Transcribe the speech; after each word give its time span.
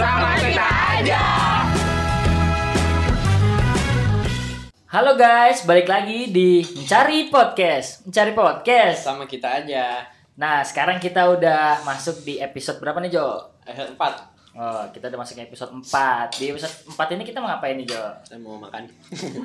Sama 0.00 0.32
kita 0.32 0.64
aja. 0.96 1.22
Halo 4.88 5.12
guys, 5.12 5.68
balik 5.68 5.92
lagi 5.92 6.32
di 6.32 6.64
Mencari 6.64 7.28
Podcast. 7.28 8.08
Mencari 8.08 8.32
Podcast. 8.32 9.04
sama 9.04 9.28
kita 9.28 9.60
aja 9.60 10.00
Nah, 10.40 10.64
sekarang 10.64 10.96
kita 10.96 11.28
udah 11.28 11.84
masuk 11.84 12.24
di 12.24 12.40
episode 12.40 12.80
berapa 12.80 12.96
nih, 12.96 13.12
Jo? 13.12 13.44
eh, 13.68 13.76
empat 13.92 14.32
Oh, 14.56 14.88
kita 14.88 15.12
udah 15.12 15.20
masuk 15.20 15.36
ke 15.36 15.44
episode 15.44 15.68
4. 15.68 15.84
Di 16.32 16.48
episode 16.48 16.96
4 16.96 17.14
ini 17.14 17.22
kita 17.22 17.44
mau 17.44 17.52
ngapain 17.52 17.76
nih, 17.76 17.92
Jo? 17.92 18.00
saya 18.24 18.40
mau 18.40 18.56
makan 18.56 18.88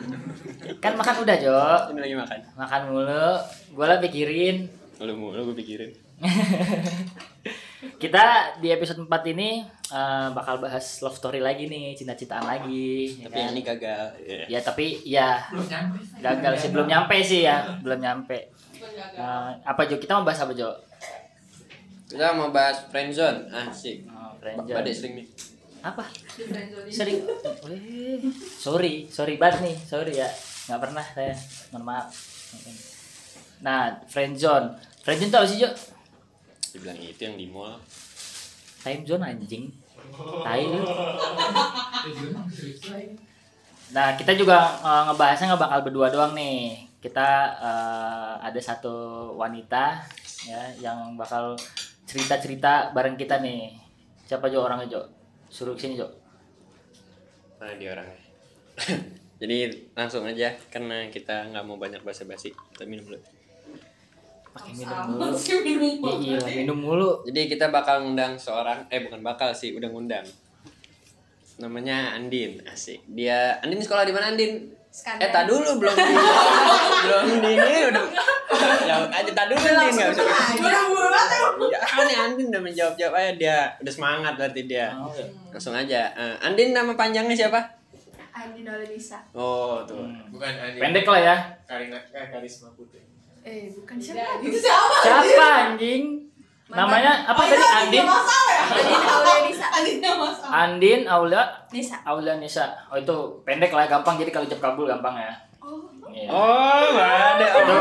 Kan 0.84 0.96
makan 0.96 1.16
udah, 1.20 1.36
Jo. 1.36 1.60
ini 1.92 2.00
lagi 2.00 2.16
makan 2.16 2.40
Makan 2.56 2.82
mulu. 2.96 3.28
Gue 3.76 3.86
lah 3.86 4.00
pikirin. 4.00 4.72
lu 5.04 5.20
mau 5.20 5.36
lu 5.36 5.52
gue 5.52 5.60
pikirin 5.60 5.92
Kita 7.76 8.24
di 8.58 8.70
episode 8.70 9.00
4 9.00 9.12
ini 9.30 9.62
eh, 9.90 10.28
bakal 10.32 10.58
bahas 10.58 10.84
love 11.00 11.14
story 11.14 11.40
lagi 11.40 11.66
nih, 11.66 11.94
cinta-cintaan 11.94 12.44
lagi. 12.44 13.16
ya 13.16 13.26
tapi 13.26 13.32
kan? 13.32 13.42
yang 13.42 13.52
ini 13.52 13.62
gagal 13.62 14.04
ya. 14.18 14.46
Ya, 14.48 14.60
tapi 14.60 14.86
ya 15.04 15.30
gagal 16.18 16.54
sih, 16.58 16.70
belum 16.70 16.86
nyampe 16.86 17.16
sih 17.20 17.44
ya, 17.44 17.78
belum 17.80 18.00
nyampe. 18.00 18.38
Eh, 19.16 19.52
apa 19.62 19.82
Jo? 19.86 19.96
Kita 19.96 20.16
mau 20.16 20.24
bahas 20.24 20.40
apa 20.40 20.52
Jo? 20.52 20.72
kita 22.06 22.32
mau 22.32 22.54
bahas 22.54 22.86
friendzone 22.88 23.50
asik 23.50 24.06
Oh, 24.06 24.14
Ba- 24.14 24.38
friendzone. 24.38 24.78
badai 24.78 24.94
sering 24.94 25.14
nih 25.18 25.26
apa 25.82 26.06
sering 26.88 27.18
Wih, 27.66 28.30
sorry 28.56 29.10
sorry 29.10 29.36
banget 29.36 29.66
nih 29.66 29.76
sorry 29.82 30.14
ya 30.14 30.30
nggak 30.70 30.80
pernah 30.80 31.02
saya 31.02 31.34
mohon 31.74 31.82
maaf 31.84 32.14
nah 33.58 33.90
friendzone 34.06 34.78
friendzone 35.02 35.34
tau 35.34 35.44
sih 35.44 35.58
Jo 35.58 35.70
dibilang 36.76 37.00
itu 37.00 37.22
yang 37.24 37.40
di 37.40 37.48
mall. 37.48 37.80
Time 38.84 39.02
zone 39.08 39.24
anjing. 39.24 39.72
Tai 40.44 40.62
lu. 40.68 40.84
Nah 43.96 44.08
kita 44.20 44.36
juga 44.36 44.76
eh, 44.84 45.02
ngebahasnya 45.08 45.56
nggak 45.56 45.64
bakal 45.64 45.80
berdua 45.88 46.08
doang 46.12 46.36
nih. 46.36 46.84
Kita 47.00 47.56
eh, 47.64 48.34
ada 48.44 48.60
satu 48.60 49.32
wanita 49.40 50.04
ya 50.46 50.62
yang 50.84 51.16
bakal 51.16 51.56
cerita 52.04 52.36
cerita 52.38 52.92
bareng 52.92 53.16
kita 53.16 53.40
nih. 53.40 53.72
Siapa 54.28 54.52
Jo 54.52 54.68
orangnya 54.68 55.00
Jo? 55.00 55.02
Suruh 55.48 55.80
sini 55.80 55.96
Jo. 55.96 56.12
Mana 57.58 57.80
dia 57.80 57.96
orangnya. 57.96 58.20
Jadi 59.42 59.58
langsung 59.96 60.24
aja 60.28 60.52
karena 60.72 61.08
kita 61.12 61.50
nggak 61.52 61.66
mau 61.66 61.80
banyak 61.80 62.04
basa-basi. 62.04 62.52
Kita 62.52 62.84
minum 62.84 63.08
dulu 63.08 63.45
pakai 64.56 64.72
minum 64.80 65.20
mulu. 66.00 66.16
Iya 66.24 66.40
minum 66.64 66.78
mulu. 66.80 67.12
Jadi 67.28 67.52
kita 67.52 67.68
bakal 67.76 68.08
ngundang 68.08 68.40
seorang 68.40 68.88
eh 68.88 69.04
bukan 69.04 69.20
bakal 69.20 69.52
sih 69.52 69.76
udah 69.76 69.92
ngundang. 69.92 70.24
Namanya 71.60 72.16
Andin 72.16 72.64
asik. 72.64 73.04
Dia 73.12 73.60
Andin 73.60 73.84
sekolah 73.84 74.08
di 74.08 74.16
mana 74.16 74.32
Andin? 74.32 74.72
Eh, 74.96 75.28
tak 75.28 75.44
dulu 75.44 75.84
belum 75.84 75.92
di 75.92 76.16
belum 77.04 77.26
di 77.44 77.52
ini 77.52 77.76
udah. 77.92 78.06
Jawab 78.88 79.12
aja 79.12 79.32
tak 79.36 79.46
dulu 79.52 79.60
Andin 79.60 79.92
nggak 79.92 80.10
usah 80.16 80.26
Buru-buru 80.56 81.08
banget 81.12 81.36
ya. 81.36 81.48
Ya 81.76 81.80
kan 81.84 82.06
ya 82.08 82.18
Andin 82.32 82.48
udah 82.48 82.62
menjawab 82.64 82.94
jawab 82.96 83.14
aja 83.20 83.32
dia 83.36 83.58
udah 83.84 83.92
semangat 83.92 84.34
berarti 84.40 84.62
dia. 84.72 84.96
Oh, 84.96 85.12
ya. 85.12 85.28
langsung 85.52 85.76
aja. 85.76 86.16
Eh, 86.16 86.36
Andin 86.40 86.72
nama 86.72 86.96
panjangnya 86.96 87.36
siapa? 87.36 87.60
Andi 88.36 88.68
Nolisa. 88.68 89.24
oh 89.32 89.80
tuh. 89.88 90.04
Hmm. 90.04 90.28
Bukan 90.28 90.52
Andi. 90.52 90.80
pendek 90.80 91.08
lah 91.08 91.22
ya. 91.24 91.36
Karina 91.64 91.96
eh, 92.12 92.28
Karisma 92.28 92.68
Putri. 92.76 93.00
Eh, 93.46 93.70
bukan 93.70 93.98
siapa? 94.02 94.42
Itu 94.42 94.58
siapa? 94.58 94.96
siapa 95.06 95.46
anjing? 95.70 96.18
Namanya 96.66 97.30
apa 97.30 97.46
tadi? 97.46 97.62
Andin? 97.62 98.06
Andi 98.10 98.94
Aulia 99.06 99.38
Nisa. 99.46 99.66
Andin 100.50 101.02
Aulia? 101.06 101.44
Nisa. 101.70 101.98
Aulia 102.02 102.34
Nisa. 102.42 102.66
Oh 102.90 102.98
itu 102.98 103.14
pendek 103.46 103.70
lah 103.70 103.86
gampang. 103.86 104.18
Jadi 104.18 104.34
kalau 104.34 104.50
jawab 104.50 104.74
kabul 104.74 104.90
gampang 104.90 105.14
ya. 105.22 105.34
Oh. 105.62 105.86
Iya. 106.10 106.30
oh 106.32 106.86
nggak 106.96 107.12
ada. 107.38 107.48
Itu 107.62 107.76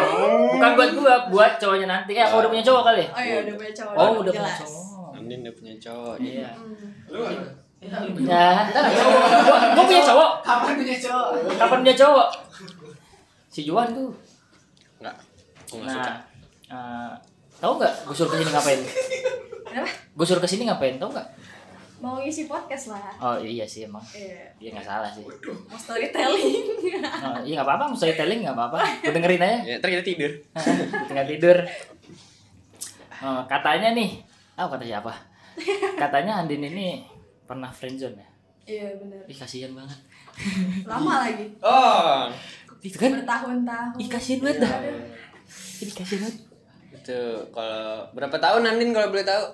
bukan 0.53 0.71
buat 0.77 0.91
gua 1.01 1.15
buat 1.33 1.53
cowoknya 1.57 1.87
nanti. 1.89 2.13
Ya 2.13 2.29
aku 2.29 2.45
udah 2.45 2.51
punya 2.53 2.65
cowok 2.67 2.83
kali? 2.85 3.05
Oh 3.09 3.23
iya, 3.25 3.37
udah 3.47 3.55
punya 3.57 3.73
cowok. 3.73 3.95
oh 3.97 4.11
udah 4.21 4.33
punya 4.37 4.55
cowok. 4.61 5.15
Andin 5.17 5.39
udah 5.49 5.55
punya 5.57 5.75
cowok. 5.81 6.15
Iya. 6.21 6.51
Hmm. 6.53 6.89
Lu 7.09 7.21
ya 7.81 8.53
gua, 9.73 9.85
punya 9.89 10.03
cowok. 10.05 10.31
Kapan 10.45 10.73
punya 10.77 10.97
cowok? 11.01 11.27
kapan 11.57 11.79
punya 11.81 11.97
cowok? 11.97 12.29
Si 13.49 13.61
Juan 13.65 13.89
tuh 13.95 14.11
aku 15.75 15.83
nggak 15.83 15.93
suka 15.93 16.07
nah 16.07 16.19
eh, 16.71 17.13
tahu 17.57 17.73
nggak 17.77 17.95
gue 18.03 18.15
suruh 18.15 18.31
ke 18.31 18.39
sini 18.39 18.51
ngapain 18.51 18.81
Kenapa? 19.65 19.91
gue 19.91 20.27
suruh 20.27 20.43
ke 20.43 20.49
sini 20.49 20.63
ngapain 20.65 20.97
tahu 20.97 21.11
nggak 21.11 21.29
Mau 21.97 22.21
ngisi 22.21 22.45
podcast 22.45 22.93
lah. 22.93 23.01
oh 23.17 23.37
iya 23.41 23.65
sih 23.65 23.89
emang 23.89 24.03
Iya. 24.13 24.45
dia 24.61 24.69
nggak 24.71 24.85
salah 24.85 25.09
sih 25.09 25.25
Mau 25.65 25.73
storytelling. 25.75 26.53
Oh, 27.25 27.39
iya 27.41 27.57
nggak 27.57 27.65
apa-apa, 27.65 27.85
mau 27.89 27.97
storytelling 27.97 28.45
nggak 28.45 28.53
apa-apa. 28.53 28.77
Gue 29.01 29.09
dengerin 29.11 29.41
aja. 29.41 29.57
ya 29.65 29.75
ntar 29.79 29.89
kita 29.89 30.05
tidur 30.05 30.33
Tinggal 31.09 31.25
tidur. 31.27 31.57
Oh, 33.19 33.41
katanya 33.47 33.97
nih, 33.97 34.21
ah 34.53 34.69
kata 34.69 34.85
siapa? 34.85 35.13
Katanya 35.97 36.45
Andin 36.45 36.61
ini 36.63 37.01
pernah 37.43 37.73
friendzone 37.73 38.17
ya. 38.17 38.29
Iya, 38.65 38.87
benar. 38.99 39.25
Ih 39.25 39.37
kasihan 39.37 39.73
banget. 39.73 39.97
Lama 40.85 41.25
lagi. 41.25 41.47
oh 41.59 42.29
Itu 42.81 42.97
kan? 42.99 43.17
Bertahun-tahun. 43.17 43.97
Ih 43.97 44.09
kasihan 44.09 44.41
banget 44.43 44.59
dah. 44.61 44.73
Ih 45.79 45.91
kasihan 45.91 46.25
banget. 46.25 46.37
itu 46.95 47.21
kalau 47.51 47.87
berapa 48.11 48.33
tahun 48.35 48.63
Andin 48.67 48.91
kalau 48.91 49.09
boleh 49.09 49.25
tahu 49.25 49.45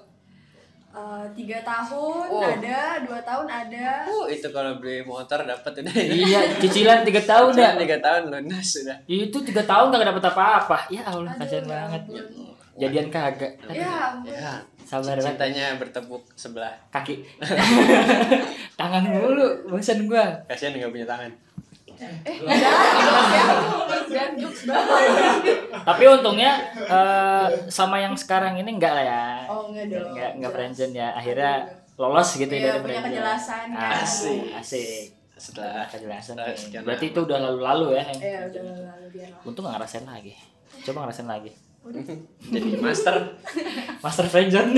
Eh, 0.90 1.24
tiga 1.32 1.62
tahun 1.62 2.26
Oh. 2.28 2.42
ada, 2.42 2.98
dua 3.00 3.22
tahun 3.22 3.46
ada. 3.46 4.02
oh 4.04 4.26
itu 4.26 4.50
kalau 4.50 4.74
beli 4.76 4.98
motor 5.00 5.38
dapat 5.40 5.70
udah 5.76 5.94
Iya, 5.94 6.42
cicilan 6.58 7.00
tiga 7.00 7.22
tahun 7.22 7.54
dah. 7.54 7.78
tiga 7.78 7.96
tahun 7.96 8.26
lunas 8.26 8.66
sudah 8.66 8.98
Itu 9.04 9.38
tiga 9.40 9.62
tahun 9.62 9.86
gak 9.88 10.10
dapat 10.10 10.24
apa-apa. 10.28 10.78
Ya 10.88 11.02
Allah, 11.04 11.30
Aduh, 11.30 11.38
kasihan 11.40 11.62
ya 11.62 11.70
banget. 11.70 12.02
ampun. 12.02 12.26
Jadian 12.76 13.06
kagak. 13.08 13.52
Ya, 13.68 14.18
ya 14.20 14.58
Sabar 14.82 15.14
banget. 15.14 15.30
cintanya 15.30 15.78
bertepuk 15.78 16.26
sebelah 16.34 16.74
Kaki. 16.90 17.22
Tangan 18.74 19.04
mulu, 19.06 19.46
bosan 19.68 20.10
gua. 20.10 20.26
kasihan 20.46 20.74
nggak 20.74 20.90
punya 20.90 21.06
tangan 21.06 21.30
Eh. 22.00 22.36
Tapi 25.80 26.02
untungnya 26.06 26.52
eh, 26.76 27.46
sama 27.68 28.00
yang 28.00 28.14
sekarang 28.16 28.58
ini 28.58 28.70
enggak 28.76 28.92
lah 28.94 29.04
ya. 29.04 29.24
Oh, 29.46 29.68
enggak 29.70 29.86
dong. 29.88 30.10
Enggak 30.12 30.30
enggak 30.36 30.52
friendzone 30.52 30.94
ya. 30.94 31.08
Akhirnya 31.14 31.52
lolos 31.96 32.28
gitu 32.34 32.48
Iya, 32.48 32.76
dari 32.76 32.80
punya 32.80 33.00
friendzone. 33.00 33.06
kejelasan, 33.12 33.64
kan. 33.74 33.92
Asik. 34.00 34.42
Asik. 34.56 35.04
setelah 35.40 35.88
Kejelasan. 35.88 36.36
sekian 36.52 36.84
Berarti 36.84 37.16
itu 37.16 37.20
udah 37.24 37.38
lalu-lalu 37.40 37.96
ya. 37.96 38.04
Iya, 38.12 38.40
udah 38.52 38.62
lalu 38.92 39.06
dia. 39.08 39.28
Untung 39.40 39.64
gak 39.64 39.80
ngerasain 39.80 40.04
lagi. 40.04 40.36
Coba 40.84 41.08
ngerasain 41.08 41.24
lagi. 41.24 41.52
jadi 42.52 42.76
master 42.76 43.16
Master 44.04 44.28
friendzone. 44.28 44.76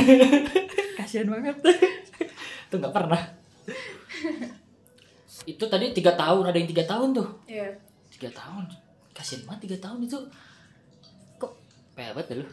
Kasihan 0.95 1.27
banget. 1.27 1.57
Itu 2.71 2.79
nggak 2.79 2.95
pernah. 2.95 3.19
itu 5.47 5.65
tadi 5.67 5.91
tiga 5.91 6.15
tahun 6.15 6.49
ada 6.49 6.57
yang 6.57 6.69
tiga 6.71 6.85
tahun 6.87 7.15
tuh. 7.17 7.29
Iya. 7.49 7.69
tiga 8.13 8.29
tahun. 8.33 8.65
Kasihan 9.13 9.43
banget 9.49 9.61
tiga 9.69 9.77
tahun 9.89 9.99
itu. 10.07 10.19
Kok? 11.41 11.53
Pebet 11.99 12.27
ya 12.31 12.35
lu. 12.39 12.47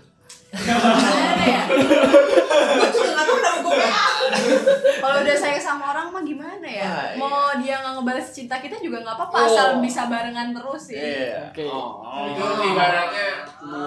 Gimana 0.49 1.13
ya? 1.49 1.59
Gue 1.65 2.87
juga 2.89 3.09
nggak 3.11 3.25
tahu 3.25 3.37
nama 3.39 3.57
gue. 3.59 3.75
Kalau 4.99 5.15
udah 5.19 5.35
sayang 5.35 5.59
sama 5.59 5.83
orang 5.89 6.05
mah 6.09 6.21
gimana 6.21 6.63
ya? 6.63 6.83
Ah, 6.83 7.01
iya. 7.07 7.15
Mau 7.15 7.49
dia 7.57 7.73
nggak 7.77 7.91
ngebalas 7.95 8.27
cinta 8.29 8.55
kita 8.57 8.75
juga 8.77 8.97
nggak 9.01 9.15
apa-apa 9.15 9.35
Oh. 9.35 9.45
asal 9.45 9.65
bisa 9.79 10.01
barengan 10.05 10.47
terus 10.51 10.81
sih. 10.85 10.95
iya 10.95 11.49
Oke. 11.49 11.63
oh 11.63 12.03
Itu 12.27 12.43
ibaratnya 12.65 13.25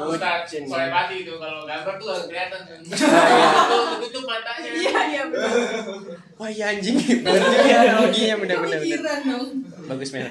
Ustaz 0.05 0.33
Bucin. 0.43 0.63
Soalnya 0.65 0.89
pati 0.91 1.15
itu 1.23 1.33
kalau 1.37 1.61
gambar 1.63 1.93
tuh 1.95 2.05
nggak 2.07 2.23
kelihatan 2.27 2.61
kan. 2.65 2.79
iya. 2.83 3.49
Tutup 4.01 4.23
matanya. 4.25 4.69
Iya 4.73 4.99
iya 5.07 5.23
benar. 5.25 5.51
wah 6.35 6.49
iya 6.49 6.65
anjing 6.71 6.97
juga 6.99 7.31
ya 7.63 7.77
analoginya 7.87 8.35
dong. 9.23 9.47
bagus 9.85 10.09
Mel 10.11 10.27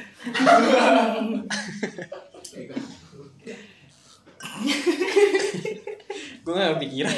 gue 6.41 6.53
gak 6.53 6.73
kepikiran. 6.77 7.15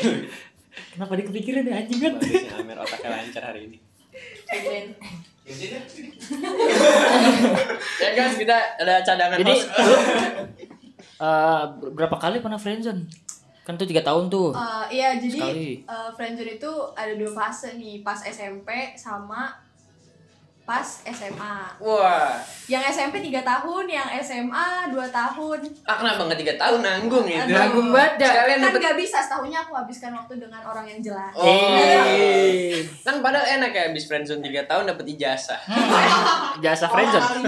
Kenapa 0.94 1.12
dia 1.14 1.25
kepikiran 1.30 1.64
ya 1.70 1.74
anjing? 1.80 2.00
Kan 2.02 2.14
bagus 2.18 2.34
ya 2.34 2.52
Amer 2.58 2.78
otaknya 2.81 3.10
lancar 3.14 3.44
hari 3.54 3.62
ini. 3.70 3.78
Ya 8.00 8.10
guys 8.16 8.36
kita 8.40 8.58
ada 8.80 9.04
cadangan 9.04 9.36
jadi 9.36 9.52
lu 9.52 9.60
eh, 11.20 11.64
berapa 11.92 12.16
kali 12.16 12.40
pernah 12.40 12.56
friendzone? 12.56 13.04
Kan 13.64 13.75
itu 13.80 13.88
tiga 13.92 14.04
tahun 14.04 14.28
tuh. 14.31 14.56
Eh, 14.56 14.86
iya 15.00 15.20
jadi 15.20 15.40
Sekali. 15.40 15.68
eh, 15.84 16.10
friendzone 16.16 16.56
itu 16.56 16.72
ada 16.96 17.14
dua 17.16 17.31
fase 17.31 17.76
nih. 17.76 18.04
Pas 18.04 18.19
SMP 18.24 18.96
sama 18.96 19.52
pas 20.63 20.88
SMA. 21.04 21.56
Wah, 21.75 22.39
Yang 22.65 22.95
SMP 22.95 23.19
3 23.19 23.44
tahun, 23.44 23.83
yang 23.86 24.07
SMA 24.18 24.68
2 24.89 24.95
tahun. 25.12 25.60
ah 25.83 25.95
kenapa 25.98 26.24
nggak 26.24 26.39
tiga 26.39 26.56
tahun 26.56 26.80
nanggung 26.80 27.27
itu? 27.27 27.36
Aduh. 27.38 27.51
Nanggung 27.51 27.88
banget 27.92 28.13
dah. 28.18 28.31
Sekalian 28.31 28.56
Kan 28.56 28.65
dapet 28.71 28.80
gak 28.81 28.95
bisa 28.95 29.18
setahunnya 29.19 29.60
aku 29.60 29.74
habiskan 29.75 30.12
waktu 30.13 30.33
dengan 30.39 30.63
orang 30.63 30.86
yang 30.88 31.00
jelas. 31.04 31.36
Oh. 31.36 31.44
Eh. 31.44 32.80
Kan 33.04 33.19
padahal 33.19 33.60
enak 33.60 33.71
ya 33.71 33.92
habis 33.92 34.07
friendzone 34.07 34.39
3 34.39 34.63
tahun 34.63 34.83
dapat 34.88 35.06
ijazah. 35.10 35.60
Ijazah 36.57 36.88
friendzone. 36.88 37.44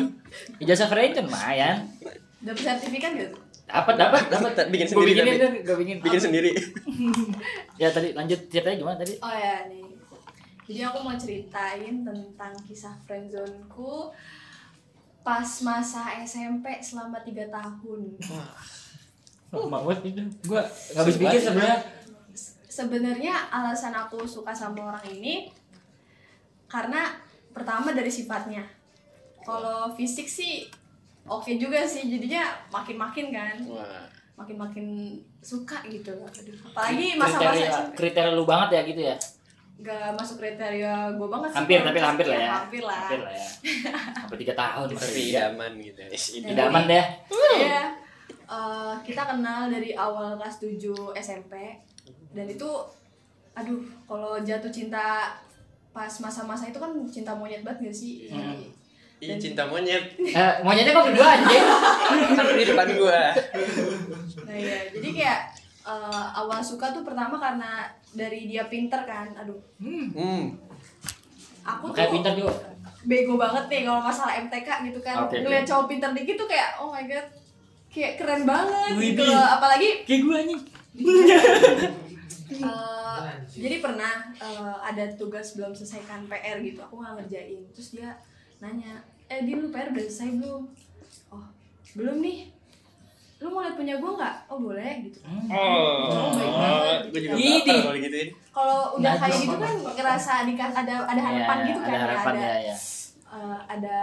Ijazah 0.59 0.88
friendzone 0.88 1.25
lumayan. 1.25 1.88
Dapat 2.44 2.61
sertifikat 2.61 3.11
gitu. 3.15 3.31
Dapat 3.65 3.95
dapat 3.95 4.23
dapat. 4.27 4.51
Bikin 4.68 4.85
Gue 4.85 4.94
sendiri 4.94 5.11
bikinin 5.15 5.31
tapi. 5.31 5.39
kan, 5.39 5.51
gue 5.63 5.75
bikin. 5.79 5.95
Bikin 6.03 6.19
sendiri. 6.21 6.51
Ya 7.75 7.88
tadi 7.89 8.11
lanjut 8.11 8.39
ceritanya 8.47 8.77
gimana 8.77 8.97
tadi? 9.00 9.15
Oh 9.19 9.31
ya 9.31 9.65
nih. 9.65 9.84
Jadi 10.65 10.81
aku 10.81 10.97
mau 11.06 11.13
ceritain 11.13 12.01
tentang 12.01 12.53
kisah 12.65 12.97
friendzoneku 13.06 14.09
pas 15.21 15.45
masa 15.62 16.09
SMP 16.25 16.81
selama 16.81 17.21
3 17.21 17.50
tahun. 17.53 18.01
Oh, 19.53 19.69
banget 19.69 20.13
itu. 20.13 20.21
Gue 20.45 20.57
nggak 20.57 21.01
habis 21.06 21.15
pikir 21.21 21.39
sebenarnya. 21.41 21.79
Sebenarnya 22.65 23.35
alasan 23.53 23.94
aku 23.94 24.25
suka 24.25 24.51
sama 24.51 24.91
orang 24.91 25.06
ini 25.07 25.53
karena 26.68 27.13
pertama 27.53 27.94
dari 27.94 28.09
sifatnya. 28.09 28.65
Kalau 29.45 29.94
fisik 29.94 30.25
sih 30.25 30.65
oke 31.29 31.56
juga 31.61 31.85
sih 31.85 32.09
jadinya 32.09 32.57
makin-makin 32.73 33.29
kan. 33.29 33.56
Wah. 33.69 34.09
Makin-makin 34.35 35.15
suka 35.39 35.79
gitu. 35.88 36.11
Aduh, 36.11 36.57
apalagi 36.68 37.15
masa-masa 37.15 37.56
kriteria 37.56 37.71
SMP. 37.71 37.95
kriteria 37.95 38.31
lu 38.35 38.44
banget 38.44 38.69
ya 38.75 38.81
gitu 38.83 39.01
ya. 39.07 39.15
Gak 39.83 40.16
masuk 40.16 40.39
kriteria 40.39 41.12
gue 41.13 41.27
banget 41.27 41.50
sih. 41.51 41.57
Hampir 41.60 41.80
tapi 41.83 42.00
hampir 42.00 42.25
lah 42.31 42.39
ya. 42.39 42.50
Hampir 42.63 42.83
lah. 42.83 43.01
Hampir 43.06 43.19
lah 43.24 43.33
ya. 43.36 43.48
Sampai 44.24 44.38
tiga 44.39 44.54
tahun. 44.56 44.86
Tapi 44.88 44.95
berarti. 44.95 45.22
idaman 45.31 45.72
gitu. 45.83 46.01
Iya. 46.07 46.48
Idaman 46.56 46.83
deh. 46.88 47.06
Iya. 47.60 47.83
Eh, 48.45 48.94
kita 49.01 49.22
kenal 49.25 49.74
dari 49.74 49.98
awal 49.98 50.38
kelas 50.38 50.62
7 50.62 51.18
SMP 51.18 51.81
dan 52.36 52.45
itu 52.45 52.69
aduh 53.57 53.81
kalau 54.06 54.38
jatuh 54.44 54.69
cinta 54.69 55.33
pas 55.89 56.12
masa-masa 56.19 56.68
itu 56.69 56.78
kan 56.78 56.92
cinta 57.07 57.33
monyet 57.33 57.66
banget 57.66 57.89
gak 57.89 57.95
sih? 57.95 58.30
Hmm. 58.30 58.69
Ih, 59.18 59.39
cinta 59.42 59.66
monyet. 59.66 60.13
Eh, 60.19 60.54
monyetnya 60.62 60.94
kok 60.94 61.07
berdua 61.10 61.28
anjing? 61.39 61.66
Kan 62.38 62.45
di 62.54 62.66
depan 62.68 62.89
gua. 63.00 63.33
Nah 64.45 64.56
iya, 64.60 64.94
jadi 64.94 65.07
kayak 65.10 65.39
eh, 65.85 66.27
awal 66.33 66.59
suka 66.59 66.89
tuh 66.89 67.01
pertama 67.01 67.35
karena 67.35 67.85
dari 68.11 68.45
dia 68.45 68.65
pinter 68.65 69.01
kan. 69.01 69.29
Aduh, 69.35 69.61
Hmm. 69.77 70.57
aku 71.61 71.89
Kayak 71.91 72.09
tuh 72.09 72.15
pintar 72.15 72.33
juga. 72.33 72.53
bego 73.01 73.35
banget 73.35 73.65
nih 73.67 73.81
kalau 73.83 74.01
masalah 74.01 74.33
MTK 74.35 74.67
gitu 74.83 74.99
kan. 74.99 75.23
Oke, 75.23 75.37
Ngeliat 75.39 75.61
oke. 75.61 75.69
cowok 75.69 75.85
pinter 75.87 76.09
dikit 76.11 76.35
tuh 76.35 76.47
kayak 76.47 76.69
oh 76.77 76.89
my 76.89 77.03
god. 77.03 77.27
Kayak 77.87 78.17
keren 78.17 78.43
banget 78.43 78.93
gitu 78.99 79.23
loh. 79.23 79.45
Apalagi 79.51 80.03
Kayak 80.03 80.21
gue 80.21 80.35
anjing. 80.35 80.61
Eh, 82.47 83.21
jadi 83.51 83.75
pernah 83.79 84.13
eh, 84.31 84.75
ada 84.79 85.05
tugas 85.13 85.53
belum 85.53 85.71
selesaikan 85.71 86.25
PR 86.25 86.61
gitu 86.61 86.77
aku 86.79 86.95
nggak 86.95 87.17
ngerjain 87.19 87.65
terus 87.71 87.89
dia 87.89 88.13
nanya 88.59 89.01
eh 89.25 89.41
dia 89.41 89.57
lu 89.57 89.67
PR 89.67 89.89
udah 89.89 90.03
selesai 90.03 90.29
belum 90.35 90.63
oh 91.31 91.45
belum 91.93 92.21
nih 92.21 92.53
lu 93.45 93.53
mau 93.53 93.62
lihat 93.62 93.75
punya 93.75 93.94
gue 93.95 94.12
nggak 94.12 94.36
oh 94.47 94.57
boleh 94.59 94.92
gitu 95.03 95.19
Oh. 95.45 96.09
Oh, 96.09 96.33
baik 96.33 96.50
banget. 96.51 97.00
Juga 97.13 97.30
Widih. 97.31 97.80
baper 97.86 98.27
kalau 98.50 98.80
udah 98.95 99.12
Najis 99.12 99.21
kayak 99.21 99.38
gitu 99.39 99.56
kan 99.59 99.74
ngerasa 99.94 100.33
dikas 100.44 100.74
ada 100.74 100.94
ada 101.06 101.21
harapan 101.21 101.57
Iya, 101.57 101.65
gitu 101.68 101.80
kan 101.80 101.89
Ada 101.92 102.00
harapan 102.01 102.33
ada 102.33 102.42
ya 102.42 102.56
ya. 102.63 102.75
eh, 103.30 103.57
ada 103.69 103.97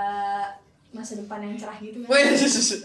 masa 0.90 1.12
depan 1.16 1.38
yang 1.40 1.56
cerah 1.56 1.78
gitu 1.78 1.98
kan 1.98 2.08
Wih, 2.08 2.24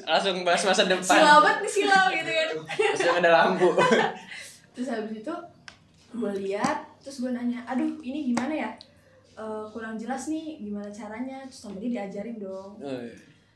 langsung 0.04 0.38
bahas 0.42 0.62
masa 0.64 0.84
depan. 0.84 1.06
silau 1.14 1.38
banget 1.40 1.60
nih 1.60 1.72
silau 1.72 2.06
gitu 2.10 2.30
kan 2.32 2.48
Langsung 2.66 3.16
ada 3.16 3.30
lampu. 3.32 3.68
terus 4.74 4.88
habis 4.88 5.14
itu 5.18 5.34
gue 6.10 6.32
lihat 6.42 6.78
terus 6.98 7.20
gue 7.20 7.32
nanya 7.32 7.62
aduh 7.64 8.02
ini 8.02 8.34
gimana 8.34 8.56
ya 8.58 8.72
Eh, 9.36 9.66
kurang 9.70 9.94
jelas 9.94 10.26
nih 10.28 10.58
gimana 10.60 10.90
caranya 10.90 11.46
terus 11.46 11.62
sama 11.62 11.78
dia 11.78 12.02
diajarin 12.02 12.42
dong 12.42 12.74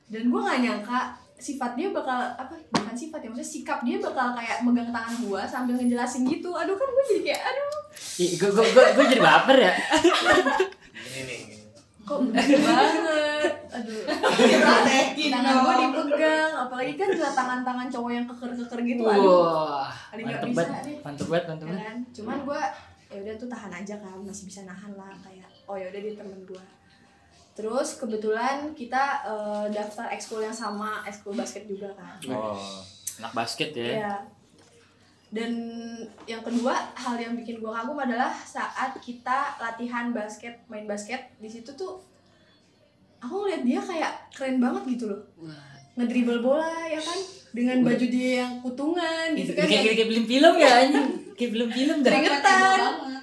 dan 0.06 0.24
gue 0.24 0.39
nggak 0.39 0.59
nyangka 0.62 1.18
sifat 1.41 1.73
dia 1.73 1.89
bakal 1.89 2.38
apa 2.38 2.53
bukan 2.69 2.93
sifat 2.93 3.19
ya 3.25 3.27
maksudnya 3.33 3.49
sikap 3.49 3.79
dia 3.81 3.97
bakal 3.97 4.38
kayak 4.38 4.61
megang 4.61 4.93
tangan 4.93 5.17
gue 5.17 5.41
sambil 5.49 5.73
ngejelasin 5.81 6.29
gitu 6.29 6.53
aduh 6.53 6.77
kan 6.77 6.85
gue 6.85 7.03
jadi 7.09 7.21
kayak 7.33 7.41
aduh 7.49 7.73
Gue 8.21 8.49
gue 8.53 8.65
gue 8.69 8.85
gue 8.93 9.05
jadi 9.17 9.21
baper 9.21 9.57
ya. 9.57 9.73
Ini 11.01 11.21
nih. 11.25 11.39
kok 12.05 12.17
bener 12.27 12.43
banget 12.43 13.53
aduh 13.71 14.03
tangan 15.31 15.53
gue 15.63 15.73
dipegang 15.79 16.53
apalagi 16.59 16.93
kan 16.99 17.09
lihat 17.15 17.33
tangan-tangan 17.33 17.88
cowok 17.88 18.11
yang 18.11 18.25
keker-keker 18.27 18.79
gitu 18.83 19.03
aduh 19.07 19.88
nggak 20.11 20.27
mantep 20.27 20.47
bisa 20.51 20.59
banget, 20.59 20.83
nih. 20.83 20.97
mantep 21.01 21.27
banget, 21.31 21.45
mantep 21.47 21.65
banget. 21.71 21.97
cuman 22.11 22.38
gue 22.43 22.61
ya 23.11 23.17
udah 23.23 23.35
tuh 23.39 23.47
tahan 23.47 23.71
aja 23.75 23.95
kan 24.03 24.17
masih 24.27 24.45
bisa 24.47 24.61
nahan 24.67 24.91
lah 24.99 25.11
kayak 25.23 25.47
oh 25.71 25.75
ya 25.79 25.88
udah 25.88 25.99
dia 26.03 26.13
temen 26.19 26.39
gue 26.43 26.63
terus 27.62 28.02
kebetulan 28.02 28.74
kita 28.74 29.22
eh, 29.22 29.66
daftar 29.69 30.10
ekskul 30.10 30.42
yang 30.42 30.54
sama 30.54 31.06
ekskul 31.06 31.38
basket 31.38 31.69
juga 31.69 31.94
kan 31.94 32.18
Oh, 32.25 32.58
anak 33.22 33.38
basket 33.38 33.69
ya. 33.78 34.02
Iya. 34.02 34.13
Dan 35.31 35.52
yang 36.28 36.42
kedua 36.42 36.75
hal 36.92 37.16
yang 37.16 37.38
bikin 37.38 37.62
gue 37.62 37.72
kagum 37.72 37.96
adalah 37.96 38.34
saat 38.34 38.98
kita 39.00 39.56
latihan 39.62 40.10
basket, 40.12 40.60
main 40.68 40.84
basket 40.84 41.31
di 41.38 41.48
situ 41.48 41.72
tuh 41.78 42.02
aku 43.22 43.46
ngeliat 43.46 43.62
dia 43.63 43.80
kayak 43.80 44.13
keren 44.34 44.58
banget 44.58 44.98
gitu 44.98 45.13
loh. 45.13 45.22
Ngedribble 45.96 46.42
bola 46.42 46.90
ya 46.90 46.98
kan 46.98 47.19
dengan 47.54 47.78
baju 47.86 48.06
dia 48.10 48.44
yang 48.44 48.60
kutungan 48.60 49.28
gitu 49.38 49.54
kan. 49.54 49.69
Kayak 49.69 49.84
kayak 49.96 50.10
film-film 50.10 50.54
ya 50.58 50.69
anjing. 50.81 51.08
Kayak 51.38 51.52
film-film 51.54 51.98
dah. 52.02 52.12
Keringetan. 52.12 52.80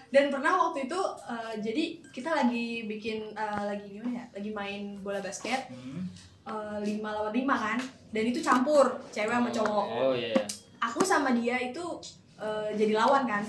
Dan 0.08 0.28
pernah 0.28 0.56
waktu 0.58 0.84
itu 0.84 1.00
eh, 1.22 1.54
jadi 1.60 1.84
kita 2.08 2.30
lagi 2.34 2.66
bikin 2.84 3.30
eh, 3.30 3.62
lagi 3.62 3.86
gimana 3.90 4.12
ya? 4.14 4.24
Lagi 4.32 4.50
main 4.50 4.80
bola 4.98 5.18
basket 5.18 5.68
Hmm. 5.68 6.08
eh, 6.44 6.78
lima 6.82 7.12
lawan 7.12 7.30
lima 7.30 7.54
kan. 7.54 7.78
Dan 8.08 8.24
itu 8.24 8.38
campur 8.38 8.88
cewek 9.08 9.28
sama 9.30 9.48
cowok. 9.48 9.86
Oh 9.90 10.12
iya. 10.12 10.36
aku 10.78 11.02
sama 11.02 11.32
dia 11.32 11.58
itu 11.58 11.82
eh, 12.36 12.70
jadi 12.72 12.94
lawan 12.94 13.24
kan 13.24 13.42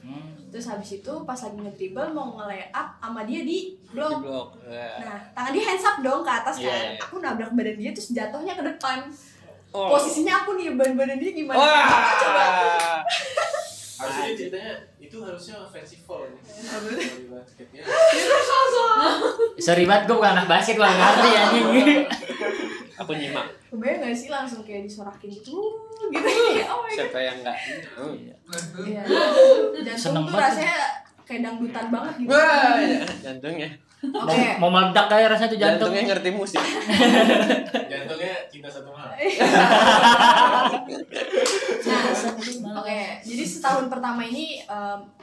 Hmm. 0.00 0.38
terus 0.46 0.64
habis 0.64 0.94
itu 0.94 1.12
pas 1.20 1.34
lagi 1.36 1.58
nge-dribble 1.58 2.08
mau 2.10 2.38
nge 2.38 2.70
up 2.70 2.94
sama 2.96 3.22
dia 3.22 3.42
di 3.42 3.74
blok 3.86 4.22
Blok. 4.22 4.48
Wah. 4.62 4.96
nah 4.96 5.18
tangan 5.34 5.50
dia 5.50 5.64
hands 5.66 5.84
up 5.84 5.96
dong 5.98 6.22
ke 6.22 6.30
atas 6.32 6.56
Iya, 6.56 6.64
kan 6.64 6.78
iya. 6.86 6.90
aku 6.96 7.14
nabrak 7.18 7.50
badan 7.52 7.76
dia 7.76 7.90
terus 7.90 8.08
jatuhnya 8.10 8.54
ke 8.54 8.64
depan 8.64 9.10
Oh. 9.68 9.90
posisinya 9.90 10.40
aku 10.40 10.54
nih 10.54 10.72
badan 10.72 10.94
badan 10.94 11.18
dia 11.18 11.34
gimana 11.34 11.58
Wah. 11.58 11.84
coba 12.14 12.44
Harusnya 13.96 14.32
ceritanya 14.32 14.74
itu 15.06 15.16
harusnya 15.18 15.54
offensive 15.58 16.02
foul 16.02 16.26
nih. 16.26 16.40
Kalau 16.42 16.90
di 17.18 17.26
basketnya. 17.26 17.82
Sorry 19.56 19.84
banget 19.84 20.02
gue 20.04 20.16
bukan 20.16 20.32
anak 20.32 20.46
basket 20.46 20.74
gue 20.74 20.82
nggak 20.82 20.98
ngerti 20.98 21.30
anjing. 21.32 21.66
Aku 23.04 23.12
nyimak. 23.12 23.44
kebayang 23.68 24.00
gak 24.00 24.16
sih 24.16 24.28
langsung 24.28 24.64
kayak 24.64 24.82
disorakin 24.82 25.28
gitu 25.28 25.52
gitu 26.08 26.16
kayak 26.48 26.64
oh 26.66 26.80
my 26.80 26.88
god 26.88 26.96
Siapa 26.96 27.18
yang 27.20 27.36
enggak? 27.38 27.58
Oh. 27.92 28.08
Iya. 28.80 29.02
jantung 29.84 30.00
Seneng 30.00 30.24
tuh 30.24 30.32
banget. 30.32 30.44
rasanya 30.48 30.76
kayak 31.22 31.40
dangdutan 31.44 31.86
banget 31.90 32.14
gitu 32.16 32.28
Wah, 32.32 32.80
jantungnya. 33.20 33.68
Oke 34.08 34.42
Mau, 34.58 34.68
mau 34.68 34.70
meledak 34.72 35.06
kayak 35.06 35.28
rasanya 35.30 35.50
tuh 35.50 35.58
jantung. 35.58 35.90
Jantungnya 35.90 36.02
ngerti 36.12 36.30
musik. 36.30 36.62
Jantungnya 37.92 38.34
cinta 38.46 38.68
satu 38.68 38.90
hal. 38.90 39.08
Nah, 41.86 42.02
oke. 42.76 43.00
Jadi 43.22 43.44
setahun 43.44 43.86
pertama 43.86 44.22
ini 44.22 44.62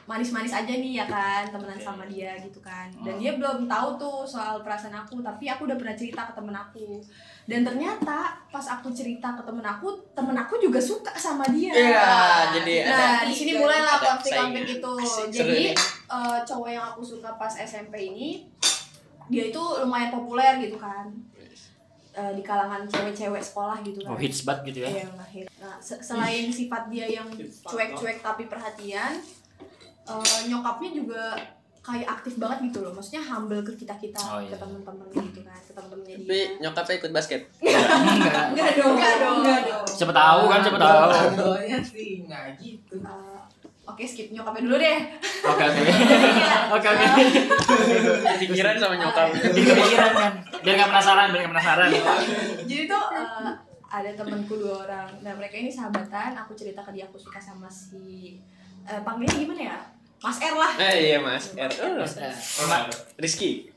manis-manis 0.04 0.52
aja 0.52 0.68
nih 0.68 1.00
ya 1.00 1.06
kan, 1.06 1.48
temenan 1.48 1.80
sama 1.80 2.04
dia 2.04 2.36
gitu 2.36 2.60
kan. 2.60 2.92
Dan 3.00 3.16
Hmm. 3.16 3.20
dia 3.20 3.32
belum 3.34 3.64
tahu 3.64 3.88
tuh 3.96 4.16
soal 4.22 4.60
perasaan 4.60 4.92
aku, 4.94 5.20
tapi 5.20 5.48
aku 5.48 5.64
udah 5.64 5.76
pernah 5.76 5.96
cerita 5.96 6.28
ke 6.28 6.32
temen 6.34 6.52
aku. 6.52 7.00
Dan 7.44 7.60
ternyata 7.60 8.36
pas 8.48 8.66
aku 8.66 8.88
cerita 8.90 9.32
ke 9.32 9.42
temen 9.42 9.60
aku, 9.60 9.88
temen 10.12 10.32
aku 10.34 10.56
juga 10.58 10.76
suka 10.76 11.12
sama 11.14 11.44
dia. 11.46 11.72
Iya, 11.72 12.08
jadi 12.52 12.74
Nah, 12.84 12.96
ada 13.18 13.24
di 13.24 13.34
sini 13.34 13.52
mulailah 13.54 13.96
konflik-konflik 13.98 14.64
itu. 14.74 14.94
Jadi 15.30 15.62
eh, 16.04 16.38
cowok 16.42 16.68
yang 16.68 16.84
aku 16.86 17.00
suka 17.00 17.32
pas 17.34 17.52
SMP 17.54 18.12
ini, 18.12 18.44
dia 19.26 19.44
itu 19.46 19.62
lumayan 19.80 20.10
populer 20.10 20.60
gitu 20.60 20.76
kan. 20.76 21.08
Eh, 22.10 22.32
di 22.32 22.42
kalangan 22.42 22.86
cewek-cewek 22.86 23.42
sekolah 23.42 23.82
gitu 23.82 23.98
kan. 24.00 24.08
Oh 24.08 24.16
hits 24.16 24.42
banget 24.42 24.70
gitu 24.70 24.78
ya. 24.80 24.88
Iya, 24.92 25.06
lahir. 25.12 25.44
Nah, 25.58 25.74
se- 25.78 25.98
selain 25.98 26.46
sifat 26.48 26.86
dia 26.86 27.10
yang 27.10 27.26
cuek-cuek 27.60 28.22
tapi 28.22 28.46
perhatian, 28.46 29.18
eh, 30.04 30.40
nyokapnya 30.46 30.90
juga 30.94 31.34
kayak 31.80 32.08
aktif 32.08 32.38
banget 32.38 32.70
gitu 32.70 32.80
loh. 32.80 32.94
Maksudnya 32.94 33.18
humble 33.20 33.60
ke 33.60 33.74
kita 33.76 33.98
kita, 33.98 34.16
Oh, 34.22 34.38
iya. 34.38 34.46
ke 34.46 34.56
temen-temen 34.56 35.04
gitu 35.10 35.40
kan, 35.42 35.58
ke 35.58 35.72
temen-temennya 35.74 36.16
Tapi 36.16 36.30
dia. 36.30 36.46
nyokapnya 36.62 36.94
ikut 36.96 37.10
basket. 37.12 37.40
Enggak. 37.60 38.44
Enggak 38.48 38.70
dong, 38.72 38.92
enggak 38.94 39.14
dong. 39.18 39.36
Enggak 39.42 39.60
dong. 39.66 39.86
Siapa 39.90 40.14
tahu 40.14 40.40
kan 40.46 40.58
siapa 40.62 40.78
tahu. 40.78 40.98
Contohnya 41.10 41.78
sih 41.82 42.08
nggak 42.22 42.44
gitu. 42.56 42.94
Eh, 42.96 43.33
oke 43.84 44.02
skip 44.02 44.28
nyokapnya 44.30 44.62
dulu 44.62 44.76
deh 44.76 44.98
Oke 45.44 45.62
oke. 45.62 45.80
Oke 46.72 46.86
oke. 46.88 47.06
Pikiran 48.40 48.76
sama 48.76 48.96
nyokap. 48.96 49.28
Jadi 49.28 49.60
kepikiran 49.60 50.10
kan. 50.10 50.32
Biar 50.64 50.74
nggak 50.74 50.88
penasaran, 50.88 51.26
biar 51.28 51.40
nggak 51.44 51.52
penasaran. 51.52 51.88
jadi 52.64 52.82
tuh 52.88 53.04
eh, 53.12 53.52
ada 53.86 54.10
temanku 54.10 54.56
dua 54.56 54.82
orang 54.82 55.08
nah 55.20 55.36
mereka 55.36 55.54
ini 55.54 55.68
sahabatan 55.68 56.34
aku 56.34 56.56
cerita 56.56 56.80
ke 56.80 56.90
dia 56.90 57.04
aku 57.04 57.14
suka 57.14 57.38
sama 57.38 57.68
si 57.68 58.40
eh, 58.82 59.00
panggilnya 59.04 59.36
gimana 59.36 59.62
ya 59.70 59.78
Mas 60.18 60.40
R 60.40 60.56
lah 60.56 60.72
Eh 60.80 61.12
iya 61.12 61.18
Mas. 61.20 61.52
R. 61.52 61.68
Oh, 61.84 62.00
Eh, 62.00 62.34
Rizky. 63.20 63.68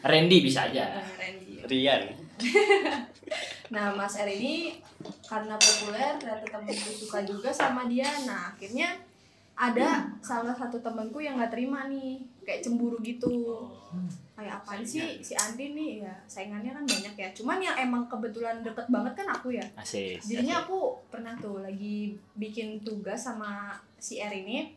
Randy 0.00 0.38
bisa 0.40 0.70
aja. 0.70 1.02
Randy. 1.18 1.66
Rian. 1.66 2.02
Nah, 3.68 3.92
Mas 3.92 4.16
R 4.16 4.24
ini 4.24 4.80
karena 5.28 5.60
populer 5.60 6.16
ternyata 6.16 6.48
temenku 6.48 6.90
suka 6.96 7.20
juga 7.22 7.52
sama 7.52 7.84
dia. 7.84 8.08
Nah, 8.24 8.56
akhirnya 8.56 8.96
ada 9.52 10.08
salah 10.24 10.56
satu 10.56 10.80
temenku 10.80 11.20
yang 11.20 11.36
nggak 11.36 11.52
terima 11.52 11.84
nih, 11.84 12.24
kayak 12.48 12.64
cemburu 12.64 12.96
gitu. 13.04 13.68
Kayak 14.32 14.62
apaan 14.62 14.86
sih 14.86 15.20
si 15.20 15.34
Andi 15.34 15.74
nih 15.74 16.06
ya 16.06 16.14
saingannya 16.24 16.72
kan 16.72 16.84
banyak 16.88 17.14
ya. 17.18 17.28
Cuman 17.36 17.60
yang 17.60 17.76
emang 17.76 18.08
kebetulan 18.08 18.64
deket 18.64 18.88
banget 18.88 19.12
kan 19.20 19.28
aku 19.28 19.52
ya. 19.52 19.66
Asik. 19.76 20.24
Jadinya 20.24 20.64
aku 20.64 20.96
pernah 21.12 21.36
tuh 21.36 21.60
lagi 21.60 22.16
bikin 22.38 22.80
tugas 22.80 23.20
sama 23.20 23.76
si 24.00 24.22
R 24.22 24.32
ini. 24.32 24.72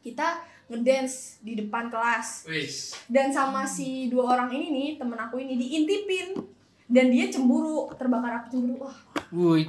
Kita 0.00 0.42
ngedance 0.66 1.38
di 1.46 1.54
depan 1.54 1.86
kelas 1.86 2.50
Wis. 2.50 2.90
dan 3.06 3.30
sama 3.30 3.62
si 3.62 4.10
dua 4.10 4.34
orang 4.34 4.50
ini 4.50 4.66
nih 4.74 4.88
temen 4.98 5.14
aku 5.14 5.38
ini 5.38 5.54
diintipin 5.54 6.34
dan 6.90 7.06
dia 7.10 7.30
cemburu 7.30 7.86
terbakar 7.94 8.42
aku 8.42 8.58
cemburu 8.58 8.90
wah 8.90 8.98
Wih, 9.28 9.64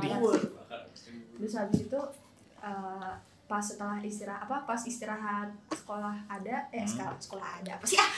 terus 1.34 1.54
habis 1.54 1.80
itu 1.84 2.02
eh, 2.60 3.12
pas 3.46 3.62
setelah 3.62 3.96
istirahat 4.00 4.44
apa 4.44 4.58
pas 4.64 4.82
istirahat 4.82 5.48
sekolah 5.72 6.20
ada 6.28 6.68
eh 6.68 6.80
Hmm. 6.80 6.90
sekolah 6.90 7.16
sekolah 7.18 7.50
ada 7.58 7.72
apa 7.74 7.86
sih 7.86 7.96
ah 7.96 8.10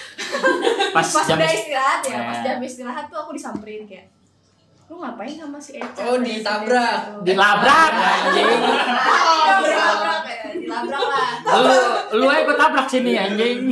pas 0.96 1.05
pas 1.05 1.22
jam 1.24 1.38
udah 1.38 1.51
istirahat 1.51 2.01
ya 2.01 2.17
pas 2.24 2.34
Eh. 2.36 2.43
jam 2.43 2.58
istirahat 2.60 3.05
tuh 3.05 3.17
aku 3.19 3.31
disamperin 3.31 3.86
kayak 3.86 4.10
lu 4.89 4.98
ngapain 4.98 5.29
sama 5.31 5.62
si 5.62 5.77
Eca 5.77 6.01
Oh, 6.03 6.17
ditabrak. 6.17 7.22
gitu." 7.22 7.22
dilabrak 7.24 7.91
anjing. 7.93 8.48
Ah, 8.50 9.62
dilabrak 9.62 10.24
ya 10.25 10.41
dilabrak 10.51 11.03
lah 11.05 11.29
Lu 11.62 11.77
lu 12.17 12.25
aja 12.25 12.41
gua 12.41 12.55
tabrak 12.58 12.88
sini 12.89 13.13
anjing. 13.13 13.69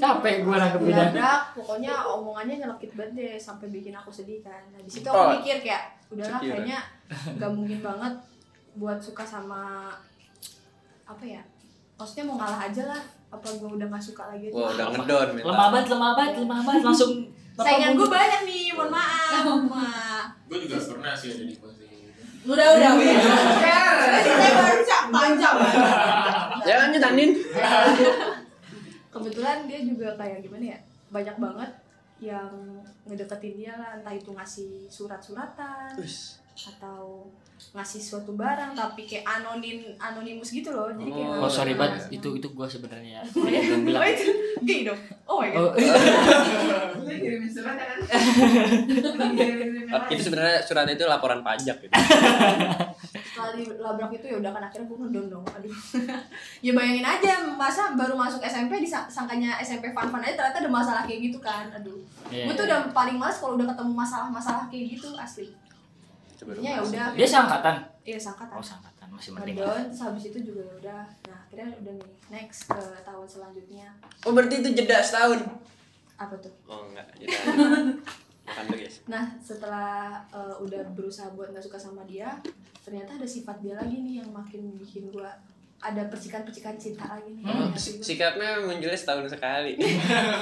Capek 0.00 0.34
gua 0.42 0.56
nangkepinnya. 0.56 0.96
dilabrak 1.12 1.42
pokoknya 1.52 1.92
omongannya 2.08 2.54
nyelekit 2.64 2.90
banget 2.96 3.12
deh 3.12 3.34
sampai 3.36 3.66
bikin 3.68 3.92
aku 3.92 4.08
sedih 4.08 4.40
kan 4.40 4.62
nah 4.72 4.80
di 4.80 4.88
situ 4.88 5.04
aku 5.04 5.36
mikir 5.36 5.60
kayak 5.60 5.82
udahlah 6.08 6.40
Sekiran. 6.40 6.56
kayaknya 6.56 6.78
nggak 7.36 7.50
mungkin 7.52 7.78
banget 7.84 8.14
buat 8.74 8.98
suka 8.98 9.22
sama 9.22 9.92
apa 11.04 11.24
ya 11.26 11.42
maksudnya 11.94 12.24
mau 12.24 12.40
ngalah 12.40 12.60
aja 12.64 12.82
lah 12.88 13.02
apa 13.30 13.46
gue 13.46 13.68
udah 13.76 13.86
nggak 13.86 14.02
suka 14.02 14.22
lagi 14.26 14.50
Wah 14.50 14.72
udah 14.74 14.86
ngedon. 14.90 15.28
Lemah 15.38 15.68
banget, 15.70 15.86
lemah 15.92 16.10
banget, 16.18 16.32
lemah 16.42 16.60
banget 16.66 16.82
langsung 16.82 17.12
saingan 17.64 17.92
gue 17.92 18.08
banyak 18.08 18.40
nih 18.48 18.72
mohon 18.72 18.88
maaf 18.88 19.44
Ma. 19.68 19.90
Gue 20.48 20.64
juga 20.64 20.80
pernah 20.80 21.12
sih 21.12 21.28
ada 21.36 21.44
di 21.44 21.54
posisi 21.60 22.08
itu. 22.08 22.48
Udah 22.48 22.66
udah 22.72 22.90
udah. 22.96 23.16
Saya 23.60 24.50
baru 24.56 24.80
cak 24.80 25.02
panjang. 25.12 25.56
Ya 26.64 26.74
lanjut 26.80 27.02
Andin. 27.04 27.30
Kebetulan 29.10 29.66
dia 29.66 29.80
juga 29.82 30.14
kayak 30.14 30.38
gimana 30.42 30.64
ya 30.74 30.78
banyak 31.10 31.36
banget 31.42 31.70
yang 32.20 32.52
ngedeketin 33.08 33.54
dia 33.56 33.72
lah. 33.74 33.98
Entah 33.98 34.14
itu 34.14 34.30
ngasih 34.30 34.86
surat-suratan 34.86 35.96
atau 36.60 37.24
ngasih 37.72 38.00
suatu 38.00 38.36
barang 38.36 38.76
tapi 38.76 39.08
kayak 39.08 39.24
anonim 39.24 39.80
anonimus 39.96 40.52
gitu 40.52 40.70
loh. 40.72 40.92
Jadi 40.92 41.10
kayak 41.12 41.28
Oh, 41.40 41.44
Oh 41.44 41.50
sorry 41.50 41.74
banget, 41.76 42.00
itu 42.12 42.28
itu 42.36 42.48
gua 42.52 42.68
sebenarnya. 42.68 43.24
Oh, 43.36 43.48
iya? 43.48 43.60
belum 43.64 43.82
bilang. 43.88 44.02
Oh, 44.04 44.08
itu? 44.08 44.24
Gay 44.64 44.84
dong. 44.84 45.00
Oh 45.24 45.40
my 45.40 45.48
god. 45.52 45.60
Oh, 45.60 45.72
surat 47.50 47.74
ya 47.76 47.84
kan? 47.84 47.98
Itu 50.10 50.22
sebenarnya 50.22 50.62
surat 50.62 50.86
itu 50.86 51.04
laporan 51.06 51.42
pajak 51.42 51.76
gitu. 51.82 51.92
setelah 53.30 53.54
dilabrak 53.54 54.10
itu 54.12 54.26
ya 54.26 54.36
udah 54.36 54.50
kan 54.50 54.62
akhirnya 54.64 54.86
gue 54.86 54.98
ngedon 54.98 55.26
dong 55.30 55.44
aduh 55.48 55.70
ya 56.66 56.72
bayangin 56.72 57.06
aja 57.06 57.32
masa 57.48 57.94
baru 57.94 58.12
masuk 58.12 58.40
SMP 58.40 58.80
disangkanya 58.80 59.54
SMP 59.56 59.88
fun 59.88 60.04
fun 60.04 60.18
aja 60.18 60.34
ternyata 60.34 60.58
ada 60.58 60.70
masalah 60.70 61.02
kayak 61.02 61.20
gitu 61.24 61.38
kan 61.38 61.70
aduh 61.70 61.94
Iya, 62.26 62.46
gue 62.46 62.54
tuh 62.54 62.64
iya. 62.64 62.74
udah 62.76 62.90
paling 62.90 63.16
males 63.16 63.36
kalau 63.36 63.54
udah 63.54 63.66
ketemu 63.66 63.92
masalah-masalah 63.92 64.66
kayak 64.66 64.84
gitu 64.92 65.08
asli 65.14 65.46
ya 66.56 66.72
ya 66.72 66.80
udah 66.80 67.04
Dia 67.12 67.28
seangkatan. 67.28 67.76
iya 68.02 68.16
sangkatan 68.16 68.54
Oh, 68.54 68.62
seangkatan 68.62 69.06
masih 69.08 69.30
mending. 69.32 69.56
ngedon 69.56 69.82
terus 69.86 70.00
habis 70.00 70.24
itu 70.26 70.38
juga 70.42 70.62
ya 70.62 70.74
udah 70.80 71.00
nah 71.26 71.38
akhirnya 71.40 71.68
udah 71.76 71.92
nih 71.96 72.10
next 72.30 72.66
ke 72.66 72.76
tahun 73.00 73.26
selanjutnya 73.26 73.86
Oh 74.22 74.32
berarti 74.32 74.54
itu 74.58 74.68
jeda 74.72 74.98
setahun. 75.00 75.38
apa 76.16 76.34
tuh 76.36 76.52
Oh 76.66 76.84
enggak, 76.84 77.06
jeda. 77.16 77.38
Makan. 78.50 78.64
Nah, 79.06 79.24
setelah 79.38 80.18
uh, 80.34 80.54
udah 80.58 80.82
berusaha 80.98 81.30
buat 81.32 81.54
nggak 81.54 81.62
suka 81.62 81.78
sama 81.78 82.02
dia, 82.02 82.34
ternyata 82.82 83.14
ada 83.14 83.26
sifat 83.26 83.62
dia 83.62 83.78
lagi 83.78 84.02
nih 84.02 84.22
yang 84.22 84.30
makin 84.34 84.74
bikin 84.74 85.06
gua 85.14 85.30
ada 85.80 86.04
percikan-percikan 86.12 86.76
cinta 86.76 87.08
lagi 87.08 87.30
nih. 87.40 87.44
Hmm. 87.46 87.72
gua. 87.72 87.78
Sikapnya 87.78 88.60
munculnya 88.60 88.98
setahun 88.98 89.32
sekali. 89.32 89.78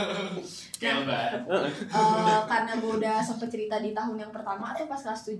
Lebaran. 0.83 1.43
Eh, 1.71 2.41
karena 2.49 2.73
gue 2.79 2.93
udah 2.99 3.17
sempet 3.23 3.49
cerita 3.53 3.79
di 3.79 3.95
tahun 3.95 4.19
yang 4.19 4.33
pertama 4.35 4.75
tuh 4.75 4.91
pas 4.91 4.99
kelas 4.99 5.23
7 5.31 5.39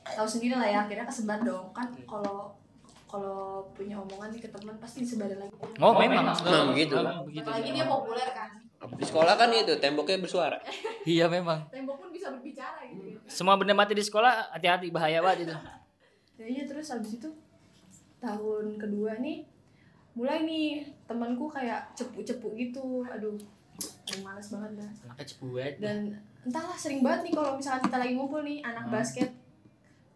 tahu 0.00 0.26
sendiri 0.26 0.56
lah 0.56 0.68
ya 0.68 0.78
akhirnya 0.84 1.06
kesebar 1.06 1.40
dong 1.44 1.70
kan 1.76 1.86
kalau 2.08 2.48
kalau 3.04 3.60
punya 3.76 3.98
omongan 4.00 4.32
nih 4.32 4.40
ke 4.42 4.48
teman 4.48 4.76
pasti 4.80 5.04
disebarin 5.04 5.36
lagi 5.36 5.52
Oh, 5.82 5.92
memang. 5.96 6.30
Memang 6.40 6.72
begitu. 6.72 6.96
Memang 6.96 7.24
begitu. 7.28 7.46
apalagi 7.46 7.70
dia 7.76 7.86
populer 7.88 8.28
kan 8.32 8.50
Di 8.80 9.04
sekolah 9.04 9.34
kan 9.34 9.50
itu 9.50 9.76
temboknya 9.76 10.16
bersuara. 10.18 10.56
Iya, 11.02 11.26
memang. 11.26 11.68
tembok 11.68 11.96
pun 11.96 12.08
bisa 12.08 12.28
berbicara 12.30 12.80
gitu 12.86 13.02
ya 13.06 13.18
Semua 13.26 13.54
benda 13.54 13.72
mati 13.72 13.92
di 13.92 14.00
sekolah 14.00 14.50
hati-hati 14.50 14.88
bahaya 14.88 15.20
banget 15.20 15.46
itu. 15.46 15.56
Ya 16.34 16.46
iya 16.46 16.62
terus 16.64 16.88
habis 16.88 17.14
itu 17.14 17.28
tahun 18.18 18.76
kedua 18.76 19.16
nih 19.18 19.44
mulai 20.10 20.42
nih 20.42 20.66
temanku 21.04 21.46
kayak 21.46 21.92
cepu-cepu 21.94 22.52
gitu 22.54 23.04
aduh 23.06 23.36
aduh, 24.02 24.20
males 24.20 24.48
banget 24.50 24.70
dah 24.76 24.90
Anaknya 25.06 25.24
cepuet. 25.26 25.74
dan 25.78 25.98
entahlah 26.42 26.74
sering 26.74 27.00
banget 27.00 27.28
nih 27.28 27.34
kalau 27.34 27.54
misalkan 27.54 27.80
kita 27.82 27.96
lagi 27.96 28.12
ngumpul 28.14 28.40
nih 28.40 28.60
anak 28.60 28.84
Hmm. 28.84 28.92
basket 28.92 29.30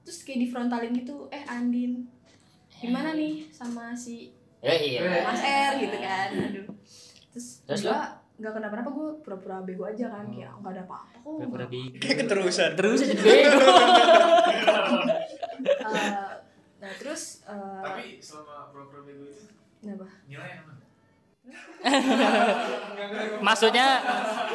terus 0.02 0.20
kayak 0.20 0.40
difrontalin 0.42 0.92
gitu 0.92 1.28
eh 1.30 1.44
Andin 1.46 2.04
gimana 2.74 3.12
nih 3.12 3.48
sama 3.50 3.92
si 3.94 4.32
Ya 4.58 4.72
iya. 4.74 5.00
Mas 5.22 5.40
R 5.40 5.72
gitu 5.78 5.96
kan 5.98 6.28
aduh 6.34 6.66
terus, 7.30 7.46
Terus 7.62 7.82
nggak 8.44 8.60
kenapa-napa 8.60 8.90
gue 8.92 9.08
pura-pura 9.24 9.56
bego 9.64 9.88
aja 9.88 10.04
kan 10.12 10.28
kayak 10.28 10.52
nggak 10.60 10.72
ada 10.76 10.82
apa-apa 10.84 11.16
kok 11.16 11.32
Pura-pura 11.40 11.64
bego. 11.64 11.96
Kayak 11.96 12.16
keterusan. 12.20 12.70
Terus 12.76 12.98
jadi 13.00 13.16
bego. 13.24 13.56
Eh, 15.64 16.10
nah 16.76 16.92
terus 17.00 17.40
eh, 17.48 17.80
Tapi 17.80 18.20
selama 18.20 18.68
pura-pura 18.68 19.00
bego 19.00 19.24
itu 19.24 19.48
kenapa 19.80 20.04
nilai 20.28 20.60
aman. 20.60 20.76
Maksudnya 23.48 23.86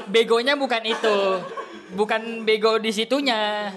begonya 0.10 0.54
bukan 0.54 0.86
itu. 0.86 1.18
Bukan 1.94 2.46
bego 2.46 2.78
di 2.78 2.94
situnya. 2.94 3.70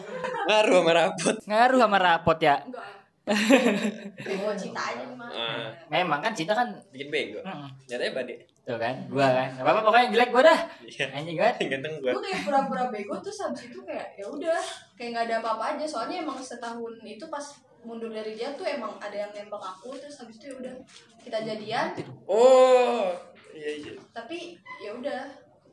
Ngaruh 0.45 0.81
sama 0.85 0.93
rapot. 0.93 1.37
Ngaruh 1.49 1.79
sama 1.81 1.99
rapot 2.01 2.39
ya. 2.41 2.61
enggak 2.61 3.02
bego 3.23 4.51
cinta 4.59 4.83
aja 4.83 5.05
mah 5.15 5.31
Ah, 5.31 5.71
Memang 5.89 6.19
kan 6.19 6.35
cinta 6.35 6.53
kan 6.53 6.67
bikin 6.91 7.09
bego. 7.09 7.39
Mm. 7.41 7.71
Nyatanya 7.87 8.13
badai. 8.13 8.37
Tuh 8.63 8.79
kan, 8.79 8.95
gua 9.07 9.27
kan. 9.31 9.49
Gak 9.55 9.63
apa-apa 9.63 9.81
pokoknya 9.83 10.07
jelek 10.11 10.31
gua 10.31 10.43
dah. 10.45 10.59
Iya. 10.83 11.05
Anjing 11.11 11.37
kan. 11.39 11.55
Ganteng 11.59 11.95
gua. 11.99 12.11
gue 12.13 12.23
kayak 12.23 12.41
pura-pura 12.43 12.85
bego 12.91 13.15
terus 13.19 13.39
habis 13.41 13.63
itu 13.67 13.79
kayak 13.83 14.07
ya 14.15 14.27
udah 14.27 14.59
kayak 14.95 15.09
nggak 15.15 15.25
ada 15.31 15.37
apa-apa 15.39 15.65
aja 15.75 15.85
soalnya 15.87 16.23
emang 16.23 16.39
setahun 16.39 16.93
itu 17.01 17.27
pas 17.27 17.47
mundur 17.83 18.11
dari 18.11 18.35
dia 18.35 18.55
tuh 18.55 18.63
emang 18.63 18.95
ada 18.99 19.15
yang 19.17 19.31
nembak 19.33 19.59
aku 19.59 19.91
terus 19.99 20.15
habis 20.19 20.39
itu 20.39 20.51
ya 20.51 20.55
udah 20.57 20.75
kita 21.19 21.39
jadian 21.43 21.87
Oh. 22.25 23.11
Iya 23.53 23.71
iya. 23.79 23.93
tapi 24.11 24.55
ya 24.79 24.95
udah 24.95 25.21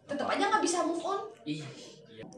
tetap 0.03 0.25
aja 0.25 0.50
nggak 0.50 0.62
bisa 0.62 0.82
move 0.84 1.00
on 1.00 1.22
Ih. 1.46 1.62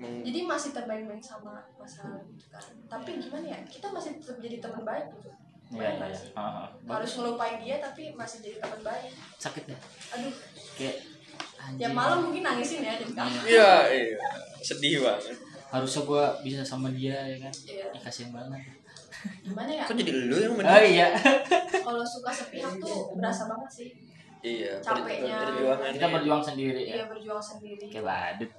Emang 0.02 0.26
jadi 0.26 0.40
masih 0.44 0.70
terbayang-bayang 0.72 1.22
sama 1.22 1.62
masa 1.72 2.02
lalu 2.04 2.34
gitu 2.34 2.50
kan 2.50 2.64
tapi 2.90 3.12
gimana 3.18 3.46
ya 3.48 3.60
kita 3.64 3.88
masih 3.88 4.18
tetap 4.18 4.38
jadi 4.38 4.58
teman 4.58 4.82
baik 4.82 5.08
gitu 5.12 5.30
Iya, 5.72 5.88
iya. 5.88 6.06
iya. 6.10 6.20
Ah. 6.36 6.68
harus 6.90 7.12
ngelupain 7.16 7.56
dia 7.58 7.78
tapi 7.78 8.12
masih 8.12 8.42
jadi 8.42 8.58
teman 8.60 8.82
baik 8.82 9.14
Sakit 9.38 9.64
ya. 9.66 9.78
aduh 10.12 10.34
Kayak 10.74 10.96
anjing. 11.56 11.80
tiap 11.80 11.94
malam 11.94 12.20
mungkin 12.22 12.42
nangisin 12.42 12.82
ya 12.82 12.98
di 12.98 13.06
kamar 13.08 13.42
Iya, 13.46 13.72
iya. 13.88 14.18
Sedih 14.60 15.00
banget. 15.00 15.38
Harusnya 15.70 16.02
gua 16.04 16.36
bisa 16.42 16.60
sama 16.62 16.92
dia 16.92 17.16
ya 17.24 17.38
kan. 17.40 17.54
Iya. 17.64 17.86
Ih, 17.88 18.02
kasihan 18.02 18.32
banget. 18.32 18.60
gimana 19.40 19.70
ya 19.70 19.86
Kok 19.86 19.96
jadi 19.96 20.12
lu 20.12 20.36
yang 20.36 20.52
Oh 20.52 20.58
menang? 20.58 20.82
iya. 20.84 21.08
kalau 21.86 22.02
suka 22.04 22.32
sepihak 22.34 22.74
tuh 22.76 23.14
berasa 23.14 23.46
banget 23.48 23.70
sih 23.72 23.90
Iya, 24.42 24.74
Capeknya. 24.82 25.38
Kita 25.94 26.08
berjuang 26.10 26.42
sendiri 26.42 26.82
dia 26.84 26.98
ya. 26.98 27.06
berjuang 27.06 27.38
sendiri 27.40 27.86
Kayak 27.88 28.04
badut. 28.04 28.52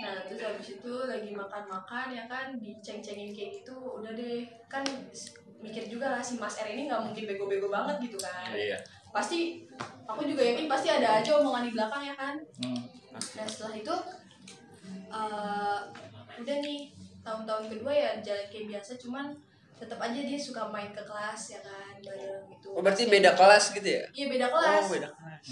Nah 0.00 0.16
terus 0.22 0.40
habis 0.40 0.68
itu 0.76 0.92
lagi 1.04 1.30
makan-makan 1.32 2.06
ya 2.12 2.24
kan 2.28 2.54
diceng-cengin 2.60 3.32
kayak 3.32 3.50
gitu 3.58 3.74
udah 3.74 4.12
deh 4.12 4.44
kan 4.68 4.84
mikir 5.58 5.88
juga 5.88 6.12
lah 6.12 6.20
si 6.20 6.36
Mas 6.36 6.60
R 6.60 6.68
ini 6.68 6.86
nggak 6.86 7.02
mungkin 7.02 7.24
bego-bego 7.24 7.72
banget 7.72 7.96
gitu 8.04 8.18
kan 8.20 8.52
Iya. 8.52 8.76
pasti 9.10 9.64
aku 10.04 10.22
juga 10.24 10.44
yakin 10.44 10.68
pasti 10.68 10.88
ada 10.88 11.18
aja 11.18 11.40
omongan 11.40 11.64
di 11.64 11.72
belakang 11.72 12.02
ya 12.04 12.14
kan 12.14 12.36
Hmm. 12.60 12.82
Nah 13.14 13.46
setelah 13.46 13.74
itu 13.74 13.94
eh, 15.08 15.78
udah 16.34 16.56
nih 16.60 16.90
tahun-tahun 17.22 17.64
kedua 17.70 17.92
ya 17.94 18.10
jalan 18.20 18.46
kayak 18.48 18.66
biasa 18.68 18.98
cuman 18.98 19.30
tetap 19.74 19.98
aja 19.98 20.18
dia 20.18 20.34
suka 20.36 20.66
main 20.68 20.90
ke 20.90 20.98
kelas 21.00 21.40
ya 21.50 21.60
kan 21.60 21.94
bareng 21.98 22.42
gitu. 22.48 22.68
Oh, 22.74 22.82
berarti 22.82 23.06
Basket. 23.06 23.14
beda 23.14 23.30
kelas 23.34 23.64
gitu 23.72 23.88
ya? 23.88 24.04
Iya 24.10 24.26
beda 24.28 24.46
kelas. 24.48 24.82
Oh, 24.82 24.90
beda 24.92 25.08
kelas. 25.10 25.46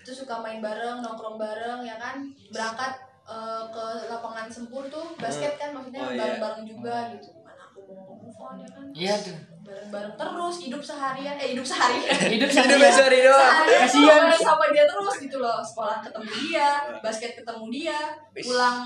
Terus 0.00 0.16
suka 0.18 0.38
main 0.38 0.58
bareng, 0.58 1.00
nongkrong 1.00 1.36
bareng 1.36 1.80
ya 1.80 1.96
kan. 1.96 2.20
Berangkat 2.48 2.92
eh, 3.24 3.62
ke 3.68 3.84
lapangan 4.06 4.46
sempur 4.46 4.84
tuh 4.86 5.14
basket 5.14 5.54
kan 5.54 5.70
maksudnya 5.70 6.00
Oh, 6.00 6.10
iya. 6.10 6.18
bareng-bareng 6.18 6.62
juga 6.64 6.94
gitu. 7.10 7.30
Mana 7.40 7.62
aku 7.64 7.80
mau 7.88 8.16
move 8.16 8.36
on 8.36 8.54
ya 8.56 8.68
kan. 8.68 8.84
Iya 8.90 9.14
tuh. 9.16 9.36
Bareng-bareng 9.60 10.14
terus 10.16 10.56
hidup 10.60 10.82
seharian 10.82 11.36
eh 11.36 11.48
hidup 11.52 11.62
seharian. 11.62 12.02
Hidup 12.34 12.48
Hidup 12.48 12.50
seharian. 12.50 12.90
sorry 12.90 13.18
doang. 13.22 13.38
Seharian 13.38 13.80
Kasian. 13.86 14.22
tuh 14.26 14.42
sama 14.42 14.64
dia 14.68 14.84
terus 14.84 15.14
gitu 15.20 15.36
loh. 15.38 15.58
Sekolah 15.62 15.96
ketemu 16.00 16.30
dia, 16.42 16.68
basket 16.98 17.32
ketemu 17.36 17.64
dia, 17.70 17.98
pulang 18.34 18.78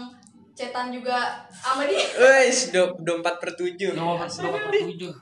cetan 0.53 0.87
juga 0.91 1.19
sama 1.51 1.83
dia. 1.89 2.05
Wes, 2.23 2.69
24 2.71 3.01
per 3.41 3.51
7. 3.57 3.97
Nomor 3.97 4.23
nomor 4.23 4.61
tujuh. 4.69 5.13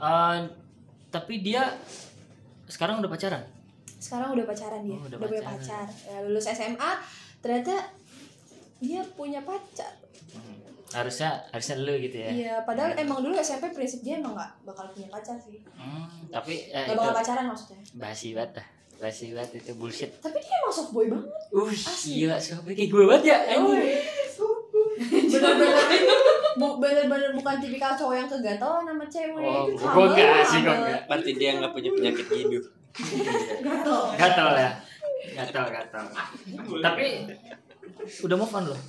Eh, 0.00 0.36
tapi 1.10 1.34
dia 1.42 1.66
sekarang 2.64 3.02
udah 3.02 3.10
pacaran. 3.10 3.42
Sekarang 4.00 4.32
udah 4.32 4.44
pacaran 4.44 4.80
dia, 4.80 4.96
Oh, 4.96 5.04
udah 5.04 5.14
udah, 5.14 5.28
punya 5.28 5.42
pacaran. 5.44 5.86
pacar. 5.86 6.08
Ya, 6.08 6.16
lulus 6.24 6.46
SMA 6.48 6.90
ternyata 7.38 7.74
dia 8.78 9.00
punya 9.12 9.40
pacar. 9.40 9.92
Harusnya 10.90 11.30
harusnya 11.46 11.76
lu 11.78 11.94
gitu 12.00 12.16
ya. 12.18 12.28
Iya, 12.28 12.54
padahal 12.64 12.96
emang 12.96 13.20
dulu 13.20 13.36
SMP 13.36 13.70
prinsip 13.70 14.00
dia 14.00 14.18
emang 14.18 14.34
gak 14.34 14.50
bakal 14.64 14.90
punya 14.90 15.06
pacar 15.06 15.36
sih. 15.36 15.62
Hmm, 15.70 16.08
tapi 16.26 16.66
eh, 16.66 16.82
Gak 16.84 16.96
bakal 16.96 17.14
pacaran 17.14 17.44
maksudnya. 17.46 17.78
basi 17.94 18.32
banget 18.32 18.58
dah. 18.58 18.66
Basi 18.98 19.30
banget 19.30 19.62
itu 19.62 19.72
bullshit. 19.76 20.10
Tapi 20.18 20.36
dia 20.36 20.54
emang 20.58 20.74
softboy 20.74 21.06
banget. 21.06 21.30
Uh, 21.50 21.70
gila 22.02 22.36
siapa 22.36 22.66
kayak 22.66 22.88
gue 22.88 23.04
banget 23.06 23.24
ya. 23.28 23.38
anjing. 23.50 24.02
Bener-bener 25.00 25.72
bu, 26.52 26.76
bener-bener 26.76 27.30
bukan 27.32 27.56
tipikal 27.56 27.94
cowok 27.94 28.14
yang 28.16 28.28
kegatelan 28.28 28.84
sama 28.84 29.04
cewek. 29.06 29.40
Oh, 29.40 29.64
Itu 29.66 29.80
humble 29.80 30.10
enggak 30.10 30.42
sih, 30.42 30.60
banget. 30.60 30.76
enggak. 30.82 31.00
Berarti 31.06 31.30
dia 31.34 31.50
nggak 31.54 31.72
punya 31.72 31.90
penyakit 31.90 32.26
hidup. 32.28 32.64
Gatel. 33.60 34.00
Gatal 34.14 34.50
ya. 34.54 34.70
Gatal, 35.32 35.66
gatal. 35.68 36.04
Tapi 36.80 37.06
udah 38.22 38.36
move 38.36 38.54
on 38.54 38.64
loh. 38.66 38.80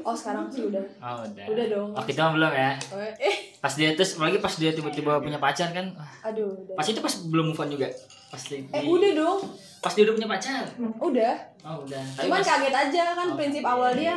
Oh 0.00 0.14
sekarang 0.14 0.46
sih 0.46 0.62
udah. 0.64 0.80
Oh, 0.98 1.20
udah. 1.20 1.44
Udah 1.48 1.66
dong. 1.68 1.90
Oh, 1.90 2.02
kita 2.02 2.20
mah 2.22 2.32
belum 2.32 2.52
ya. 2.52 2.72
Oh, 2.88 3.02
eh, 3.02 3.34
Pas 3.58 3.74
dia 3.74 3.90
terus 3.92 4.14
apalagi 4.14 4.38
pas 4.38 4.54
dia 4.54 4.70
tiba-tiba 4.70 5.18
punya 5.18 5.36
pacar 5.36 5.68
kan. 5.70 5.90
aduh. 6.22 6.54
Udah. 6.54 6.74
Pas 6.74 6.86
itu 6.86 6.98
pas 6.98 7.14
belum 7.24 7.50
move 7.50 7.58
on 7.58 7.68
juga. 7.68 7.88
Pas 8.28 8.38
di, 8.40 8.62
Eh 8.64 8.82
udah 8.84 9.10
dong. 9.14 9.38
pas 9.78 9.90
dia 9.90 10.02
udah 10.02 10.14
punya 10.14 10.28
pacar. 10.28 10.64
Udah. 10.98 11.34
Oh, 11.60 11.82
udah. 11.82 12.02
Tapi 12.14 12.24
Cuman 12.24 12.38
pas- 12.38 12.48
kaget 12.48 12.74
aja 12.78 13.02
kan 13.12 13.26
Oh, 13.26 13.34
prinsip 13.34 13.60
iya. 13.60 13.68
awal 13.68 13.90
dia 13.92 14.16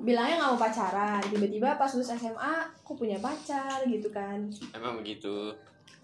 bilangnya 0.00 0.34
nggak 0.38 0.50
mau 0.50 0.58
pacaran 0.58 1.20
tiba-tiba 1.22 1.76
pas 1.76 1.92
lulus 1.92 2.08
SMA 2.10 2.54
aku 2.74 2.96
punya 2.96 3.20
pacar 3.20 3.84
gitu 3.84 4.08
kan 4.08 4.48
Emang 4.72 4.96
begitu. 4.96 5.52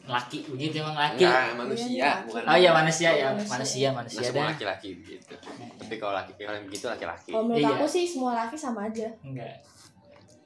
Laki 0.06 0.38
begitu 0.46 0.78
emang 0.78 0.94
laki. 0.94 1.22
Enggak, 1.22 1.54
manusia, 1.56 1.90
Iya, 1.90 2.10
bukan. 2.22 2.42
Oh 2.44 2.56
iya 2.56 2.70
manusia 2.70 3.10
ya, 3.10 3.26
Manusia. 3.28 3.50
manusia 3.50 3.88
manusia 3.90 4.22
semua 4.22 4.38
dah. 4.40 4.50
laki-laki 4.54 4.88
begitu. 4.96 5.34
Tapi 5.76 5.94
kalau 5.96 6.14
laki 6.14 6.30
kalau 6.36 6.54
yang 6.54 6.64
begitu 6.64 6.86
laki-laki. 6.86 7.28
kalau 7.28 7.44
menurut 7.44 7.60
Iya. 7.60 7.75
aku 7.75 7.86
sih 7.86 8.04
semua 8.04 8.32
laki 8.36 8.54
sama 8.54 8.86
aja 8.86 9.06
Enggak. 9.20 9.54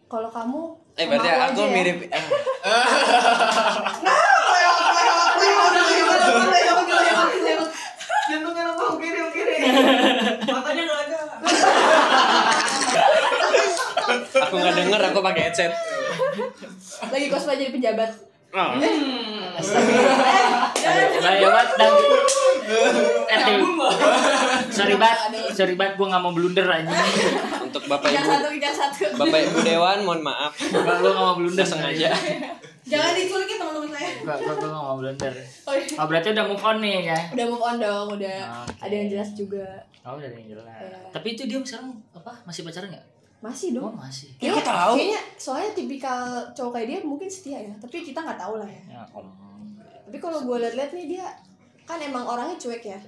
kalau 0.07 0.29
kamu 0.29 0.61
Eh 0.95 1.07
berarti 1.07 1.29
aku 1.29 1.45
aku 1.47 1.63
ya. 1.63 1.71
mirip 1.71 1.97
eh, 2.03 2.25
Jantungnya 8.27 8.65
kiri 8.97 9.21
kiri. 9.33 9.55
Matanya 10.47 10.83
nggak 10.85 11.01
ada. 11.03 11.19
aku 14.41 14.55
nggak 14.57 14.75
denger 14.77 15.01
aku 15.05 15.19
pakai 15.21 15.43
headset. 15.45 15.73
lagi 17.03 17.27
cosplay 17.27 17.59
jadi 17.59 17.73
pejabat 17.73 18.11
Oh. 18.51 18.71
Bahaya 21.21 21.49
banget 21.49 21.71
dan 21.77 21.93
Eh, 23.31 23.39
tuh. 23.43 23.63
Sorry 24.71 24.95
banget, 24.95 25.19
sorry 25.51 25.75
banget 25.75 25.95
gue 25.95 26.07
gak 26.07 26.23
mau 26.23 26.31
blunder 26.31 26.63
aja. 26.63 26.87
Untuk 27.61 27.83
Bapak 27.87 28.09
Ibu 28.09 28.23
satu 28.23 28.49
kijang 28.49 28.75
satu 28.75 29.03
Bapak 29.15 29.39
Ibu 29.45 29.59
Dewan 29.61 29.99
mohon 30.03 30.23
maaf. 30.23 30.55
Gue 30.55 30.79
gak 30.81 31.15
mau 31.17 31.35
blunder 31.35 31.57
Nggak 31.57 31.67
sengaja. 31.69 32.11
Jangan 32.81 33.13
diculik 33.13 33.49
ya 33.49 33.57
teman-teman 33.59 33.91
saya. 33.91 34.11
Gue 34.19 34.35
gue 34.55 34.69
gak 34.69 34.83
mau 34.83 34.97
blunder. 34.97 35.35
oh, 35.67 35.75
iya. 35.75 35.95
Oh 35.99 36.07
berarti 36.07 36.29
udah 36.31 36.45
move 36.47 36.63
on 36.65 36.77
nih 36.79 36.97
ya? 37.05 37.19
udah 37.35 37.47
move 37.47 37.65
on 37.65 37.77
dong 37.77 38.07
udah 38.15 38.37
ada 38.79 38.95
yang 38.95 39.09
jelas 39.09 39.31
juga 39.35 39.67
Oh 40.01 40.15
udah 40.17 40.27
ada 40.27 40.37
yang 40.37 40.49
jelas. 40.49 40.67
Iya. 40.81 40.99
Tapi 41.11 41.27
itu 41.35 41.43
dia 41.45 41.59
sekarang 41.61 41.91
apa 42.13 42.33
masih 42.45 42.63
pacaran 42.63 42.89
nggak? 42.89 43.07
Masih 43.41 43.73
Oh 43.73 43.89
dong 43.89 43.97
masih. 43.97 44.29
Ya, 44.37 44.53
aku 44.53 44.61
tahu. 44.63 44.93
kayaknya 44.95 45.21
soalnya 45.35 45.71
tipikal 45.73 46.21
cowok 46.53 46.73
kayak 46.75 46.87
dia 46.87 46.99
mungkin 47.01 47.25
setia 47.27 47.59
ya 47.59 47.73
tapi 47.77 48.05
kita 48.05 48.21
nggak 48.21 48.37
tahu 48.37 48.55
lah 48.57 48.69
ya 48.69 48.83
Ya 48.91 49.03
om. 49.11 49.25
tapi 50.05 50.19
kalau 50.19 50.45
gue 50.45 50.57
liat-liat 50.59 50.93
nih 50.93 51.07
dia 51.09 51.27
kan 51.83 51.97
emang 51.99 52.23
orangnya 52.23 52.55
cuek 52.55 52.85
ya 52.85 53.01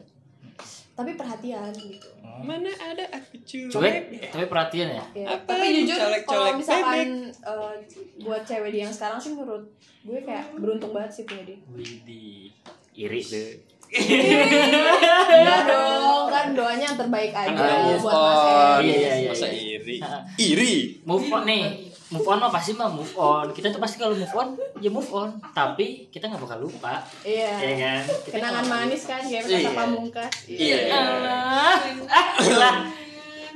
tapi 0.93 1.15
perhatian 1.15 1.73
gitu 1.73 2.09
Mana 2.33 2.73
ada 2.73 3.05
aku 3.13 3.39
Cuek, 3.45 4.25
tapi 4.33 4.45
perhatian 4.49 4.89
ya. 4.91 5.05
Ya, 5.15 5.27
Apa 5.31 5.53
tapi 5.53 5.79
jujur 5.79 5.95
colek-colek 5.95 6.25
kalau 6.27 6.51
misalkan 6.57 7.09
eh, 7.29 7.75
buat 8.19 8.43
cewek 8.43 8.71
dia 8.73 8.83
yang 8.83 8.91
sekarang 8.91 9.21
sih 9.21 9.31
menurut 9.31 9.63
gue 10.03 10.19
kayak 10.19 10.57
beruntung 10.57 10.91
banget 10.91 11.13
sih 11.13 11.23
punya 11.23 11.45
dia. 11.45 11.59
Widih, 11.69 12.51
iri 12.95 13.21
tuh. 13.21 13.53
Iya 13.93 15.57
dong, 15.65 16.25
kan 16.27 16.47
doanya 16.53 16.85
yang 16.89 16.99
terbaik 16.99 17.33
aja 17.33 17.53
buat 17.99 18.13
Mas 18.13 18.41
on. 18.41 18.81
Eri. 18.81 18.89
Iya, 18.89 18.97
iya, 18.97 19.15
iya, 19.19 19.31
Masa 19.31 19.47
iya. 19.47 19.77
iri? 19.77 19.97
Iri. 20.51 20.75
Move 21.05 21.29
on 21.29 21.45
nih. 21.45 21.65
Move 22.09 22.29
on 22.29 22.39
mah 22.39 22.49
pasti 22.49 22.73
mah 22.73 22.89
move 22.89 23.13
on. 23.15 23.49
Kita 23.51 23.69
tuh 23.69 23.81
pasti 23.81 23.97
kalau 23.97 24.13
move 24.13 24.33
on, 24.35 24.49
ya 24.79 24.89
move 24.89 25.11
on. 25.11 25.29
Tapi 25.51 26.09
kita 26.09 26.29
nggak 26.29 26.41
bakal 26.41 26.59
lupa, 26.61 27.01
Iya. 27.23 27.53
ya 27.57 27.73
kan? 27.75 28.03
Kita 28.23 28.35
Kenangan 28.37 28.65
manis 28.67 29.03
kan 29.05 29.21
kayak 29.21 29.45
Iya. 29.45 29.59
kata 29.61 29.71
pamungkas. 29.75 30.33
Iya. 30.47 30.79
Ah, 30.89 31.77
ah, 32.09 32.27
lah. 32.53 32.77
Si 32.89 33.02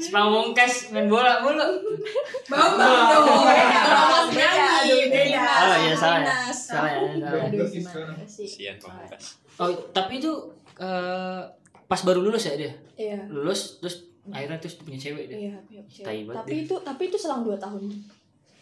Pamungkas 0.07 0.75
main 0.91 1.07
bola 1.07 1.41
mulu. 1.41 1.67
Bambang 2.47 3.01
dong. 3.11 3.45
Beda, 3.45 3.81
Bambang 3.83 4.29
beda, 4.31 4.53
nyanyi. 4.53 4.93
aduh, 4.93 5.09
beda. 5.09 5.43
Oh 5.43 5.77
iya 5.77 5.95
salah 5.95 6.21
ya. 6.21 6.35
Salah 6.49 6.91
ya. 6.93 7.01
salah 7.17 7.35
ya. 7.35 7.49
Aduh 7.49 7.67
gimana 7.67 8.25
sih? 8.25 8.47
Sian 8.47 8.77
pamungkas. 8.77 9.25
Oh, 9.57 9.69
tapi 9.91 10.19
itu 10.19 10.33
eh, 10.77 11.41
pas 11.85 12.01
baru 12.03 12.21
lulus 12.21 12.45
ya 12.45 12.55
dia. 12.55 12.73
Iya. 12.95 13.25
Lulus 13.27 13.79
terus 13.79 14.05
akhirnya 14.27 14.59
terus 14.59 14.77
punya 14.77 14.99
cewek 14.99 15.25
dia. 15.27 15.39
Iya. 15.71 15.83
Tai 16.03 16.19
banget 16.25 16.37
Tapi 16.39 16.53
dia. 16.53 16.65
itu 16.65 16.75
tapi 16.81 17.03
itu 17.07 17.17
selang 17.17 17.43
2 17.43 17.57
tahun. 17.57 17.83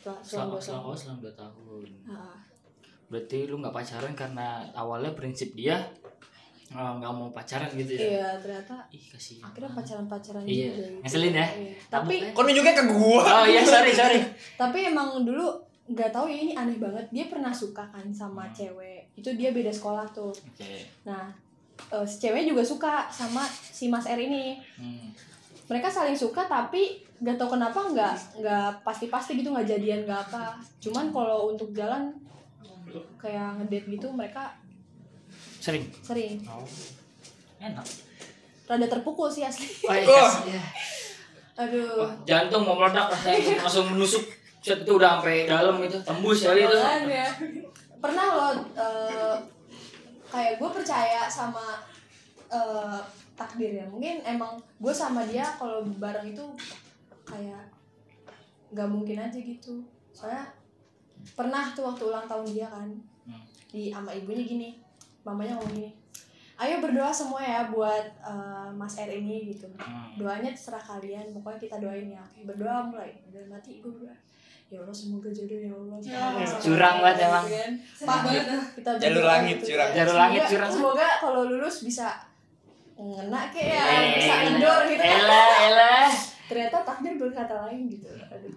Selang, 0.04 0.20
selang 0.20 0.20
Selang, 0.20 0.48
dua 0.50 0.60
selang, 0.60 0.82
tahun. 0.82 0.92
oh, 0.92 0.96
selang 0.96 1.18
2 1.18 1.32
tahun. 1.34 1.86
Ah, 2.06 2.36
Berarti 3.04 3.38
lu 3.44 3.56
nggak 3.58 3.72
pacaran 3.72 4.12
karena 4.12 4.48
awalnya 4.72 5.12
prinsip 5.12 5.52
dia 5.52 5.80
eh, 6.74 6.92
nggak 6.92 7.12
mau 7.12 7.28
pacaran 7.28 7.70
gitu 7.70 7.92
ya. 7.92 8.00
Iya, 8.02 8.28
ternyata 8.36 8.74
Ih, 8.88 9.04
kasihan. 9.06 9.46
akhirnya 9.46 9.70
pacaran-pacaran 9.72 10.42
Iya, 10.42 10.54
juga 10.68 10.74
gitu. 10.76 10.98
ngeselin 11.00 11.32
ya. 11.32 11.46
Iya. 11.48 11.72
Tapi 11.88 12.14
Kamu- 12.20 12.32
Kok 12.32 12.42
nunjuknya 12.44 12.74
ke 12.74 12.84
gua? 12.88 13.22
Oh 13.22 13.44
iya, 13.44 13.62
sorry, 13.62 13.92
sorry. 13.92 14.18
tapi 14.60 14.78
emang 14.84 15.22
dulu 15.22 15.46
nggak 15.86 16.10
tahu 16.10 16.26
ya 16.26 16.38
ini 16.38 16.52
aneh 16.52 16.76
banget 16.76 17.04
dia 17.08 17.26
pernah 17.26 17.52
suka 17.52 17.84
kan 17.86 18.08
sama 18.10 18.42
Hmm. 18.42 18.54
cewek 18.54 19.04
itu 19.14 19.28
dia 19.32 19.52
beda 19.52 19.68
sekolah 19.68 20.08
tuh 20.08 20.32
Oke. 20.32 20.80
nah 21.02 21.28
eh, 21.76 22.04
si 22.04 22.16
cewek 22.18 22.42
juga 22.42 22.64
suka 22.64 23.04
sama 23.06 23.44
si 23.44 23.86
Mas 23.86 24.06
R 24.06 24.16
ini 24.18 24.56
Hmm. 24.74 25.12
mereka 25.64 25.86
saling 25.86 26.16
suka 26.16 26.44
tapi 26.44 26.88
nggak 27.16 27.36
tahu 27.36 27.54
kenapa 27.54 27.84
nggak 27.84 28.14
nggak 28.34 28.80
pasti-pasti 28.80 29.36
gitu 29.36 29.52
nggak 29.52 29.68
jadian 29.68 30.00
nggak 30.02 30.24
apa 30.24 30.56
cuman 30.80 31.08
kalau 31.10 31.52
untuk 31.52 31.68
jalan 31.70 32.08
kayak 33.16 33.58
ngedate 33.58 33.86
gitu 33.90 34.08
mereka 34.08 34.56
Sering. 35.64 35.84
sering 36.04 36.36
Oh. 36.44 36.60
Enak. 37.58 37.86
rada 38.64 38.86
terpukul 38.86 39.28
sih 39.28 39.40
asli 39.42 39.64
Oh, 39.82 39.92
iya, 39.92 40.12
Oh. 40.12 40.32
aduh 41.56 42.04
Jantung 42.24 42.62
mau 42.62 42.76
meledak 42.76 43.08
rasanya 43.08 43.60
langsung 43.60 43.88
menusuk. 43.88 44.24
Set 44.58 44.80
itu 44.80 44.92
udah 44.92 45.20
sampai 45.20 45.44
dalam 45.44 45.76
gitu, 45.78 46.00
tembus 46.00 46.40
kali 46.42 46.64
itu. 46.64 46.72
Makanya. 46.74 47.28
pernah 48.00 48.26
lo 48.30 48.48
eh, 48.74 49.36
kayak 50.26 50.56
gue 50.56 50.70
percaya 50.70 51.24
sama 51.24 51.80
eh, 52.46 53.00
takdir 53.34 53.72
ya 53.74 53.84
mungkin 53.84 54.20
emang 54.20 54.52
gue 54.78 54.92
sama 54.92 55.24
dia 55.24 55.44
kalau 55.54 55.80
bareng 55.96 56.28
itu 56.28 56.44
kayak 57.24 57.64
nggak 58.70 58.88
mungkin 58.88 59.16
aja 59.18 59.36
gitu 59.36 59.80
soalnya 60.10 60.44
pernah 61.32 61.72
tuh 61.72 61.86
waktu 61.86 62.02
ulang 62.04 62.24
tahun 62.24 62.44
dia 62.46 62.68
kan 62.68 62.88
Hmm. 63.24 63.40
di 63.68 63.88
sama 63.88 64.12
ibunya 64.12 64.44
gini 64.44 64.68
mamanya 65.24 65.56
ngomong 65.56 65.72
gini 65.74 65.90
ayo 66.54 66.78
berdoa 66.78 67.10
semua 67.10 67.40
ya 67.40 67.66
buat 67.66 68.06
eh, 68.22 68.68
Mas 68.70 68.94
R 68.96 69.10
ini 69.10 69.50
gitu 69.50 69.66
Hmm. 69.74 70.14
doanya 70.14 70.48
terserah 70.48 70.78
kalian 70.80 71.32
pokoknya 71.32 71.58
kita 71.58 71.76
doain 71.78 72.08
ya 72.08 72.22
berdoa 72.44 72.86
mulai 72.86 73.10
udah 73.26 73.42
mati 73.48 73.80
gue 73.80 73.90
berdoa 73.90 74.14
ya 74.64 74.78
Allah 74.78 74.94
semoga 74.94 75.28
jodoh 75.28 75.58
ya 75.58 75.70
Allah 75.70 75.98
Semoga 75.98 76.56
Curang 76.56 76.96
banget 76.98 77.16
gitu 77.16 77.26
emang. 77.26 77.44
kan. 77.46 77.72
Pak, 78.00 78.18
kita 78.74 78.90
Jalur 78.96 79.14
berdoa 79.18 79.30
langit, 79.30 79.56
gitu. 79.56 79.66
curang. 79.68 79.90
Jalur 79.92 80.16
langit, 80.16 80.42
curang. 80.46 80.70
semoga 80.72 81.08
kalau 81.18 81.42
lulus 81.44 81.76
bisa 81.80 82.06
ngena 82.94 83.40
kayak 83.50 83.68
ya 83.68 83.82
Eh, 83.84 84.06
bisa 84.16 84.34
ngendor 84.40 84.80
gitu 84.86 85.02
Elah, 85.02 85.50
elah. 85.64 86.08
ternyata 86.44 86.76
takdir 86.82 87.14
berkata 87.16 87.54
lain 87.66 87.80
gitu 87.88 88.06
aduh 88.24 88.54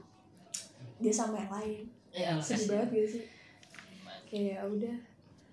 dia 0.98 1.10
sama 1.12 1.40
yang 1.40 1.52
lain 1.52 1.82
Ya, 2.10 2.34
sedih 2.40 2.66
banget 2.72 2.90
gitu 2.92 3.08
sih 3.12 3.24
kayak 4.26 4.46
ya 4.54 4.62
udah 4.64 4.96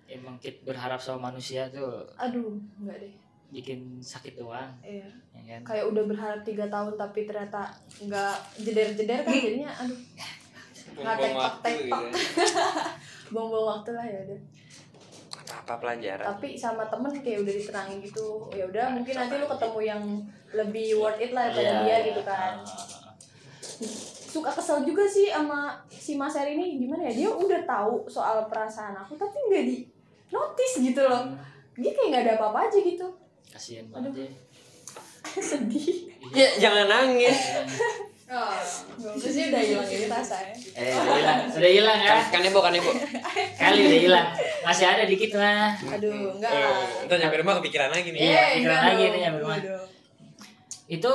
Emang 0.07 0.37
kita 0.37 0.61
berharap 0.63 0.97
sama 0.97 1.29
manusia 1.29 1.65
tuh 1.67 2.05
aduh 2.15 2.53
enggak 2.77 2.97
deh. 2.99 3.13
bikin 3.47 3.97
sakit 3.97 4.35
doang, 4.35 4.67
iya. 4.81 5.05
Ya 5.31 5.55
kan? 5.55 5.61
kayak 5.65 5.85
udah 5.87 6.03
berharap 6.03 6.41
tiga 6.41 6.65
tahun 6.65 6.93
tapi 6.93 7.23
ternyata 7.23 7.61
nggak 7.99 8.35
jeder-jeder 8.57 9.21
kan 9.21 9.33
jadinya 9.33 9.71
aduh. 9.75 9.99
Waktu 10.95 11.27
tek-tek, 11.27 11.75
gitu. 11.83 12.07
buang-buang 13.31 13.67
waktu 13.73 13.91
lah 13.91 14.05
ya 14.05 14.19
udah 14.23 14.39
Apa-apa 15.45 15.73
pelajaran. 15.79 16.25
tapi 16.27 16.53
sama 16.53 16.85
temen 16.85 17.11
kayak 17.15 17.41
udah 17.41 17.53
diterangin 17.53 17.97
gitu 17.99 18.27
ya 18.49 18.63
udah 18.63 18.85
mungkin 18.91 19.13
nanti 19.13 19.33
lu 19.35 19.47
ketemu 19.47 19.79
yang 19.83 20.03
lebih 20.51 20.87
worth 20.95 21.19
it 21.19 21.31
lah 21.31 21.47
daripada 21.47 21.65
Iya, 21.65 21.81
dia 21.81 21.89
iya. 21.91 22.07
gitu 22.07 22.21
kan. 22.21 22.53
Ah, 22.59 22.87
suka 24.25 24.51
kesel 24.51 24.83
juga 24.83 25.03
sih 25.05 25.27
sama 25.27 25.73
si 25.85 26.13
Mas 26.13 26.33
Eri 26.33 26.55
ini. 26.55 26.77
Gimana 26.77 27.05
ya? 27.05 27.13
Dia 27.13 27.29
udah 27.29 27.61
tahu 27.63 28.03
soal 28.05 28.45
perasaan 28.45 28.95
aku 28.95 29.15
tapi 29.15 29.35
nggak 29.43 29.63
di 29.63 29.77
notice 30.27 30.75
gitu 30.79 31.01
loh 31.01 31.23
dia 31.73 31.91
kayak 31.91 32.07
nggak 32.09 32.23
ada 32.23 32.33
apa-apa 32.35 32.59
aja 32.65 32.77
gitu 32.79 33.07
kasihan 33.47 33.85
banget 33.87 34.11
ya. 34.21 34.29
sedih 35.37 36.09
Ya 36.27 36.47
jangan 36.57 36.85
nangis. 36.87 37.37
Oh. 38.25 38.57
terus 39.13 39.37
dia 39.37 39.45
udah 39.47 39.61
hilang 39.61 39.85
ini 39.85 40.07
rasa 40.07 40.41
ya 40.41 40.53
Eh, 40.73 40.89
udah 40.91 41.13
hilang, 41.13 41.39
udah 41.47 41.71
hilang 41.71 41.99
ya. 41.99 42.09
Kan, 42.09 42.21
kan 42.33 42.41
ibu 42.43 42.57
kan 42.57 42.73
ibu. 42.73 42.89
Kali 43.61 43.79
udah 43.83 43.99
hilang. 44.01 44.27
Masih 44.61 44.85
ada 44.87 45.03
dikit 45.03 45.31
mah. 45.33 45.77
aduh 45.77 46.33
enggak 46.33 46.49
Eh, 46.49 47.05
Ntar 47.05 47.17
nyampe 47.19 47.37
rumah 47.37 47.61
kepikiran 47.61 47.89
lagi 47.89 48.09
nih. 48.09 48.19
Iya, 48.19 48.33
Eh, 48.33 48.47
pikiran 48.55 48.65
enggak 48.73 48.81
lagi 48.89 49.03
nih 49.05 49.19
nyampe 49.21 49.39
rumah. 49.39 49.57
dong. 49.59 49.87
Itu 50.87 51.11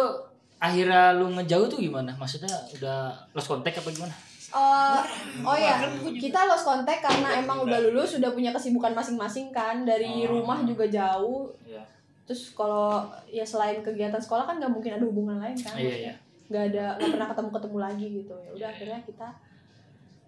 akhirnya 0.56 1.02
lu 1.12 1.26
ngejauh 1.32 1.66
tuh 1.66 1.78
gimana? 1.80 2.14
Maksudnya 2.14 2.52
udah 2.78 2.98
lost 3.32 3.48
contact 3.48 3.76
apa 3.76 3.90
gimana? 3.90 4.14
Eh, 4.50 5.00
oh 5.46 5.54
ya, 5.54 5.78
kita 6.10 6.42
lost 6.44 6.66
contact 6.66 7.06
karena 7.06 7.38
emang 7.38 7.62
udah 7.62 7.78
lulus, 7.86 8.18
sudah 8.18 8.34
punya 8.34 8.50
kesibukan 8.50 8.90
masing-masing 8.90 9.54
kan. 9.54 9.86
Dari 9.86 10.26
Oh. 10.26 10.42
rumah 10.42 10.58
juga 10.66 10.90
jauh. 10.90 11.54
Iya. 11.62 11.86
Terus 12.26 12.50
kalau 12.52 13.06
ya 13.26 13.46
selain 13.46 13.78
kegiatan 13.78 14.18
sekolah 14.18 14.46
kan 14.46 14.58
nggak 14.58 14.70
mungkin 14.70 14.98
ada 14.98 15.06
hubungan 15.06 15.38
lain 15.38 15.54
kan. 15.54 15.78
Iya, 15.78 16.10
iya. 16.10 16.14
Nggak 16.50 16.64
ada, 16.74 16.84
nggak 16.98 17.10
pernah 17.14 17.28
ketemu-ketemu 17.30 17.78
lagi 17.78 18.06
gitu. 18.22 18.34
Ya 18.36 18.50
udah 18.50 18.68
akhirnya 18.68 18.98
kita 19.06 19.28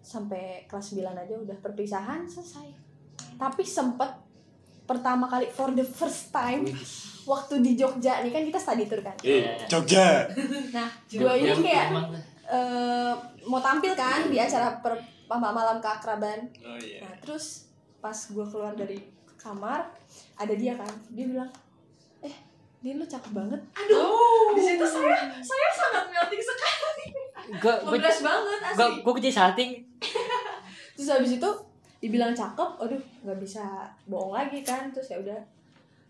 sampai 0.02 0.66
kelas 0.66 0.86
9 0.94 1.14
aja 1.14 1.34
udah 1.34 1.56
perpisahan 1.58 2.22
selesai. 2.26 2.66
Tapi 3.34 3.62
sempet 3.62 4.10
pertama 4.82 5.26
kali 5.26 5.46
for 5.46 5.70
the 5.72 5.82
first 5.82 6.30
time 6.30 6.66
waktu 7.22 7.62
di 7.62 7.74
Jogja 7.74 8.18
nih 8.22 8.30
kan 8.30 8.42
kita 8.42 8.58
study 8.58 8.86
tour 8.86 9.02
kan. 9.02 9.14
Iya. 9.22 9.66
Jogja. 9.66 10.26
Nah, 10.70 10.90
gue 11.08 11.32
ini 11.38 11.58
kayak. 11.60 11.90
Mau 13.44 13.58
tampil 13.58 13.92
kan 13.92 14.26
di 14.26 14.36
acara 14.36 14.78
per 14.78 14.94
malam 15.28 15.78
keakraban. 15.78 16.44
Oh 16.60 16.76
iya. 16.76 17.00
Nah, 17.00 17.14
terus 17.18 17.66
pas 17.98 18.14
gue 18.14 18.44
keluar 18.44 18.72
dari 18.72 19.00
kamar, 19.34 19.88
ada 20.34 20.52
dia 20.52 20.74
kan. 20.74 20.92
Dia 21.08 21.24
bilang, 21.24 21.48
"Eh, 22.20 22.34
dia 22.78 22.92
lu 22.92 23.02
cakep 23.02 23.32
banget." 23.32 23.60
Aduh, 23.72 24.52
di 24.52 24.62
situ 24.62 24.84
saya 24.84 25.16
saya 25.34 25.68
sangat 25.72 26.04
melting 26.06 26.42
sekali. 26.42 27.06
Ngeblush 27.52 28.20
banget 28.20 28.60
asli. 28.66 29.00
gua 29.00 29.12
jadi 29.16 29.32
salting. 29.32 29.70
Terus 30.94 31.08
habis 31.08 31.32
itu 31.34 31.50
dibilang 31.98 32.30
cakep, 32.30 32.70
aduh, 32.78 33.00
nggak 33.22 33.38
bisa 33.38 33.64
bohong 34.04 34.32
lagi 34.32 34.60
kan. 34.60 34.90
Terus 34.90 35.08
ya 35.08 35.18
udah 35.18 35.40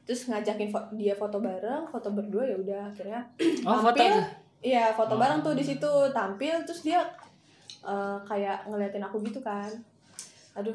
terus 0.02 0.26
ngajakin 0.26 0.66
fo- 0.66 0.90
dia 0.92 1.14
foto 1.14 1.38
bareng, 1.38 1.86
foto 1.86 2.10
berdua 2.10 2.42
ya 2.42 2.56
udah 2.58 2.80
akhirnya 2.84 3.22
Oh, 3.62 3.78
foto 3.80 3.94
Tampil. 3.94 4.18
Iya 4.60 4.90
foto 4.92 5.14
Oh. 5.14 5.18
bareng 5.18 5.40
tuh 5.40 5.54
di 5.54 5.62
situ 5.62 5.86
tampil 6.10 6.58
terus 6.62 6.82
dia 6.82 6.98
eh, 7.82 8.18
kayak 8.22 8.66
ngeliatin 8.66 9.00
aku 9.00 9.18
gitu 9.20 9.38
kan, 9.38 9.70
aduh 10.52 10.74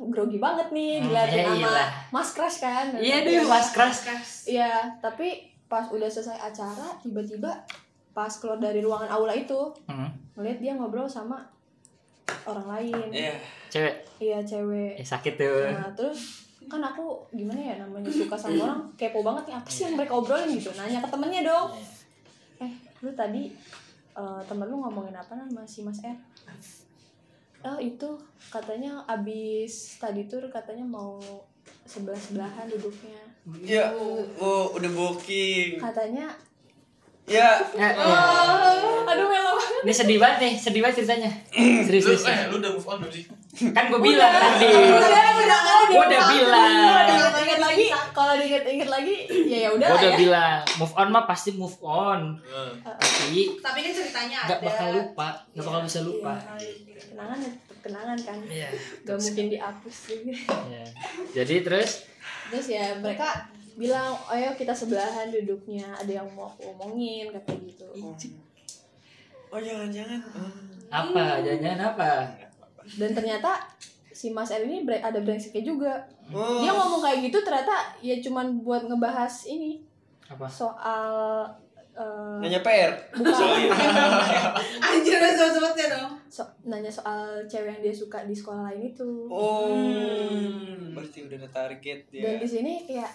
grogi 0.00 0.36
banget 0.36 0.68
nih 0.70 0.96
Hmm, 0.96 1.04
diliatin 1.06 1.38
ya 1.38 1.44
sama. 1.68 1.84
Mas 2.10 2.28
Crush 2.32 2.58
kan. 2.58 2.86
Iya 2.96 3.16
deh, 3.20 3.44
Mas 3.44 3.68
Kras. 3.70 3.98
Iya 4.44 4.70
tapi 4.98 5.44
pas 5.68 5.86
udah 5.86 6.08
selesai 6.08 6.40
acara 6.40 6.96
tiba-tiba 6.98 7.52
pas 8.10 8.32
keluar 8.32 8.56
dari 8.56 8.80
ruangan 8.80 9.06
aula 9.08 9.30
itu 9.30 9.60
Hmm. 9.84 10.08
ngeliat 10.34 10.58
dia 10.58 10.72
ngobrol 10.72 11.04
sama 11.04 11.44
orang 12.42 12.66
lain. 12.70 13.08
Iya. 13.12 13.34
Cewek. 13.68 13.94
Iya 14.18 14.38
cewek. 14.40 14.92
Eh, 14.96 15.04
sakit 15.04 15.34
tuh. 15.36 15.68
Nah 15.68 15.92
terus 15.92 16.48
kan 16.64 16.80
aku 16.80 17.20
gimana 17.30 17.58
ya 17.58 17.74
namanya 17.76 18.08
suka 18.08 18.34
sama 18.34 18.62
orang 18.62 18.80
kepo 18.94 19.20
banget 19.20 19.42
nih 19.44 19.54
apa 19.54 19.68
sih 19.68 19.82
yang 19.84 19.94
mereka 19.94 20.14
obrolin 20.14 20.48
gitu 20.50 20.70
nanya 20.72 21.02
ke 21.02 21.08
temennya 21.10 21.42
dong 21.42 21.74
eh 22.56 22.70
lu 23.00 23.10
tadi 23.10 23.50
eh, 24.20 24.40
temen 24.44 24.66
lu 24.66 24.76
ngomongin 24.78 25.14
apa 25.14 25.32
nama 25.34 25.64
si 25.64 25.80
Mas 25.80 25.98
R 25.98 26.16
oh 27.62 27.76
itu 27.76 28.08
katanya 28.48 29.00
abis 29.06 29.96
tadi 29.96 30.24
tur 30.24 30.44
katanya 30.46 30.80
mau 30.82 31.16
sebelah 31.84 32.16
sebelahan 32.16 32.68
duduknya 32.68 33.20
Ya, 33.60 33.88
oh, 34.36 34.68
udah 34.70 34.90
booking. 34.90 35.80
katanya 35.80 36.28
Ya, 37.24 37.56
oh, 37.72 39.02
aduh 39.02 39.26
melo 39.26 39.54
Ini 39.80 39.90
sedih 39.90 40.18
banget 40.18 40.38
nih, 40.40 40.54
sedih 40.56 40.80
banget 40.82 41.02
ceritanya. 41.02 41.30
Serius, 41.86 42.04
Lu, 42.04 42.10
serius. 42.12 42.26
eh, 42.26 42.40
lu 42.46 42.58
udah 42.58 42.70
move 42.70 42.84
on 42.84 42.96
belum 43.00 43.12
sih? 43.12 43.24
Kan 43.76 43.84
gue 43.88 44.00
bilang 44.00 44.30
tadi. 44.30 44.70
Gua 45.90 46.04
udah 46.06 46.22
bilang. 46.28 46.70
kalau 46.70 47.02
diinget 47.34 47.60
lagi 47.60 47.86
kalau 48.10 48.34
diinget-inget 48.36 48.88
lagi 48.88 49.14
ya 49.26 49.58
ya 49.66 49.70
udah 49.74 49.86
Gue 49.86 49.98
udah 49.98 50.12
ya 50.12 50.18
bilang, 50.18 50.58
move 50.78 50.94
on 50.94 51.08
mah 51.10 51.24
pasti 51.26 51.50
move 51.52 51.74
on. 51.80 52.38
Heeh. 52.40 52.72
Tapi 52.78 53.40
Tapi 53.58 53.78
kan 53.80 53.92
ceritanya 53.92 54.38
nggak 54.46 54.54
ada. 54.56 54.64
bakal 54.64 54.88
lupa, 54.92 55.28
nggak 55.50 55.64
bakal 55.64 55.80
bisa 55.82 56.00
lupa. 56.00 56.32
Iya, 56.54 56.72
kenangan 57.10 57.38
ya 57.40 57.52
kenangan 57.80 58.18
kan 58.20 58.38
Iya. 58.44 58.68
gak 59.02 59.16
mungkin 59.16 59.46
dihapus 59.48 59.96
juga 60.06 60.34
Iya. 60.68 60.84
Jadi 61.32 61.54
terus 61.64 61.90
terus 62.52 62.66
ya 62.68 62.92
mereka 62.94 63.48
bilang 63.74 64.12
ayo 64.28 64.52
kita 64.52 64.70
sebelahan 64.70 65.32
duduknya 65.32 65.88
ada 65.90 66.12
yang 66.12 66.28
mau 66.30 66.52
aku 66.52 66.70
omongin 66.70 67.32
kata 67.32 67.56
gitu 67.58 67.88
Oh 69.50 69.58
jangan-jangan. 69.58 70.20
apa? 70.92 71.42
Jangan 71.42 71.78
apa? 71.88 72.10
Dan 72.92 73.10
ternyata 73.12 73.60
si 74.10 74.28
Mas 74.28 74.48
R 74.48 74.62
ini 74.62 74.80
ada 74.82 75.18
brengseknya 75.18 75.62
juga 75.62 75.94
Oh. 76.28 76.62
dia 76.62 76.70
ngomong 76.70 76.98
kayak 77.00 77.26
gitu 77.26 77.38
ternyata 77.40 77.74
ya 77.98 78.14
cuman 78.16 78.62
buat 78.62 78.82
ngebahas 78.84 79.46
ini 79.46 79.82
Apa? 80.26 80.46
soal 80.46 81.42
eh, 81.90 82.38
Nanya 82.38 82.62
PR. 82.62 82.94
bukan 83.12 83.34
Anjir 84.86 85.14
udah 85.16 85.32
sebut-sebutnya 85.32 85.86
dong. 85.90 86.12
so- 86.24 86.54
nanya 86.62 86.86
soal 86.86 87.42
cewek 87.44 87.66
yang 87.68 87.82
dia 87.82 87.90
suka 87.92 88.22
di 88.22 88.32
sekolah 88.32 88.70
lain 88.70 88.94
itu 88.94 89.26
Oh. 89.26 89.74
Berarti 90.92 91.26
udah 91.26 91.36
ada 91.36 91.50
target 91.50 92.06
dan 92.12 92.22
ya. 92.30 92.38
di 92.38 92.46
sini 92.46 92.72
kayak 92.84 93.10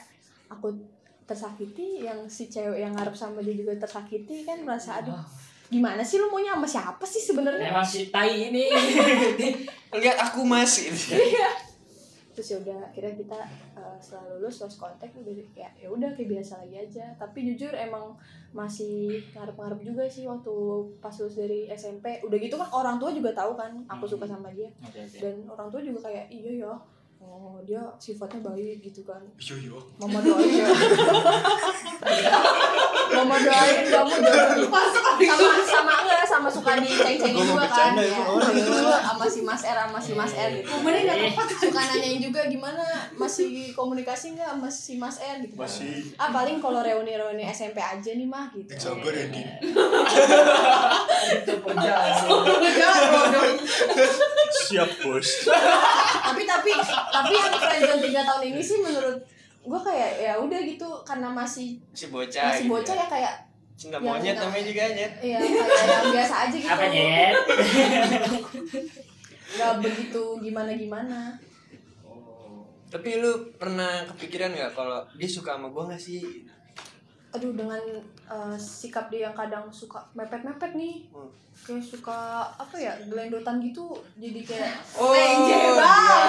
aku 0.48 0.76
tersakiti 1.24 2.04
yang 2.04 2.20
si 2.28 2.46
cewek 2.46 2.78
yang 2.78 2.92
ngarep 2.92 3.16
sama 3.16 3.40
dia 3.40 3.56
juga 3.56 3.74
tersakiti 3.78 4.44
kan 4.44 4.60
merasa 4.60 5.00
aduh 5.00 5.16
gimana 5.70 6.02
sih 6.06 6.22
lu 6.22 6.30
maunya 6.30 6.54
sama 6.54 6.68
siapa 6.68 7.06
sih 7.06 7.22
sebenarnya? 7.22 7.74
Emang 7.74 7.86
si 7.86 8.14
tai 8.14 8.50
ini. 8.52 8.70
Lihat 10.02 10.18
aku 10.32 10.46
mas. 10.46 10.78
Gitu. 10.82 11.18
terus 12.36 12.52
ya 12.52 12.60
udah 12.60 12.92
akhirnya 12.92 13.16
kita 13.16 13.40
uh, 13.80 13.96
setelah 13.96 14.36
lulus 14.36 14.60
lost 14.60 14.76
kontak 14.76 15.08
udah 15.16 15.32
ya 15.56 15.72
ya 15.80 15.88
udah 15.88 16.12
kayak 16.20 16.36
biasa 16.36 16.60
lagi 16.68 16.76
aja. 16.84 17.06
Tapi 17.16 17.48
jujur 17.48 17.72
emang 17.72 18.12
masih 18.52 19.24
ngarep-ngarep 19.32 19.80
juga 19.80 20.04
sih 20.12 20.28
waktu 20.28 20.52
pas 21.00 21.16
lulus 21.16 21.40
dari 21.40 21.72
SMP 21.72 22.20
udah 22.28 22.36
gitu 22.36 22.60
kan 22.60 22.68
orang 22.76 23.00
tua 23.00 23.16
juga 23.16 23.32
tahu 23.32 23.56
kan 23.56 23.72
aku 23.88 24.04
suka 24.04 24.28
sama 24.28 24.52
dia. 24.52 24.68
Dan 25.16 25.48
orang 25.48 25.72
tua 25.72 25.80
juga 25.80 26.12
kayak 26.12 26.28
iya 26.28 26.68
ya 26.68 26.76
oh 27.26 27.58
dia 27.66 27.82
sifatnya 27.98 28.40
baik 28.46 28.78
gitu 28.86 29.02
kan 29.02 29.22
Yo 29.42 29.58
yo. 29.58 29.78
mama 29.98 30.22
doain 30.22 30.62
ya 30.62 30.68
mama 33.18 33.36
doain 33.42 33.86
kamu 33.90 34.14
sama 34.94 35.12
sama 35.66 35.94
enggak 36.06 36.26
sama 36.26 36.50
suka 36.52 36.78
diceng-cengin 36.78 37.42
juga 37.42 37.66
kan 37.66 37.98
ya, 37.98 38.22
sama 39.02 39.26
si 39.26 39.42
Mas 39.42 39.64
R 39.66 39.78
sama 39.88 40.00
si 40.02 40.14
Mas 40.14 40.34
R 40.36 40.50
gitu 40.62 40.70
tepat. 40.70 41.48
suka 41.58 41.82
nanyain 41.90 42.20
juga 42.22 42.42
gimana 42.46 42.84
masih 43.16 43.74
komunikasi 43.74 44.36
nggak 44.38 44.50
sama 44.54 44.70
si 44.70 44.94
Mas 45.00 45.18
R 45.18 45.42
gitu 45.42 45.56
kan. 45.58 45.66
Masih. 45.66 46.14
ah 46.20 46.30
paling 46.30 46.62
kalau 46.62 46.84
reuni-reuni 46.84 47.48
SMP 47.50 47.80
aja 47.82 48.12
nih 48.14 48.28
mah 48.28 48.52
gitu 48.54 48.76
Sabar 48.76 49.14
ya, 49.16 49.26
Din. 49.32 49.48
Siap, 54.66 54.90
Bos. 55.04 55.46
Tapi 56.26 56.42
tapi 56.48 56.72
tapi 57.16 57.34
yang 57.34 57.54
friendzone 57.54 58.02
tiga 58.02 58.22
tahun 58.24 58.42
ini 58.46 58.60
sih 58.60 58.78
menurut 58.80 59.18
gue 59.62 59.80
kayak 59.82 60.12
ya 60.20 60.34
udah 60.36 60.60
gitu 60.62 60.88
karena 61.02 61.28
masih 61.28 61.76
Si 61.92 62.08
bocah. 62.08 62.44
masih 62.50 62.64
gitu 62.64 62.72
bocah 62.72 62.96
ya 62.96 63.06
kayak 63.08 63.34
Cinta 63.76 63.98
yang 63.98 64.14
monyet 64.14 64.36
namanya 64.36 64.64
juga 64.64 64.82
nyet. 64.90 65.14
ya 65.20 65.36
kayak 65.36 65.84
yang 65.84 66.06
biasa 66.10 66.36
aja 66.46 66.56
gitu 66.56 66.70
Apa 66.70 66.86
nyet? 66.88 67.36
nggak 69.52 69.72
begitu 69.80 70.24
gimana 70.42 70.72
gimana 70.74 71.20
Tapi 72.86 73.10
lu 73.18 73.32
pernah 73.54 74.06
kepikiran 74.06 74.50
nggak 74.50 74.72
kalau 74.72 75.04
dia 75.14 75.28
suka 75.28 75.54
sama 75.54 75.68
gua 75.68 75.84
nggak 75.86 76.00
sih? 76.00 76.22
Aduh 77.36 77.52
dengan 77.54 77.82
eh, 78.26 78.56
sikap 78.56 79.08
dia 79.08 79.28
yang 79.28 79.36
kadang 79.36 79.68
suka 79.70 80.00
mepet-mepet 80.12 80.72
nih 80.74 81.04
Hmm. 81.12 81.30
kayak 81.58 81.80
suka 81.80 82.20
apa 82.52 82.76
ya 82.76 82.92
gelendotan 83.02 83.60
gitu 83.60 83.88
jadi 84.14 84.40
kayak 84.42 84.72
Oh, 84.94 85.12
iya. 85.12 85.72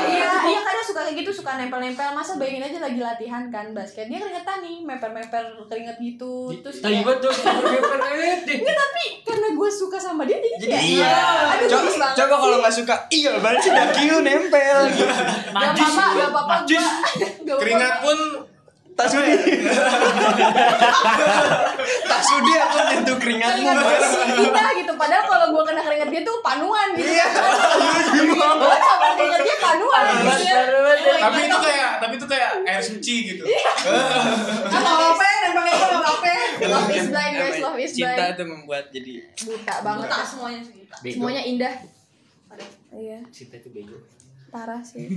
iya, 0.07 0.31
iya 0.41 0.61
kadang 0.61 0.87
suka 0.87 1.03
kayak 1.03 1.19
gitu, 1.19 1.31
suka 1.33 1.55
nempel-nempel. 1.57 2.09
Masa 2.13 2.35
bayangin 2.37 2.63
aja 2.65 2.79
lagi 2.81 3.01
latihan 3.01 3.43
kan 3.47 3.71
basket. 3.71 4.07
Dia 4.07 4.19
keringetan 4.19 4.63
nih, 4.63 4.83
mepel-mepel 4.83 5.45
keringet 5.67 5.99
gitu. 5.99 6.55
Terus 6.57 6.79
Tadi 6.79 6.95
kayak, 6.95 7.05
buat 7.05 7.19
tuh. 7.19 7.35
deh. 8.47 8.59
karena 9.27 9.49
gue 9.53 9.69
suka 9.69 9.99
sama 9.99 10.23
dia 10.23 10.39
jadi, 10.39 10.57
Jadi 10.57 10.71
kayak, 10.71 10.85
iya. 10.87 11.15
Aduh, 11.59 11.69
banget 11.75 12.15
coba 12.15 12.31
sih. 12.31 12.39
kalau 12.39 12.57
nggak 12.63 12.75
suka, 12.77 12.95
iya 13.11 13.33
berarti 13.37 13.69
daki 13.69 14.03
lu 14.07 14.19
nempel 14.23 14.79
gitu. 14.89 15.11
Gak 15.51 15.71
apa-apa. 15.75 16.15
Gak 16.17 16.31
apa-apa. 16.31 17.59
Keringat 17.59 17.95
pun 17.99 18.19
Tak 18.97 19.13
sudi. 19.13 19.29
tak 22.11 22.21
sudi 22.25 22.53
aku 22.57 22.77
nyentuh 22.81 23.17
keringatmu. 23.21 23.69
Keringat 23.69 24.73
gitu. 24.73 24.93
Padahal 24.97 25.25
kalau 25.29 25.47
gue 25.53 25.63
kena 25.69 25.85
keringet 25.85 26.09
dia 26.09 26.23
tuh 26.25 26.41
panuan 26.41 26.97
gitu. 26.97 27.05
Iya. 27.05 27.29
Gue 28.25 28.77
sama 28.81 29.07
keringet 29.21 29.41
dia 29.45 29.57
panuan 29.61 30.03
gitu. 30.09 30.25
Banget. 30.25 30.57
tapi 31.21 31.39
itu 31.45 31.57
kayak 31.61 31.91
tapi 32.01 32.15
itu 32.17 32.27
kayak 32.27 32.51
air 32.65 32.81
suci 32.81 33.15
gitu. 33.37 33.45
Gak 33.45 34.81
apa-apa, 34.81 35.29
nempel-nempel 35.45 35.89
gak 35.93 36.01
apa-apa. 36.01 36.33
Love 36.67 36.91
is 36.91 37.07
blind 37.13 37.35
guys, 37.37 37.57
love 37.61 37.77
is 37.79 37.93
Cinta 37.93 38.17
blind. 38.17 38.33
itu 38.33 38.45
membuat 38.49 38.85
jadi 38.89 39.13
Buta 39.45 39.75
banget. 39.85 40.09
Buta 40.09 40.25
semuanya 40.25 40.61
sih. 40.65 40.81
Semuanya 41.13 41.43
indah. 41.45 41.75
Iya. 42.97 43.21
Cinta 43.29 43.61
itu 43.61 43.69
bego. 43.69 44.01
parah 44.47 44.79
sih 44.81 45.11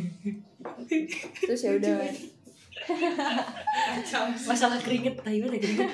terus 1.39 1.63
ya 1.63 1.71
udah 1.79 1.95
Masalah 4.47 4.79
keringet, 4.81 5.19
tadi 5.19 5.39
mana 5.43 5.57
keringet? 5.57 5.89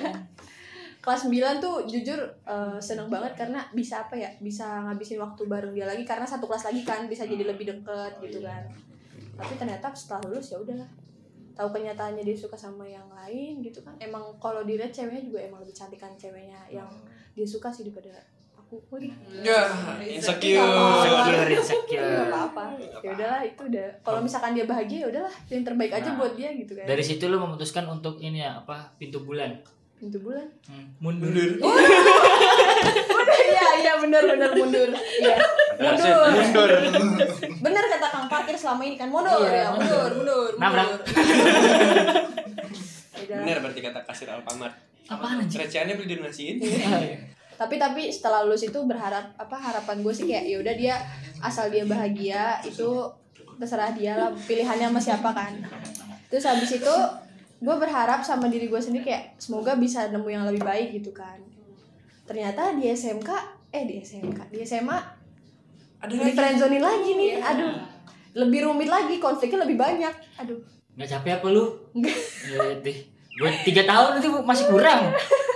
kelas 1.06 1.30
9 1.30 1.62
tuh 1.62 1.86
jujur 1.86 2.18
eh, 2.42 2.78
seneng 2.82 3.06
banget 3.06 3.38
karena 3.38 3.62
bisa 3.70 4.02
apa 4.02 4.18
ya 4.18 4.26
bisa 4.42 4.82
ngabisin 4.90 5.22
waktu 5.22 5.46
bareng 5.46 5.70
dia 5.70 5.86
lagi 5.86 6.02
karena 6.02 6.26
satu 6.26 6.50
kelas 6.50 6.66
lagi 6.66 6.82
kan 6.82 7.06
bisa 7.06 7.22
jadi 7.22 7.46
lebih 7.46 7.70
deket 7.70 8.18
gitu 8.18 8.42
kan. 8.42 8.66
Tapi 9.38 9.54
ternyata 9.54 9.94
setelah 9.94 10.26
lulus 10.26 10.50
ya 10.50 10.58
udahlah. 10.58 10.90
Tahu 11.56 11.68
kenyataannya 11.72 12.26
dia 12.26 12.34
suka 12.34 12.58
sama 12.58 12.82
yang 12.82 13.06
lain 13.14 13.62
gitu 13.62 13.86
kan. 13.86 13.94
Emang 14.02 14.34
kalau 14.42 14.66
dilihat 14.66 14.90
ceweknya 14.90 15.22
juga 15.22 15.38
emang 15.46 15.62
lebih 15.62 15.78
cantik 15.78 16.02
kan 16.02 16.10
ceweknya 16.18 16.58
yang 16.68 16.90
dia 17.38 17.46
suka 17.46 17.70
sih 17.70 17.86
daripada 17.86 18.10
aku 18.66 18.82
Waduh, 18.88 19.14
ya 19.40 19.62
insecure. 20.02 20.58
Insecure, 20.58 21.38
nggak 21.38 21.54
insecure. 21.54 22.26
apa-apa 22.26 22.64
ya 22.98 23.14
udahlah 23.14 23.40
itu 23.40 23.62
udah 23.64 23.86
kalau 24.02 24.18
misalkan 24.18 24.52
dia 24.52 24.64
bahagia 24.64 24.98
ya 25.00 25.08
udahlah 25.08 25.30
yang 25.46 25.62
terbaik 25.62 25.92
aja 25.92 26.08
Nah. 26.08 26.18
buat 26.18 26.34
dia 26.34 26.50
gitu 26.52 26.74
kan 26.74 26.82
Dari 26.84 26.98
situ 27.00 27.24
lu 27.24 27.38
memutuskan 27.38 27.86
untuk 27.86 28.18
ini 28.18 28.40
ya 28.40 28.58
apa 28.58 28.90
pintu 28.96 29.22
bulan. 29.22 29.54
pintu 29.96 30.18
bulan 30.20 30.44
Hmm, 30.66 30.82
mundur. 30.98 31.30
Udah 31.56 33.38
iya 33.48 33.66
iya 33.78 33.92
benar 33.96 34.22
benar 34.26 34.50
mundur. 34.52 34.90
Iya. 34.92 35.36
Mundur. 35.78 36.70
Benar 37.56 37.84
kata 37.88 38.06
Kang 38.08 38.26
Parkir 38.26 38.56
selama 38.56 38.82
ini 38.82 38.94
kan 38.94 39.08
mundur 39.08 39.40
Iya, 39.40 39.62
ya, 39.62 39.68
mundur, 39.70 40.10
mundur. 40.12 40.50
Nabrak. 40.58 40.86
mundur. 40.90 41.00
Ya 43.16 43.22
udah. 43.24 43.38
Bener 43.40 43.56
berarti 43.58 43.80
kata 43.80 44.00
kasir 44.02 44.28
Alfamart. 44.28 44.74
Apaan 45.06 45.40
anjing? 45.40 45.58
Recehannya 45.58 45.94
beli 45.94 46.14
donasiin. 46.14 46.56
Tapi 47.56 47.80
tapi 47.80 48.12
setelah 48.12 48.44
lulus 48.44 48.68
itu 48.68 48.76
berharap 48.84 49.32
apa 49.36 49.56
harapan 49.56 50.04
gue 50.04 50.12
sih 50.12 50.28
kayak 50.28 50.44
ya 50.44 50.56
udah 50.60 50.74
dia 50.76 50.94
asal 51.40 51.72
dia 51.72 51.88
bahagia 51.88 52.60
itu 52.62 52.88
terserah 53.56 53.96
dia 53.96 54.12
lah 54.16 54.30
pilihannya 54.32 54.92
sama 54.92 55.00
siapa 55.00 55.30
kan. 55.32 55.52
Terus 56.28 56.44
habis 56.44 56.68
itu 56.70 56.94
gue 57.56 57.76
berharap 57.80 58.20
sama 58.20 58.52
diri 58.52 58.68
gue 58.68 58.76
sendiri 58.76 59.08
kayak 59.08 59.40
semoga 59.40 59.72
bisa 59.74 60.12
nemu 60.12 60.28
yang 60.28 60.44
lebih 60.44 60.60
baik 60.60 60.92
gitu 61.00 61.16
kan. 61.16 61.40
Ternyata 62.28 62.76
di 62.76 62.92
SMK 62.92 63.30
eh 63.72 63.84
di 63.88 63.98
SMK 63.98 64.52
di 64.52 64.60
SMA 64.62 64.98
Ada 65.96 66.12
di 66.12 66.20
lagi. 66.20 66.36
friendzone 66.36 66.78
lagi 66.78 67.10
nih 67.16 67.40
aduh 67.40 67.72
lebih 68.36 68.68
rumit 68.68 68.86
lagi 68.86 69.16
konfliknya 69.16 69.64
lebih 69.64 69.80
banyak 69.80 70.12
aduh 70.36 70.60
Nggak 70.96 71.08
capek 71.12 71.32
apa 71.40 71.48
lu? 71.52 71.64
Nggak. 71.92 72.18
Ya 72.52 72.60
deh. 72.80 72.98
Gue 73.36 73.50
tiga 73.68 73.84
tahun 73.84 74.16
itu 74.16 74.28
masih 74.44 74.64
kurang. 74.72 75.12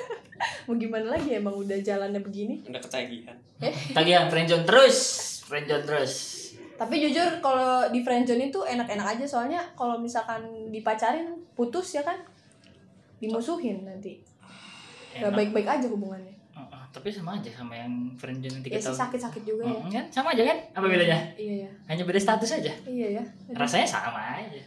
mau 0.63 0.75
gimana 0.75 1.07
lagi 1.11 1.35
emang 1.35 1.55
udah 1.55 1.79
jalannya 1.79 2.19
begini 2.19 2.61
Udah 2.65 2.79
ketagihan. 2.79 3.37
Tagihan 3.91 4.27
friendzone 4.27 4.65
terus, 4.65 4.97
friendzone 5.45 5.83
terus. 5.83 6.13
tapi 6.75 6.97
jujur 6.99 7.29
kalau 7.39 7.85
di 7.87 8.01
friendzone 8.01 8.47
itu 8.47 8.57
enak-enak 8.59 9.07
aja 9.11 9.25
soalnya 9.27 9.61
kalau 9.75 9.97
misalkan 9.97 10.41
dipacarin 10.69 11.29
putus 11.53 11.93
ya 11.93 12.01
kan 12.01 12.17
dimusuhin 13.19 13.85
nanti 13.85 14.17
gak 15.13 15.27
Enak. 15.27 15.37
baik-baik 15.37 15.69
aja 15.71 15.87
hubungannya 15.87 16.33
Heeh, 16.51 16.83
tapi 16.91 17.09
sama 17.09 17.35
aja 17.35 17.51
sama 17.51 17.75
yang 17.75 17.93
friendzone 18.15 18.49
yang 18.55 18.63
tiga 18.63 18.75
ya 18.75 18.83
tahun. 18.83 18.97
sakit-sakit 18.99 19.43
juga 19.45 19.63
ya 19.63 19.77
Mm, 19.77 19.91
kan 19.91 20.05
sama 20.09 20.29
aja 20.31 20.43
kan? 20.43 20.59
Apa 20.73 20.87
bedanya? 20.87 21.19
iya 21.37 21.55
ya 21.63 21.71
Hanya 21.87 22.03
beda 22.03 22.17
status 22.19 22.51
aja. 22.55 22.73
iya 22.87 23.09
ya 23.13 23.25
Rasanya 23.53 23.85
sama 23.87 24.17
aja. 24.39 24.63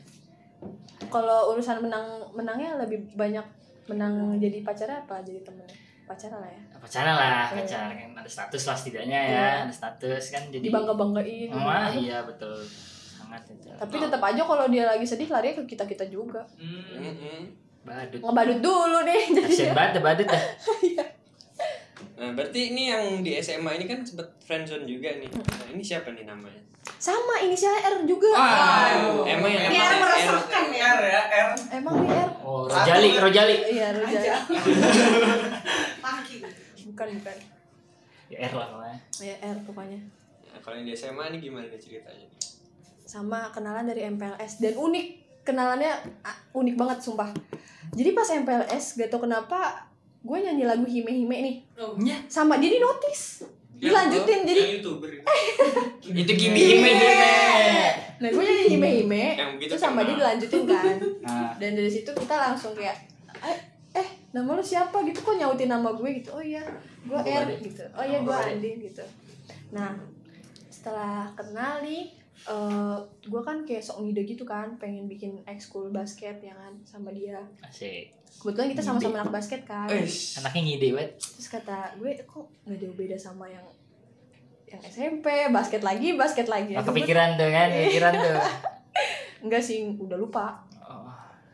kalau 1.05 1.51
urusan 1.51 1.81
menang 1.81 2.05
menangnya 2.31 2.77
lebih 2.77 3.01
banyak 3.13 3.43
menang 3.85 4.13
jadi 4.37 4.57
pacar 4.61 4.89
apa 4.97 5.19
jadi 5.19 5.41
temen 5.41 5.67
pacaran 6.03 6.37
lah 6.37 6.47
ya 6.47 6.61
Pacaran 6.75 7.13
lah, 7.13 7.47
Iya. 7.47 7.55
pacaran 7.57 7.89
kan 7.93 8.09
ada 8.13 8.29
status 8.29 8.63
lah 8.63 8.75
setidaknya 8.75 9.15
ya, 9.17 9.29
Iya. 9.29 9.47
ada 9.63 9.73
status 9.73 10.23
kan 10.29 10.43
jadi. 10.47 10.59
dibangga 10.61 10.93
banggain 10.93 11.47
Wah, 11.49 11.87
iya 11.89 12.19
betul. 12.21 12.59
Sangat 13.07 13.43
itu. 13.47 13.71
tapi 13.71 13.95
tetap 13.97 14.19
aja 14.21 14.41
kalau 14.41 14.67
dia 14.67 14.83
lagi 14.85 15.03
sedih 15.03 15.27
lari 15.27 15.53
ke 15.53 15.63
kita 15.65 15.83
kita 15.85 16.03
juga 16.05 16.43
Hmm. 16.55 16.83
Mm-mm. 16.93 17.41
badut. 17.81 18.19
ngebadut 18.19 18.59
dulu 18.59 18.99
nih 19.01 19.21
banget 19.73 19.93
ya, 19.93 20.01
badut 20.01 20.27
dah. 20.27 20.43
Nah, 22.23 22.31
berarti 22.31 22.71
ini 22.71 22.87
yang 22.87 23.19
di 23.19 23.35
SMA 23.37 23.75
ini 23.75 23.83
kan 23.83 23.99
sempet 23.99 24.31
friendzone 24.39 24.87
juga 24.87 25.11
nih. 25.13 25.27
Nah, 25.27 25.67
ini 25.69 25.83
siapa 25.83 26.07
nih 26.09 26.23
namanya? 26.23 26.63
sama 26.99 27.35
inisialnya 27.39 27.79
R 27.81 27.95
juga 28.03 28.31
Aduh. 28.31 29.23
Emang 29.23 29.47
yang 29.47 29.67
Ini 29.67 29.75
namanya 29.75 29.83
R 29.83 29.91
R. 29.91 29.99
meresahkan 29.99 30.65
ya. 30.69 30.87
R 30.89 31.01
ya, 31.01 31.21
R. 31.27 31.49
emang 31.73 31.95
nih 31.99 32.11
R 32.13 32.29
Oh, 32.39 32.63
Rojali, 32.63 33.09
Rojali. 33.17 33.55
iya 33.69 33.87
Roja 33.91 34.33
Maki. 35.99 36.37
bukan 36.87 37.07
bukan 37.19 37.35
Ya 38.27 38.37
R 38.41 38.53
lah 38.53 38.67
namanya. 38.69 38.97
ya 39.19 39.35
R 39.41 39.57
pokoknya 39.63 39.99
Nah, 40.45 40.59
kalau 40.59 40.75
yang 40.75 40.87
di 40.87 40.93
SMA 40.93 41.23
ini 41.27 41.37
gimana 41.41 41.67
nih 41.67 41.75
ceritanya? 41.77 42.27
sama 43.03 43.51
kenalan 43.51 43.83
dari 43.83 44.03
MPLS 44.05 44.57
dan 44.57 44.73
unik 44.73 45.05
kenalannya 45.43 45.91
ah, 46.19 46.37
unik 46.53 46.75
banget 46.75 46.97
sumpah 46.99 47.29
jadi 47.91 48.09
pas 48.11 48.25
MPLS 48.25 48.95
gak 48.97 49.07
tau 49.07 49.19
kenapa 49.19 49.91
gue 50.23 50.37
nyanyi 50.39 50.63
lagu 50.63 50.87
hime 50.87 51.11
hime 51.11 51.37
nih 51.43 51.55
Nya. 51.99 52.15
sama 52.31 52.55
dia 52.55 52.71
di 52.71 52.79
notice 52.79 53.43
dilanjutin 53.83 54.39
jadi 54.47 54.61
Yang 54.63 54.73
youtuber 54.79 55.09
itu. 55.11 55.27
Itu 56.23 56.33
Kimi 56.39 56.61
Hime. 56.63 56.91
Nah 58.23 58.29
gue 58.31 58.43
nyanyi 58.43 58.65
hime 58.71 58.87
hime 59.03 59.23
Yang 59.35 59.51
terus 59.75 59.81
sama 59.83 60.07
dia 60.07 60.15
dilanjutin 60.15 60.61
kan. 60.63 60.95
Nah, 61.19 61.51
dan 61.59 61.71
dari 61.75 61.91
situ 61.91 62.07
kita 62.15 62.35
langsung 62.39 62.71
kayak 62.71 62.95
eh, 63.43 63.59
eh 63.99 64.07
nama 64.31 64.55
lu 64.55 64.63
siapa? 64.63 65.03
Gitu 65.03 65.19
kok 65.19 65.35
nyautin 65.35 65.67
nama 65.67 65.91
gue? 65.91 66.09
Gitu 66.23 66.31
oh 66.31 66.39
iya 66.39 66.63
gue 67.03 67.11
Gua 67.11 67.27
R 67.27 67.43
Ade. 67.43 67.59
gitu. 67.59 67.83
Oh 67.91 68.05
iya 68.07 68.23
gue. 68.23 68.31
Andin 68.31 68.75
gitu. 68.79 69.03
Nah 69.75 69.91
setelah 70.71 71.27
kenal 71.35 71.83
nih 71.83 72.15
eh 72.45 72.95
gue 73.23 73.41
kan 73.41 73.57
kayak 73.61 73.79
sok 73.79 74.01
ngide 74.01 74.21
gitu 74.25 74.43
kan 74.43 74.75
pengen 74.75 75.05
bikin 75.05 75.39
ekskul 75.43 75.89
basket 75.89 76.37
ya 76.37 76.51
kan 76.51 76.75
sama 76.83 77.09
dia 77.09 77.39
asik. 77.61 78.11
kebetulan 78.35 78.67
kita 78.69 78.81
sama-sama 78.81 79.15
anak 79.17 79.31
basket 79.31 79.61
kan 79.61 79.87
Eish. 79.87 80.35
Anaknya 80.37 80.61
ngide 80.65 80.87
banget. 80.91 81.11
terus 81.15 81.47
kata 81.49 81.77
gue 81.95 82.11
kok 82.21 82.43
nggak 82.63 82.77
jauh 82.77 82.95
beda 82.95 83.15
sama 83.15 83.45
yang 83.45 83.63
yang 84.65 84.81
SMP 84.81 85.23
basket 85.49 85.81
lagi 85.81 86.13
basket 86.13 86.47
lagi 86.47 86.73
Oh, 86.73 86.83
kepikiran 86.83 87.35
tuh 87.35 87.47
kan, 87.47 87.67
kepikiran 87.77 88.13
tuh. 88.13 88.35
enggak 89.41 89.61
sih 89.61 89.79
udah 89.93 90.17
lupa 90.17 90.59
Oh. 90.83 91.07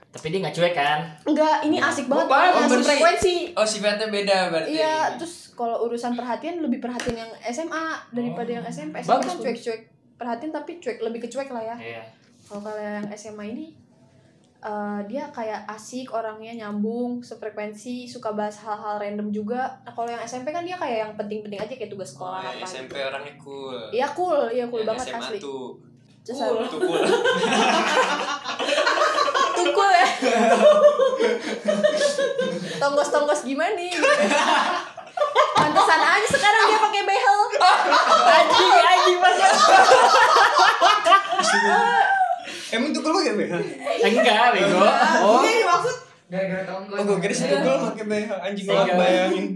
Tapi 0.10 0.26
dia 0.28 0.42
nggak 0.42 0.56
cuek 0.56 0.74
kan? 0.74 1.00
enggak 1.22 1.62
ini 1.62 1.78
asik 1.78 2.08
banget 2.08 2.26
Oh, 2.26 2.34
orangnya, 2.34 2.66
bersih. 2.68 2.88
frekuensi 2.88 3.36
Oh, 3.54 3.62
sifatnya 3.64 4.08
beda 4.10 4.50
berarti. 4.50 4.74
Iya, 4.74 4.96
terus 5.16 5.54
kalau 5.54 5.86
urusan 5.86 6.14
perhatian 6.14 6.60
lebih 6.60 6.80
perhatian 6.80 7.14
yang 7.20 7.32
SMA 7.46 7.86
daripada 8.10 8.48
Oh. 8.48 8.56
yang 8.56 8.66
SMP. 8.66 8.96
SMP 8.96 9.12
Bagus, 9.12 9.28
kan 9.28 9.38
cuek-cuek 9.40 9.82
perhatian 10.20 10.52
tapi 10.52 10.78
cuek 10.78 11.00
lebih 11.00 11.24
ke 11.24 11.28
cuek 11.28 11.48
lah 11.48 11.64
ya. 11.64 11.76
Iya. 11.80 12.02
Kalau 12.44 12.60
kalau 12.62 12.76
yang 12.76 13.08
SMA 13.10 13.50
ini 13.50 13.66
eh, 14.60 15.00
dia 15.06 15.30
kayak 15.30 15.64
asik 15.66 16.10
orangnya 16.10 16.52
nyambung 16.60 17.22
sefrekuensi 17.22 18.04
suka 18.04 18.30
bahas 18.30 18.60
hal-hal 18.60 18.98
random 18.98 19.30
juga 19.30 19.70
nah, 19.80 19.90
kalau 19.90 20.06
yang 20.06 20.20
SMP 20.20 20.50
kan 20.50 20.62
dia 20.62 20.76
kayak 20.76 20.98
yang 21.00 21.12
penting-penting 21.16 21.58
aja 21.58 21.72
kayak 21.72 21.88
tugas 21.88 22.12
Oh, 22.12 22.20
sekolah 22.20 22.40
yang 22.44 22.58
apa 22.58 22.66
SMP 22.68 22.92
gitu. 22.94 23.08
orangnya 23.08 23.34
cool. 23.40 23.78
iya 23.90 24.08
cool 24.12 24.40
iya 24.50 24.66
cool 24.68 24.82
Yang 24.82 24.90
banget 24.92 25.06
SMA 25.08 25.20
asli 25.24 25.38
tuh. 25.40 25.66
Cool. 26.28 26.68
Tuh 26.68 26.78
cool. 26.78 27.00
tukul 29.60 29.90
ya 29.90 30.08
tonggos-tonggos 32.80 33.42
gimana 33.44 33.76
nih 33.76 33.92
Pantesan 35.52 36.00
aja 36.00 36.28
sekarang 36.28 36.64
dia 36.66 36.80
pakai 36.80 37.04
behel 37.04 37.40
Anjing, 38.30 38.72
anjing 38.80 39.18
masuk. 39.18 39.54
Emang 42.70 42.92
tukul 42.94 43.12
pakai 43.12 43.34
BH? 43.36 43.54
Enggak, 44.00 44.48
bego. 44.54 44.78
Oh, 45.20 45.42
Ini 45.42 45.64
maksud 45.64 45.96
Gara-gara 46.30 46.62
tonggol. 46.64 46.94
oh 46.94 47.04
gue 47.04 47.18
kira 47.20 47.34
si 47.34 47.44
tukul 47.44 47.76
pakai 47.84 48.06
BH 48.06 48.30
anjing 48.40 48.66
banget 48.66 48.94
bayangin. 48.96 49.48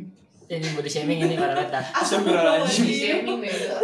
Ini 0.44 0.68
body 0.76 0.90
shaming 0.90 1.20
ini 1.20 1.36
parah 1.36 1.56
banget 1.56 1.70
dah. 1.72 1.86
Astagfirullahaladzim. 1.96 2.86
Shaming 2.86 3.38
bego. 3.40 3.78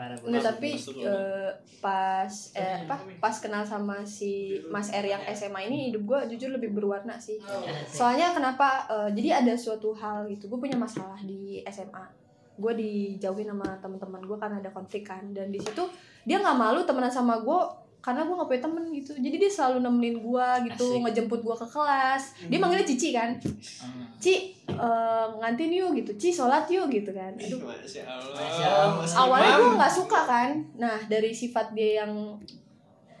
Parah 0.00 0.16
Nggak, 0.16 0.44
tapi 0.56 0.80
eh, 0.80 1.52
pas 1.84 2.32
eh, 2.56 2.88
apa 2.88 2.96
pas 3.20 3.36
kenal 3.36 3.68
sama 3.68 4.00
si 4.08 4.56
Mas 4.72 4.88
R 4.88 5.04
yang 5.04 5.20
SMA 5.36 5.68
ini 5.68 5.92
hidup 5.92 6.08
gue 6.08 6.18
jujur 6.32 6.56
lebih 6.56 6.72
berwarna 6.72 7.20
sih. 7.20 7.36
Soalnya 7.84 8.32
kenapa 8.32 8.88
eh, 8.88 9.12
jadi 9.12 9.44
ada 9.44 9.52
suatu 9.52 9.92
hal 9.92 10.24
gitu 10.32 10.48
gue 10.48 10.56
punya 10.56 10.80
masalah 10.80 11.20
di 11.20 11.60
SMA 11.68 12.16
gue 12.60 12.72
dijauhin 12.76 13.52
sama 13.52 13.76
teman-teman 13.80 14.24
gue 14.24 14.38
karena 14.40 14.56
ada 14.64 14.72
konflik 14.72 15.04
kan. 15.04 15.20
Dan 15.36 15.52
di 15.52 15.60
situ 15.60 15.84
dia 16.24 16.40
nggak 16.40 16.56
malu 16.56 16.80
temenan 16.88 17.12
sama 17.12 17.44
gue 17.44 17.60
karena 18.00 18.24
gue 18.24 18.32
gak 18.32 18.48
punya 18.48 18.62
temen 18.64 18.84
gitu. 18.96 19.12
Jadi 19.12 19.36
dia 19.36 19.50
selalu 19.52 19.78
nemenin 19.84 20.16
gue 20.24 20.48
gitu 20.72 20.86
Asik. 20.96 21.00
ngejemput 21.04 21.40
gue 21.44 21.56
ke 21.56 21.66
kelas. 21.68 22.22
Dia 22.48 22.58
manggilnya 22.58 22.88
Cici 22.88 23.08
kan? 23.12 23.30
Hmm. 23.36 24.08
Ci 24.16 24.56
eh, 24.72 25.26
ngantin 25.36 25.70
yuk 25.70 25.92
gitu. 26.00 26.10
Ci 26.16 26.28
sholat 26.32 26.64
yuk 26.72 26.88
gitu 26.88 27.12
kan. 27.12 27.36
Aduh, 27.36 27.60
Masya 27.60 28.02
Masya 28.08 28.66
Allah. 28.66 29.04
Awalnya 29.04 29.52
gue 29.60 29.70
nggak 29.76 29.94
suka 29.94 30.20
kan? 30.24 30.50
Nah 30.80 30.96
dari 31.12 31.30
sifat 31.36 31.76
dia 31.76 32.04
yang 32.04 32.40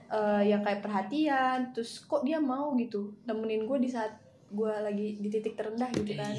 eh, 0.08 0.42
yang 0.48 0.64
kayak 0.64 0.80
perhatian 0.80 1.76
terus 1.76 2.00
kok 2.08 2.24
dia 2.24 2.40
mau 2.40 2.72
gitu 2.80 3.12
nemenin 3.28 3.68
gue 3.68 3.78
di 3.84 3.88
saat 3.92 4.16
gue 4.50 4.74
lagi 4.82 5.20
di 5.20 5.28
titik 5.28 5.60
terendah 5.60 5.92
gitu 5.92 6.16
kan. 6.16 6.32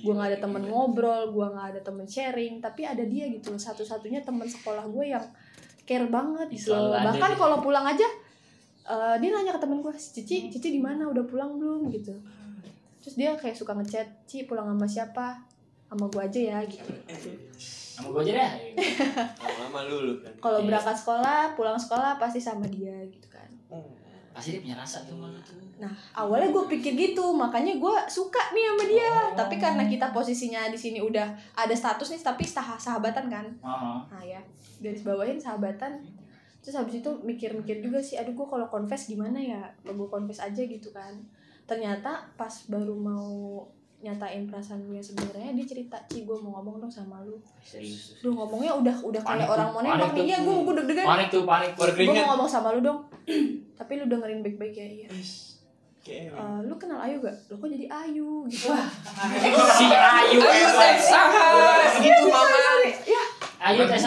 Gue 0.00 0.12
nggak 0.16 0.28
ada 0.32 0.38
temen 0.40 0.64
ngobrol 0.72 1.36
gue 1.36 1.46
nggak 1.52 1.68
ada 1.76 1.80
temen 1.84 2.08
sharing 2.08 2.64
tapi 2.64 2.88
ada 2.88 3.04
dia 3.04 3.28
gitu 3.28 3.52
loh. 3.52 3.60
Satu-satunya 3.60 4.24
temen 4.24 4.48
sekolah 4.48 4.88
gue 4.88 5.12
yang 5.12 5.22
care 5.84 6.08
banget 6.08 6.48
gitu. 6.50 6.72
Selalu 6.72 6.90
ada 6.90 7.04
bahkan 7.08 7.30
kalau 7.36 7.58
pulang 7.60 7.84
aja 7.84 8.08
eh, 8.84 9.14
dia 9.16 9.28
nanya 9.30 9.52
ke 9.52 9.60
temen 9.60 9.78
gue 9.78 9.92
cici 9.94 10.48
cici 10.48 10.68
di 10.70 10.80
mana? 10.80 11.06
Udah 11.06 11.24
pulang 11.24 11.56
belum? 11.56 11.88
Gitu. 11.88 12.12
Terus 13.00 13.14
dia 13.14 13.36
kayak 13.36 13.52
suka 13.52 13.72
ngechat 13.72 14.08
ci 14.24 14.44
pulang 14.44 14.64
sama 14.66 14.84
siapa? 14.84 15.26
Sama 15.84 16.08
gue 16.08 16.20
aja 16.20 16.40
ya 16.40 16.58
gitu. 16.64 16.88
Sama 17.94 18.10
gue 18.10 18.20
aja 18.24 18.32
dah. 18.34 18.52
Lama-lama 19.38 19.80
lulu 19.86 20.12
kan. 20.18 20.32
kalau 20.40 20.58
Iya. 20.58 20.66
berangkat 20.66 20.96
sekolah 20.98 21.40
pulang 21.52 21.78
sekolah 21.78 22.16
pasti 22.16 22.40
sama 22.40 22.64
dia 22.66 23.04
gitu 23.06 23.28
kan 23.28 23.46
Pasti 24.34 24.58
dia 24.58 24.60
punya 24.60 24.74
rasa 24.74 25.06
tuh 25.06 25.14
malu 25.14 25.38
tuh. 25.46 25.54
nah 25.78 25.90
awalnya 26.14 26.50
gue 26.50 26.64
pikir 26.74 26.94
gitu 26.98 27.34
makanya 27.34 27.78
gue 27.78 27.96
suka 28.10 28.50
nih 28.50 28.64
sama 28.66 28.84
dia. 28.90 29.12
Tapi 29.38 29.54
karena 29.62 29.86
kita 29.86 30.10
posisinya 30.10 30.66
di 30.66 30.78
sini 30.78 30.98
udah 30.98 31.30
ada 31.54 31.74
status 31.74 32.10
nih 32.10 32.22
tapi 32.22 32.42
sah 32.42 32.74
sahabatan 32.74 33.30
kan? 33.30 33.46
Oh. 33.62 34.02
nah 34.10 34.22
ya 34.26 34.42
garis 34.82 35.06
bawahin 35.06 35.38
sahabatan. 35.38 36.02
Terus 36.58 36.74
habis 36.80 36.98
itu 36.98 37.10
mikir-mikir 37.22 37.78
juga 37.78 38.02
sih 38.02 38.18
aduh 38.18 38.34
gue 38.34 38.46
kalau 38.50 38.66
confess 38.66 39.06
gimana 39.06 39.38
ya? 39.38 39.62
Gue 39.86 40.10
confess 40.10 40.42
aja 40.42 40.62
gitu 40.66 40.90
kan? 40.90 41.14
Ternyata 41.70 42.26
pas 42.34 42.52
baru 42.66 42.98
mau 42.98 43.62
nyatain 44.04 44.44
perasaan 44.44 44.84
gue 44.84 45.00
sebenarnya 45.00 45.56
dia 45.56 45.64
cerita 45.64 45.96
ci 46.12 46.28
gue 46.28 46.36
mau 46.36 46.60
ngomong 46.60 46.84
dong 46.84 46.92
sama 46.92 47.24
lu. 47.24 47.40
Duh 48.20 48.32
ngomongnya 48.36 48.76
udah 48.76 48.96
udah 49.00 49.20
Panik 49.24 49.48
kayak 49.48 49.54
orang 49.56 49.68
mau 49.72 49.80
panik 49.80 49.92
nembak 49.96 50.12
nih 50.12 50.26
ya 50.28 50.38
gue 50.44 50.54
gue 50.60 50.74
deg-degan. 50.84 51.06
Panik 51.08 51.28
tuh, 51.32 51.42
panik. 51.48 51.70
Gue 51.72 52.12
mau 52.12 52.28
ngomong 52.36 52.48
sama 52.48 52.68
lu 52.76 52.80
dong. 52.84 53.00
Tapi 53.80 53.92
lu 53.96 54.04
dengerin 54.04 54.44
baik-baik 54.44 54.74
ya 54.76 54.88
iya. 55.08 55.08
Eh, 56.04 56.58
lu 56.68 56.76
kenal 56.76 57.00
Ayu 57.00 57.16
gak? 57.24 57.32
Lu 57.48 57.56
kok 57.56 57.64
jadi 57.64 57.88
Ayu 57.88 58.44
gitu? 58.52 58.68
Si 59.80 59.86
Ayu. 59.88 60.36
Teh 60.36 60.96
sahas 61.00 61.96
gitu 61.96 62.28
mama. 62.28 62.84
Ya 63.08 63.23
Ayu 63.64 63.80
tes 63.88 64.04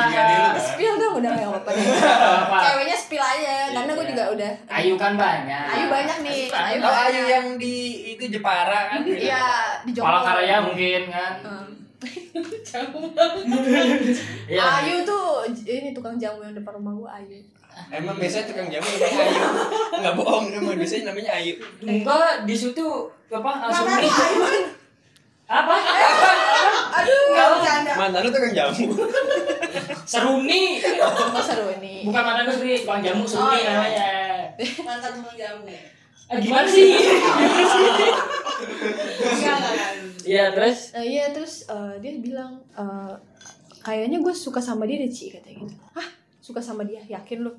spill 0.61 0.93
dong 0.95 1.17
udah 1.17 1.31
gak 1.33 1.49
apa-apa? 1.49 2.59
Ceweknya 2.61 2.93
spill 2.93 3.17
aja 3.17 3.73
Karena 3.73 3.91
gue 3.91 4.05
Iya. 4.05 4.11
juga 4.13 4.23
udah 4.37 4.51
Ayu 4.69 4.93
kan 4.93 5.13
banyak. 5.17 5.65
Ayu 5.73 5.85
banyak 5.89 6.17
nih 6.21 6.41
Ayu 6.45 6.77
Tahu 6.77 6.93
banyak 6.93 7.09
Ayu 7.09 7.23
yang 7.25 7.47
di 7.57 7.75
itu 8.13 8.23
Jepara 8.29 8.93
kan? 8.93 9.01
Iya 9.01 9.45
di 9.81 9.91
Jogja 9.91 10.05
Palangkaraya 10.05 10.57
mungkin 10.61 11.01
kan. 11.09 11.33
Hmm. 11.41 11.67
Iya. 14.47 14.61
Ayu 14.61 15.01
tuh 15.01 15.41
ini 15.65 15.89
tukang 15.91 16.15
jamu 16.15 16.39
yang 16.39 16.53
depan 16.53 16.77
rumah 16.77 16.93
gue 16.93 17.09
Ayu 17.09 17.37
Emang 17.89 18.17
biasanya 18.17 18.45
tukang 18.45 18.69
jamu 18.69 18.85
namanya 18.85 19.21
Ayu. 19.21 19.41
Enggak 19.97 20.13
bohong, 20.17 20.45
emang 20.49 20.77
biasanya 20.77 21.13
namanya 21.13 21.31
Ayu. 21.37 21.53
Enggak, 21.79 22.45
di 22.45 22.55
situ 22.57 22.85
apa 23.29 23.49
langsung 23.59 23.85
Namanya 23.85 24.01
nih. 24.01 24.13
Ayu. 24.13 24.41
Apa? 25.47 25.75
Aduh, 26.99 27.19
nggak 27.31 27.47
bercanda. 27.53 27.91
Mantan 27.95 28.19
lu 28.19 28.29
tukang 28.29 28.53
jamu. 28.53 28.85
Seruni. 30.07 30.79
Oh 31.03 31.43
seru 31.43 31.67
ini 31.75 32.07
Bukan 32.07 32.21
mantan 32.23 32.47
gue 32.47 32.55
sendiri, 32.55 32.77
tukang 32.81 33.03
jamu 33.03 33.21
Oh, 33.21 33.27
Seruni 33.27 33.59
iya. 33.59 33.69
namanya. 33.69 34.07
Mantan 34.81 35.11
tukang 35.19 35.35
jamu 35.35 35.67
ya. 35.67 35.81
Eh, 36.27 36.37
gimana 36.39 36.67
sih? 36.67 36.91
Enggak, 38.57 39.55
enggak, 39.55 39.71
enggak. 39.71 39.91
Iya, 40.23 40.45
terus 40.51 40.79
Nah, 40.91 41.03
iya 41.03 41.25
terus 41.31 41.53
eh, 41.67 41.93
dia 41.99 42.11
bilang 42.17 42.59
eh, 42.73 43.13
kayaknya 43.79 44.19
gue 44.19 44.33
suka 44.33 44.59
sama 44.59 44.83
dia 44.83 44.99
deh 44.99 45.07
Ci 45.07 45.31
katanya 45.31 45.63
gitu. 45.63 45.75
Hah 45.93 46.07
suka 46.39 46.59
sama 46.59 46.83
dia 46.83 46.99
yakin 47.03 47.43
lu? 47.43 47.51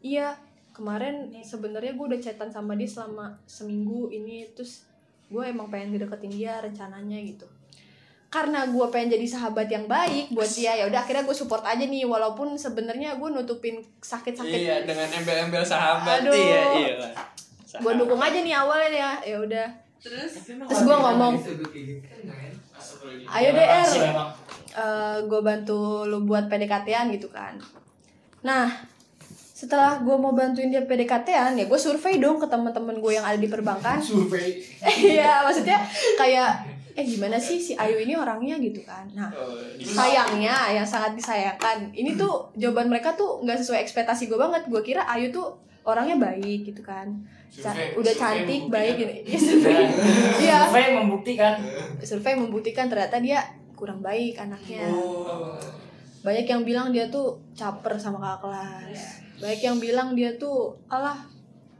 Iya 0.00 0.34
kemarin 0.70 1.30
sebenarnya 1.40 1.94
gue 1.94 2.06
udah 2.06 2.20
chatan 2.20 2.50
sama 2.50 2.74
dia 2.74 2.86
selama 2.86 3.32
seminggu 3.46 4.10
ini 4.10 4.46
terus 4.52 4.84
gue 5.26 5.42
emang 5.42 5.66
pengen 5.66 5.94
ngedeketin 5.94 6.30
dia 6.30 6.58
rencananya 6.58 7.18
gitu. 7.22 7.46
Karena 8.36 8.68
gue 8.68 8.86
pengen 8.92 9.08
jadi 9.10 9.26
sahabat 9.26 9.64
yang 9.66 9.88
baik 9.88 10.28
buat 10.28 10.44
dia 10.46 10.76
ya 10.76 10.84
udah 10.84 11.00
akhirnya 11.00 11.24
gue 11.24 11.32
support 11.32 11.64
aja 11.64 11.80
nih 11.80 12.04
walaupun 12.04 12.52
sebenarnya 12.54 13.16
gue 13.16 13.28
nutupin 13.32 13.80
sakit-sakit 13.96 14.60
Iya, 14.60 14.84
dengan 14.84 15.08
embel-embel 15.08 15.64
sahabat 15.64 16.20
Aduh. 16.20 16.36
iya, 16.36 16.62
iya. 16.76 16.94
gue 17.72 17.92
dukung 17.96 18.20
aja 18.20 18.36
nih 18.36 18.52
awalnya 18.52 18.90
ya 18.92 19.10
ya 19.24 19.36
udah 19.40 19.66
Terus 19.96 20.36
terus 20.44 20.80
gue 20.82 20.96
ngomong 20.96 21.34
ayo 23.26 23.48
deh 23.50 23.66
Er 23.66 23.84
sih 23.84 24.00
memang. 24.04 24.30
gue 25.24 25.40
bantu 25.40 26.04
lu 26.04 26.22
buat 26.22 26.44
PDKT-an 26.46 27.08
gitu 27.10 27.32
kan 27.32 27.56
nah 28.44 28.68
setelah 29.56 29.96
gue 29.98 30.12
mau 30.12 30.36
bantuin 30.36 30.68
dia 30.68 30.84
PDKT-an 30.84 31.56
ya 31.56 31.64
gue 31.64 31.80
survei 31.80 32.20
dong 32.20 32.36
ke 32.36 32.44
teman-teman 32.44 33.00
gue 33.00 33.12
yang 33.16 33.24
ada 33.24 33.40
di 33.40 33.48
perbankan 33.48 33.96
Survei. 33.96 34.60
iya 35.16 35.40
maksudnya 35.40 35.80
kayak 36.20 36.75
eh 36.96 37.04
gimana 37.04 37.36
sih 37.36 37.56
si 37.56 37.72
Ayu 37.74 38.00
ini 38.00 38.12
orangnya? 38.12 38.56
Gitu 38.56 38.80
kan. 38.82 39.04
Nah 39.12 39.28
Oh, 39.28 39.52
sayangnya 39.78 40.72
yang 40.72 40.82
sangat 40.82 41.12
disayangkan. 41.12 41.92
Ini 41.92 42.16
tuh 42.16 42.48
jawaban 42.54 42.88
mereka 42.88 43.12
tuh 43.12 43.38
nggak 43.40 43.58
sesuai 43.58 43.80
ekspektasi 43.80 44.26
gue 44.26 44.36
banget. 44.36 44.64
Gue 44.66 44.80
kira 44.80 45.04
Ayu 45.04 45.28
tuh 45.28 45.52
orangnya 45.82 46.16
baik 46.16 46.64
gitu 46.64 46.80
kan. 46.80 47.06
Ca- 47.52 47.70
Survei- 47.70 47.94
udah 47.94 48.10
survei 48.10 48.42
cantik 48.42 48.62
baik 48.66 48.94
gitu 48.96 49.12
Iya, 49.24 49.38
survei. 49.38 49.84
Iya. 50.42 50.56
Survei 50.64 50.88
membuktikan. 50.94 51.54
survei 52.00 52.34
membuktikan 52.34 52.86
ternyata 52.86 53.16
dia 53.18 53.38
kurang 53.72 54.00
baik 54.00 54.34
anaknya. 54.36 54.88
Oh. 54.88 55.52
banyak 56.18 56.42
yang 56.44 56.64
bilang 56.64 56.90
dia 56.90 57.06
tuh 57.06 57.38
caper 57.52 57.94
sama 57.94 58.18
kakak 58.18 58.40
kelas. 58.42 58.98
Banyak 59.38 59.60
yang 59.62 59.76
bilang 59.78 60.08
dia 60.10 60.34
tuh 60.34 60.74
alah 60.88 61.14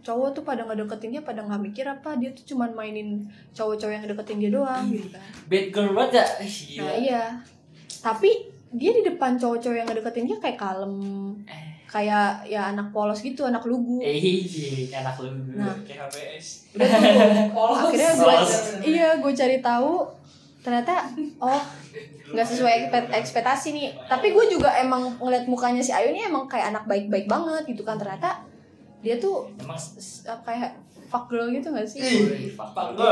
cowok 0.06 0.28
tuh 0.32 0.42
pada 0.46 0.62
ngedeketin 0.62 1.10
dia 1.10 1.22
pada 1.26 1.42
nggak 1.42 1.58
mikir 1.58 1.82
apa 1.82 2.14
dia 2.14 2.30
tuh 2.30 2.46
cuman 2.46 2.70
mainin 2.70 3.26
cowok-cowok 3.50 3.90
yang 3.90 4.06
deketin 4.06 4.38
dia 4.38 4.50
doang 4.54 4.86
gitu 4.86 5.10
kan 5.10 5.22
Bad 5.50 5.66
girl 5.74 5.90
banget 5.90 6.22
ya. 6.22 6.26
Eh, 6.38 6.50
nah 6.78 6.94
iya 6.94 7.22
tapi 7.98 8.30
dia 8.70 8.94
di 8.94 9.02
depan 9.02 9.34
cowok-cowok 9.34 9.74
yang 9.74 9.86
ngedeketin 9.90 10.24
dia 10.24 10.38
kayak 10.38 10.58
kalem 10.58 10.94
kayak 11.86 12.42
ya 12.44 12.70
anak 12.70 12.90
polos 12.90 13.18
gitu 13.18 13.46
anak 13.46 13.62
lugu 13.62 14.02
Eh, 14.02 14.18
iya, 14.18 15.00
anak 15.00 15.22
lu. 15.22 15.30
Nah. 15.54 15.70
Kayak 15.86 16.10
HPS. 16.10 16.46
akhirnya 17.86 18.10
gue 18.12 18.26
Polos. 18.26 18.52
iya 18.82 19.08
gue 19.16 19.32
cari 19.32 19.58
tahu 19.62 20.02
ternyata 20.60 21.06
oh 21.38 21.62
nggak 22.26 22.42
sesuai 22.42 22.90
ekspektasi 23.14 23.70
nih 23.70 23.86
tapi 24.10 24.34
gue 24.34 24.44
juga 24.50 24.74
emang 24.74 25.14
ngeliat 25.22 25.46
mukanya 25.46 25.78
si 25.78 25.94
Ayu 25.94 26.10
ini 26.10 26.26
emang 26.26 26.50
kayak 26.50 26.74
anak 26.74 26.84
baik-baik 26.90 27.30
banget 27.30 27.62
gitu 27.70 27.86
kan 27.86 27.94
ternyata 27.94 28.42
dia 29.06 29.16
tuh 29.16 29.46
Emang 29.54 29.78
kayak 30.42 30.74
fuck 31.06 31.30
girl 31.30 31.46
gitu 31.48 31.70
gak 31.70 31.86
sih 31.86 32.02
fuck. 32.50 32.74
Pak 32.74 32.86
lo. 32.92 33.06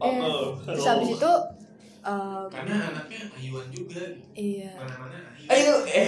Eh, 0.00 0.16
terus 0.64 0.80
habis 0.82 1.12
itu 1.12 1.32
uh, 2.00 2.48
Karena 2.48 2.76
anaknya 2.88 3.20
ayuan 3.30 3.68
juga. 3.68 4.00
iya 4.32 4.72
Mana-mana 4.72 5.20
ayuan. 5.36 5.52
Ayo. 5.52 5.74
Eh. 5.84 6.04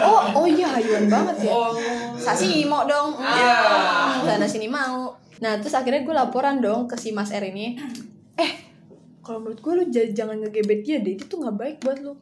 oh 0.00 0.20
oh 0.34 0.46
iya 0.48 0.64
hayuan 0.66 1.04
banget 1.06 1.44
ya 1.44 1.52
Oh. 1.52 1.76
sasi 2.16 2.64
mau 2.64 2.88
dong 2.88 3.12
Iya. 3.14 3.52
Ah, 3.52 4.16
sana 4.24 4.48
sini 4.48 4.64
mau 4.66 5.12
nah 5.38 5.54
terus 5.54 5.70
akhirnya 5.72 6.02
gue 6.02 6.14
laporan 6.16 6.58
dong 6.58 6.88
ke 6.88 6.96
si 6.96 7.12
Mas 7.12 7.30
R 7.30 7.44
ini 7.44 7.76
eh 8.34 8.52
kalau 9.20 9.38
menurut 9.38 9.60
gue 9.60 9.72
lu 9.74 9.84
jangan 9.92 10.40
ngegebet 10.40 10.80
dia 10.80 10.96
deh 10.98 11.14
itu 11.14 11.28
tuh 11.28 11.38
nggak 11.38 11.54
baik 11.54 11.76
buat 11.78 12.00
lu 12.00 12.16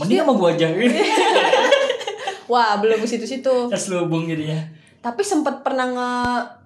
Mending 0.00 0.24
sama 0.24 0.32
gua 0.32 0.50
aja 0.50 0.72
wah 2.50 2.78
belum 2.78 3.02
ke 3.02 3.08
situ-situ 3.08 3.68
Terselubung 3.68 4.24
jadinya. 4.24 4.62
Tapi 5.06 5.22
sempet 5.22 5.62
pernah 5.62 5.86
nge 5.86 6.10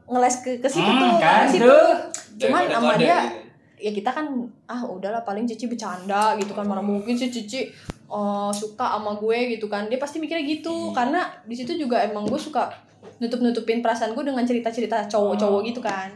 ngeles 0.09 0.37
ke 0.41 0.51
ke 0.57 0.65
situ 0.67 0.81
Hmm, 0.83 0.97
tuh 0.97 1.13
kan? 1.21 1.45
ke 1.45 1.53
situ. 1.53 1.69
tuh. 1.69 1.93
Cuman 2.41 2.65
sama 2.67 2.97
dia 2.97 3.21
gitu. 3.21 3.37
ya 3.81 3.91
kita 3.93 4.11
kan 4.11 4.27
ah 4.65 4.81
udahlah 4.81 5.21
paling 5.21 5.45
Cici 5.45 5.69
bercanda 5.69 6.33
gitu 6.41 6.57
kan. 6.57 6.65
Mana 6.65 6.81
mungkin 6.81 7.13
sih 7.13 7.29
Cici 7.29 7.69
eh, 8.09 8.51
suka 8.51 8.97
sama 8.97 9.13
gue 9.15 9.55
gitu 9.55 9.69
kan. 9.69 9.93
Dia 9.93 10.01
pasti 10.01 10.17
mikirnya 10.17 10.41
gitu. 10.43 10.89
Karena 10.91 11.29
di 11.45 11.53
situ 11.53 11.77
juga 11.77 12.01
emang 12.01 12.25
gue 12.25 12.41
suka 12.41 12.73
nutup 13.21 13.45
nutupin 13.45 13.85
perasaan 13.85 14.17
gue 14.17 14.25
dengan 14.25 14.41
cerita 14.49 14.73
cerita 14.73 15.05
cowok-cowok 15.05 15.61
gitu 15.69 15.85
kan. 15.85 16.09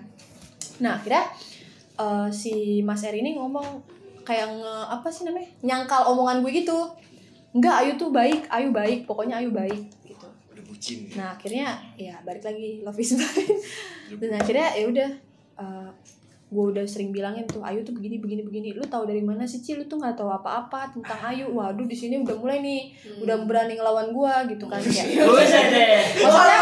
Nah 0.80 0.96
akhirnya 0.96 1.28
eh, 1.94 2.28
si 2.32 2.80
Mas 2.80 3.04
Er 3.04 3.12
ini 3.12 3.36
ngomong 3.36 3.84
kayak 4.24 4.48
nge 4.48 4.74
apa 4.88 5.08
sih 5.12 5.28
namanya 5.28 5.52
nyangkal 5.60 6.08
omongan 6.08 6.40
gue 6.40 6.56
gitu. 6.56 6.88
Enggak 7.52 7.84
Ayu 7.84 7.92
tuh 7.94 8.10
baik 8.10 8.48
Ayu 8.48 8.72
baik 8.72 9.04
pokoknya 9.04 9.38
Ayu 9.38 9.52
baik 9.52 9.92
gitu 10.84 11.08
bucin. 11.08 11.16
Nah 11.16 11.32
akhirnya 11.32 11.66
ya 11.96 12.20
balik 12.20 12.44
lagi 12.44 12.84
love 12.84 13.00
is 13.00 13.12
blind. 13.18 13.58
Dan 14.20 14.30
akhirnya 14.36 14.68
ya 14.76 14.84
udah 14.92 15.10
uh, 15.56 15.90
gue 16.54 16.64
udah 16.70 16.86
sering 16.86 17.10
bilangin 17.10 17.50
tuh 17.50 17.66
Ayu 17.66 17.82
tuh 17.82 17.96
begini 17.96 18.20
begini 18.20 18.42
begini. 18.44 18.68
Lu 18.76 18.84
tahu 18.86 19.08
dari 19.08 19.24
mana 19.24 19.42
sih 19.48 19.64
Ci? 19.64 19.74
Lu 19.74 19.88
tuh 19.90 19.98
nggak 19.98 20.14
tahu 20.14 20.30
apa-apa 20.30 20.92
tentang 20.92 21.18
Ayu. 21.34 21.50
Waduh 21.50 21.88
di 21.88 21.96
sini 21.96 22.20
udah 22.20 22.36
mulai 22.38 22.62
nih, 22.62 22.94
udah 23.24 23.42
berani 23.48 23.74
ngelawan 23.74 24.12
gue 24.12 24.34
gitu 24.54 24.64
kan 24.70 24.78
kayak. 24.78 25.18
Buset 25.34 25.66
deh. 25.72 25.98
Maksudnya 26.22 26.60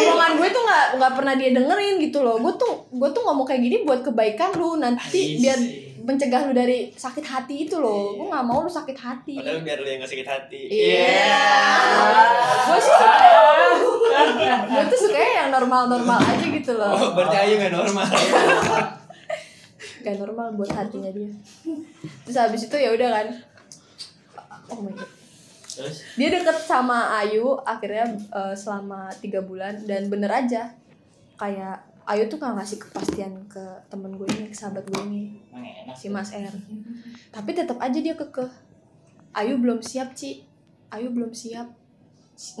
omongan 0.00 0.32
gue 0.40 0.48
tuh 0.50 0.62
nggak 0.64 0.86
nggak 0.98 1.12
pernah 1.14 1.34
dia 1.38 1.50
dengerin 1.54 1.94
gitu 2.02 2.18
loh. 2.24 2.36
Gue 2.40 2.54
tuh 2.58 2.72
gue 2.90 3.08
tuh 3.14 3.22
ngomong 3.22 3.46
kayak 3.46 3.62
gini 3.62 3.76
buat 3.86 4.00
kebaikan 4.02 4.56
lu 4.58 4.80
nanti 4.80 5.38
biar 5.38 5.60
mencegah 6.02 6.50
lu 6.50 6.52
dari 6.52 6.90
sakit 6.90 7.22
hati 7.22 7.70
itu 7.70 7.78
loh. 7.78 8.18
Gue 8.18 8.26
nggak 8.26 8.46
mau 8.46 8.66
lu 8.66 8.70
sakit 8.70 8.98
hati. 8.98 9.38
Padahal 9.38 9.62
biar 9.62 9.78
lu 9.78 9.88
yang 9.88 10.00
gak 10.02 10.10
sakit 10.10 10.28
hati. 10.28 10.60
Iya. 10.66 11.30
Gue 12.66 12.78
suka 12.82 13.06
gue 14.42 14.84
tuh 14.92 14.98
sukanya 15.08 15.32
yang 15.46 15.50
normal-normal 15.54 16.18
aja 16.20 16.46
gitu 16.46 16.72
loh. 16.76 16.92
Oh, 16.92 17.10
berarti 17.14 17.36
Ayu 17.38 17.54
gak 17.58 17.72
normal. 17.72 18.06
Gak 20.02 20.16
normal 20.18 20.46
buat 20.58 20.70
hatinya 20.74 21.10
dia. 21.14 21.30
Terus 22.26 22.36
habis 22.36 22.66
itu 22.66 22.76
ya 22.76 22.90
udah 22.92 23.08
kan. 23.08 23.26
Oh 24.72 24.78
my 24.82 24.92
god. 24.92 25.10
Terus 25.72 26.04
Dia 26.20 26.28
deket 26.28 26.58
sama 26.68 27.16
Ayu 27.22 27.56
akhirnya 27.64 28.04
eh, 28.12 28.54
selama 28.56 29.08
tiga 29.22 29.40
bulan 29.40 29.80
dan 29.88 30.12
bener 30.12 30.28
aja 30.28 30.68
kayak 31.40 31.91
Ayu 32.12 32.28
tuh 32.28 32.36
gak 32.36 32.52
ngasih 32.60 32.76
kepastian 32.76 33.32
ke 33.48 33.64
temen 33.88 34.12
gue 34.12 34.28
ini, 34.36 34.52
ke 34.52 34.56
sahabat 34.56 34.84
gue 34.84 35.00
ini, 35.08 35.40
si 35.96 36.12
Mas 36.12 36.28
R. 36.36 36.52
Tapi 37.32 37.56
tetap 37.56 37.80
aja 37.80 37.96
dia 37.96 38.12
kekeh. 38.12 38.52
Ayu 39.32 39.56
belum 39.56 39.80
siap, 39.80 40.12
Ci. 40.12 40.44
Ayu 40.92 41.08
belum 41.08 41.32
siap. 41.32 41.72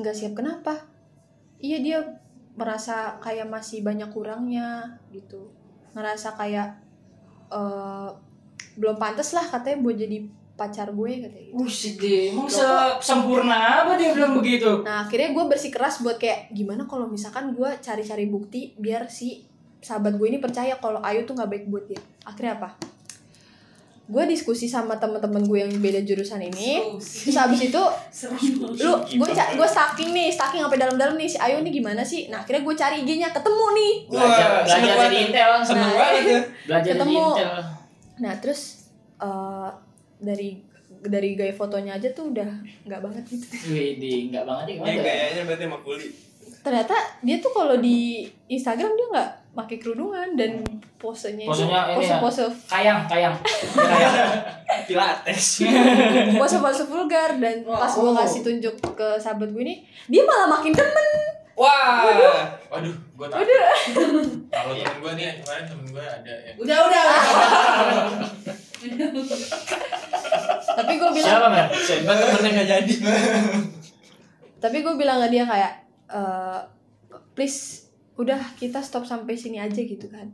Nggak 0.00 0.16
siap 0.16 0.32
kenapa? 0.32 0.88
Iya 1.60 1.78
dia 1.84 1.98
merasa 2.56 3.20
kayak 3.20 3.48
masih 3.52 3.84
banyak 3.84 4.08
kurangnya 4.08 4.96
gitu. 5.12 5.52
Ngerasa 5.92 6.32
kayak 6.40 6.80
eh 7.52 8.08
belum 8.80 8.96
pantas 8.96 9.36
lah 9.36 9.44
katanya 9.44 9.84
buat 9.84 9.96
jadi 10.00 10.24
pacar 10.52 10.88
gue 10.88 11.10
katanya 11.18 11.42
gitu. 11.42 11.54
Buset 11.54 11.94
deh, 11.96 12.30
emang 12.30 12.46
sempurna 12.98 13.56
apa 13.82 13.96
dia 13.96 14.12
bilang 14.12 14.32
begitu? 14.32 14.80
Nah 14.80 15.02
akhirnya 15.02 15.32
gue 15.32 15.44
bersikeras 15.46 16.00
buat 16.00 16.16
kayak 16.16 16.50
gimana 16.50 16.84
kalau 16.84 17.06
misalkan 17.06 17.50
gue 17.50 17.70
cari-cari 17.78 18.26
bukti 18.26 18.76
biar 18.76 19.06
si 19.06 19.42
sahabat 19.78 20.14
gue 20.14 20.26
ini 20.26 20.38
percaya 20.38 20.76
kalau 20.76 21.00
Ayu 21.00 21.22
tuh 21.22 21.32
nggak 21.32 21.48
baik 21.48 21.64
buat 21.66 21.84
dia. 21.84 21.98
Akhirnya 22.22 22.54
apa? 22.56 22.70
Gue 24.04 24.26
diskusi 24.26 24.66
sama 24.66 24.94
teman-teman 24.94 25.40
gue 25.42 25.58
yang 25.58 25.72
beda 25.74 26.02
jurusan 26.02 26.42
ini. 26.42 26.84
Terus 27.00 27.32
habis 27.34 27.60
itu 27.64 27.82
lu 28.76 28.92
gue 29.00 29.28
ca- 29.30 29.52
gue 29.52 29.64
stalking 29.64 30.12
nih, 30.12 30.28
stalking 30.28 30.60
sampai 30.60 30.76
dalam-dalam 30.76 31.16
nih 31.16 31.26
si 31.26 31.38
Ayu 31.38 31.58
ini 31.58 31.72
gimana 31.72 32.02
sih? 32.02 32.28
Nah 32.28 32.38
akhirnya 32.38 32.60
gue 32.60 32.74
cari 32.76 32.96
IG-nya 33.00 33.32
ketemu 33.32 33.66
nih. 33.72 33.92
Belajar, 34.06 34.46
Wah, 34.50 34.62
belajar 34.62 34.94
dari. 35.00 35.16
Intel. 35.24 35.50
Seneng 35.64 35.80
Nah, 35.80 35.92
banget. 35.96 36.44
Belajar 36.62 36.84
dari 36.84 36.92
Ketemu. 36.92 37.24
Intel. 37.24 37.52
Nah 38.20 38.32
terus 38.36 38.60
eh, 39.18 39.70
dari 40.22 40.62
dari 41.02 41.34
gaya 41.34 41.50
fotonya 41.50 41.98
aja 41.98 42.08
tuh 42.10 42.30
udah 42.30 42.46
nggak 42.86 43.00
banget 43.00 43.24
gitu. 43.26 43.46
Wih, 43.68 43.98
di 43.98 44.30
enggak 44.30 44.46
banget 44.46 44.64
ya 44.64 44.72
Ini 44.72 44.78
gimana? 44.78 44.94
tuh? 44.94 45.04
kayaknya 45.04 45.42
berarti 45.44 45.64
sama 45.66 45.78
kuli. 45.82 46.08
Ternyata 46.62 46.94
dia 47.20 47.36
tuh 47.36 47.50
kalau 47.50 47.76
di 47.76 47.98
Instagram 48.46 48.92
dia 48.92 49.06
nggak 49.10 49.30
pakai 49.52 49.76
kerudungan 49.76 50.32
dan 50.32 50.62
posenya 50.96 51.44
itu 51.44 51.50
Posenya 51.52 51.80
ini 51.84 51.96
pose 51.98 52.08
ya. 52.08 52.18
pose 52.22 52.42
Kayang, 52.64 53.00
kayang. 53.04 53.34
Kayang. 53.74 54.14
Pilates. 54.88 55.44
pose 56.40 56.56
pose 56.56 56.82
vulgar 56.86 57.30
dan 57.36 57.60
pas 57.62 57.90
gue 57.90 58.12
kasih 58.16 58.40
tunjuk 58.40 58.74
ke 58.94 59.08
sahabat 59.18 59.50
gue 59.50 59.60
ini 59.60 59.74
dia 60.06 60.22
malah 60.22 60.48
makin 60.48 60.70
demen 60.70 61.10
Wah. 61.52 62.08
Waduh, 62.72 62.96
gue 63.12 63.26
takut. 63.28 63.44
Waduh. 63.44 64.24
Kalau 64.48 64.72
temen 64.72 64.96
gue 64.98 65.12
nih, 65.20 65.26
kemarin 65.36 65.64
temen 65.68 65.86
gue 65.92 66.00
ada 66.00 66.32
yang 66.40 66.56
Udah, 66.56 66.78
udah. 66.80 67.04
tapi 70.72 70.92
gue 70.98 71.10
bilang 71.14 71.30
Siapa, 71.38 71.48
Mer? 71.48 71.66
Siapa? 71.70 72.12
Temennya 72.12 72.50
gak 72.62 72.68
jadi. 72.68 72.94
tapi 74.62 74.76
gue 74.78 74.94
bilang 74.94 75.18
ke 75.26 75.28
dia 75.34 75.44
kayak 75.46 75.72
eh, 76.10 76.60
please 77.34 77.90
udah 78.14 78.38
kita 78.54 78.78
stop 78.78 79.02
sampai 79.02 79.34
sini 79.34 79.58
aja 79.58 79.80
gitu 79.82 80.06
kan. 80.06 80.30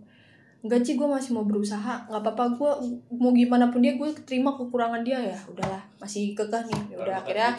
Enggak 0.58 0.82
sih 0.82 0.98
gue 0.98 1.06
masih 1.06 1.38
mau 1.38 1.46
berusaha. 1.46 2.10
Nggak 2.10 2.22
apa-apa 2.22 2.44
gue 2.58 2.70
mau 3.14 3.30
gimana 3.30 3.70
pun 3.70 3.78
dia 3.78 3.94
gue 3.94 4.10
terima 4.26 4.52
kekurangan 4.52 5.06
dia 5.06 5.22
ya. 5.22 5.38
Udahlah 5.46 5.80
masih 6.02 6.34
kekeh 6.34 6.62
nih. 6.66 6.82
Ya 6.92 6.96
udah 6.98 7.16
akhirnya 7.22 7.50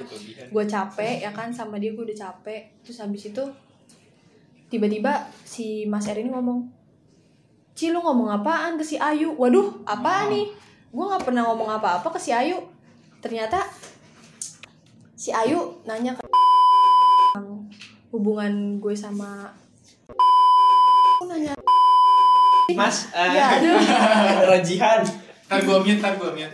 gue 0.52 0.64
capek 0.68 1.24
ya 1.24 1.32
kan 1.32 1.50
sama 1.50 1.80
dia 1.80 1.96
gue 1.96 2.04
udah 2.04 2.20
capek. 2.30 2.70
Terus 2.84 3.00
habis 3.00 3.32
itu 3.32 3.44
tiba-tiba 4.70 5.26
si 5.48 5.88
Mas 5.90 6.06
Er 6.06 6.22
ini 6.22 6.30
ngomong 6.30 6.78
Ci 7.80 7.96
lu 7.96 8.04
ngomong 8.04 8.28
apaan 8.28 8.76
ke 8.76 8.84
si 8.84 9.00
Ayu? 9.00 9.32
Waduh 9.40 9.88
apa 9.88 10.28
nih 10.28 10.52
gue 10.90 11.06
nggak 11.06 11.22
pernah 11.22 11.46
ngomong 11.46 11.70
apa-apa 11.78 12.10
ke 12.10 12.18
si 12.18 12.34
Ayu 12.34 12.58
ternyata 13.22 13.62
si 15.14 15.30
Ayu 15.30 15.78
nanya 15.86 16.18
ke 16.18 16.26
hubungan 18.10 18.82
gue 18.82 18.98
sama 18.98 19.54
Aku 21.20 21.30
nanya 21.30 21.54
Mas, 22.74 23.10
eh, 23.14 23.28
ya 23.34 23.58
aduh 23.58 23.82
Rajihan. 24.54 25.02
Ntar 25.50 25.66
gue 25.66 25.78
mute, 25.82 25.98
ntar 25.98 26.14
gue 26.22 26.30
mute. 26.38 26.54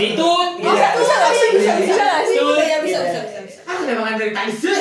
Ditut. 0.00 0.50
bisa 0.56 0.88
bisa 0.96 1.14
gak 1.20 1.32
sih 1.36 1.50
bisa 1.60 1.72
bisa 1.76 2.04
sih 2.24 2.36
Iya, 2.40 2.80
bisa, 2.80 2.98
bisa, 3.04 3.20
bisa, 3.28 3.40
bisa. 3.44 3.60
Ah, 3.68 3.84
memang 3.84 4.16
dari 4.16 4.32
Tyson. 4.32 4.72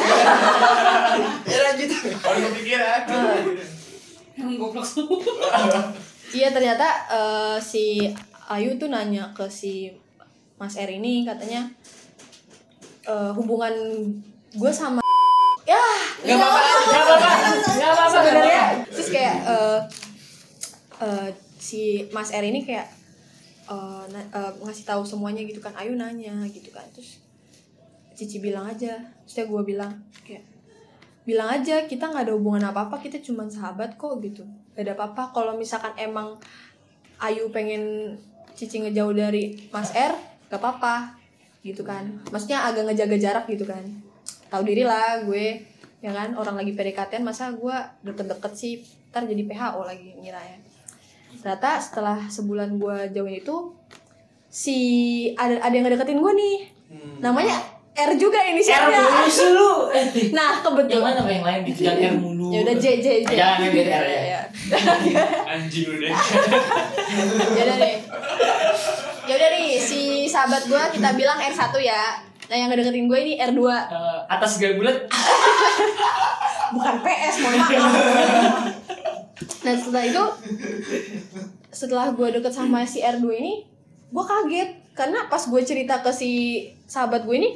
Ya 1.51 1.59
lanjut. 1.67 1.91
Kalau 2.23 2.39
goblok 4.55 4.87
semua. 4.87 5.19
Iya 6.29 6.53
ternyata 6.53 6.87
eh, 7.11 7.57
si 7.59 8.07
Ayu 8.49 8.75
tuh 8.75 8.89
nanya 8.89 9.29
ke 9.31 9.45
si 9.45 9.93
Mas 10.57 10.73
Er 10.75 10.89
ini 10.89 11.21
katanya 11.21 11.69
eh, 13.05 13.31
hubungan 13.31 13.73
gue 14.51 14.71
sama 14.73 14.99
ya 15.63 15.77
Gak 16.19 16.35
apa-apa. 16.35 16.59
Enggak 16.59 17.03
apa-apa. 17.05 17.31
Enggak 17.69 17.91
apa-apa. 17.93 18.11
sebenarnya 18.11 18.63
terus 18.89 19.09
kayak 19.09 19.35
eh, 19.45 19.79
eh, 20.99 21.29
si 21.55 21.81
Mas 22.09 22.33
Er 22.33 22.43
ini 22.43 22.65
kayak 22.65 22.89
na- 24.09 24.29
eh, 24.33 24.51
ngasih 24.59 24.81
tahu 24.83 25.05
semuanya 25.05 25.45
gitu 25.45 25.61
kan 25.61 25.77
Ayu 25.77 25.93
nanya 25.93 26.41
gitu 26.49 26.73
kan 26.73 26.83
terus 26.89 27.21
Cici 28.17 28.41
bilang 28.41 28.65
aja 28.65 28.97
terus 29.23 29.45
gue 29.45 29.63
bilang 29.63 29.93
kayak 30.25 30.41
bilang 31.23 31.53
aja 31.53 31.85
kita 31.85 32.09
nggak 32.09 32.25
ada 32.25 32.33
hubungan 32.33 32.65
apa 32.65 32.89
apa 32.89 32.97
kita 32.97 33.21
cuma 33.21 33.45
sahabat 33.45 33.93
kok 33.95 34.17
gitu 34.19 34.41
gak 34.73 34.83
ada 34.83 34.97
apa-apa 34.97 35.29
kalau 35.29 35.53
misalkan 35.53 35.93
emang 35.95 36.33
Ayu 37.21 37.53
pengen 37.53 38.17
Cici 38.59 38.83
ngejauh 38.83 39.15
dari 39.15 39.55
Mas 39.71 39.95
R 39.95 40.11
gak 40.51 40.59
apa-apa 40.59 41.15
gitu 41.63 41.87
kan. 41.87 42.03
Maksudnya 42.27 42.67
agak 42.67 42.91
ngejaga 42.91 43.15
jarak 43.15 43.45
gitu 43.47 43.63
kan. 43.63 43.79
Tahu 44.51 44.67
diri 44.67 44.83
lah 44.83 45.23
gue 45.23 45.63
ya 46.03 46.11
kan. 46.11 46.35
Orang 46.35 46.59
lagi 46.59 46.75
PDKT 46.75 47.23
masa 47.23 47.55
gue 47.55 47.77
deket-deket 48.03 48.51
sih? 48.51 48.83
Ntar 49.15 49.23
jadi 49.31 49.47
PHO 49.47 49.87
lagi 49.87 50.11
ngira 50.19 50.43
ya. 50.43 50.59
Ternyata 51.39 51.79
setelah 51.79 52.27
sebulan 52.27 52.75
gue 52.75 53.15
jauhin 53.15 53.39
itu 53.39 53.71
si 54.51 54.77
ada 55.39 55.55
ada 55.63 55.71
yang 55.71 55.87
ngedeketin 55.87 56.19
gue 56.19 56.33
nih. 56.35 56.57
Namanya 57.23 57.79
R 57.99 58.11
juga 58.15 58.39
R 58.39 58.55
mulu 58.55 59.27
sih 59.27 59.49
lu. 59.51 59.71
nah 60.37 60.59
Yang 60.59 60.63
kebetulan 60.63 61.13
mana 61.19 61.31
yang 61.31 61.45
lain? 61.45 61.61
Gitu 61.67 61.79
jangan 61.83 61.99
R 61.99 62.15
mulu. 62.19 62.47
ya 62.49 62.59
udah 62.63 62.75
J 62.79 62.85
J 63.03 63.07
J. 63.27 63.29
Jangan 63.35 63.59
yang 63.59 63.73
beda 63.75 63.91
R 63.91 64.05
ya, 64.07 64.21
ya. 64.33 64.41
ya. 65.03 65.23
Anjing 65.51 65.85
lu 65.89 65.95
deh. 65.99 66.11
ya 67.57 67.61
udah 67.67 67.77
nih 67.77 67.93
ya 69.29 69.37
udah 69.37 69.49
nih 69.53 69.77
si 69.77 70.01
sahabat 70.25 70.65
gue 70.65 70.83
kita 70.97 71.13
bilang 71.13 71.37
R1 71.37 71.69
ya. 71.77 72.17
Nah 72.49 72.55
yang 72.57 72.73
ngedeketin 72.73 73.05
gue 73.05 73.19
ini 73.21 73.33
R2 73.37 73.61
Eh, 73.61 74.19
atas 74.25 74.57
gak 74.57 74.73
bulat. 74.73 75.05
bukan 76.73 76.95
PS 77.05 77.35
mohon 77.45 77.61
maaf. 77.61 77.93
Nah 79.61 79.73
setelah 79.77 80.03
itu 80.05 80.23
setelah 81.69 82.07
gue 82.09 82.27
deket 82.33 82.49
sama 82.49 82.81
si 82.89 83.05
R2 83.05 83.25
ini 83.37 83.53
gue 84.09 84.23
kaget. 84.25 84.69
Karena 84.97 85.29
pas 85.29 85.39
gue 85.39 85.61
cerita 85.61 86.01
ke 86.01 86.09
si 86.09 86.65
sahabat 86.89 87.23
gue 87.23 87.35
ini 87.37 87.49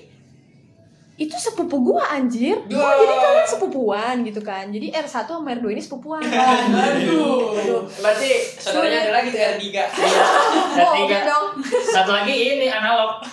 itu 1.14 1.38
sepupu 1.38 1.78
gua 1.78 2.10
anjir 2.10 2.58
oh, 2.58 2.66
jadi 2.74 3.16
kalian 3.22 3.46
sepupuan 3.46 4.16
gitu 4.26 4.42
kan 4.42 4.66
jadi 4.74 4.90
R1 4.98 5.30
sama 5.30 5.54
R2 5.54 5.66
ini 5.70 5.82
sepupuan 5.82 6.26
Aduh. 6.90 7.86
Berarti 7.86 8.30
saudaranya 8.58 9.06
ada 9.06 9.22
lagi 9.22 9.30
tuh 9.30 9.38
R3. 9.38 9.62
Dan 10.74 10.82
Bohong 10.82 11.06
tiga. 11.06 11.20
dong 11.30 11.48
Satu 11.86 12.12
lagi 12.18 12.34
ini 12.34 12.66
analog. 12.66 13.22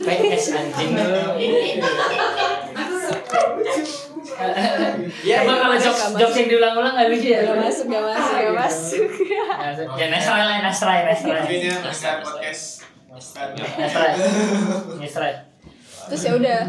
PS 0.00 0.44
anjing 0.56 0.96
ini. 1.36 1.76
Iya, 5.20 5.44
Emang 5.44 5.58
kalau 5.60 5.76
jokes, 5.76 6.16
jokes 6.16 6.36
yang 6.40 6.48
diulang-ulang 6.48 6.96
gak 6.96 7.12
lucu 7.12 7.28
ya? 7.28 7.44
gak 7.44 7.60
masuk 7.60 7.86
gak 7.92 8.04
masuk 8.08 8.36
gak 8.40 8.56
masuk 8.56 9.04
Ya 10.00 10.06
Nesray 10.08 10.40
lah, 10.44 10.64
Nesray, 10.64 11.04
Nesray. 11.04 11.40
Mungkinnya 11.44 11.76
Oscar 11.84 12.24
podcast. 12.24 12.88
Oscar. 13.12 13.52
Nesray. 14.96 15.49
Terus 16.08 16.22
ya 16.24 16.32
udah 16.38 16.60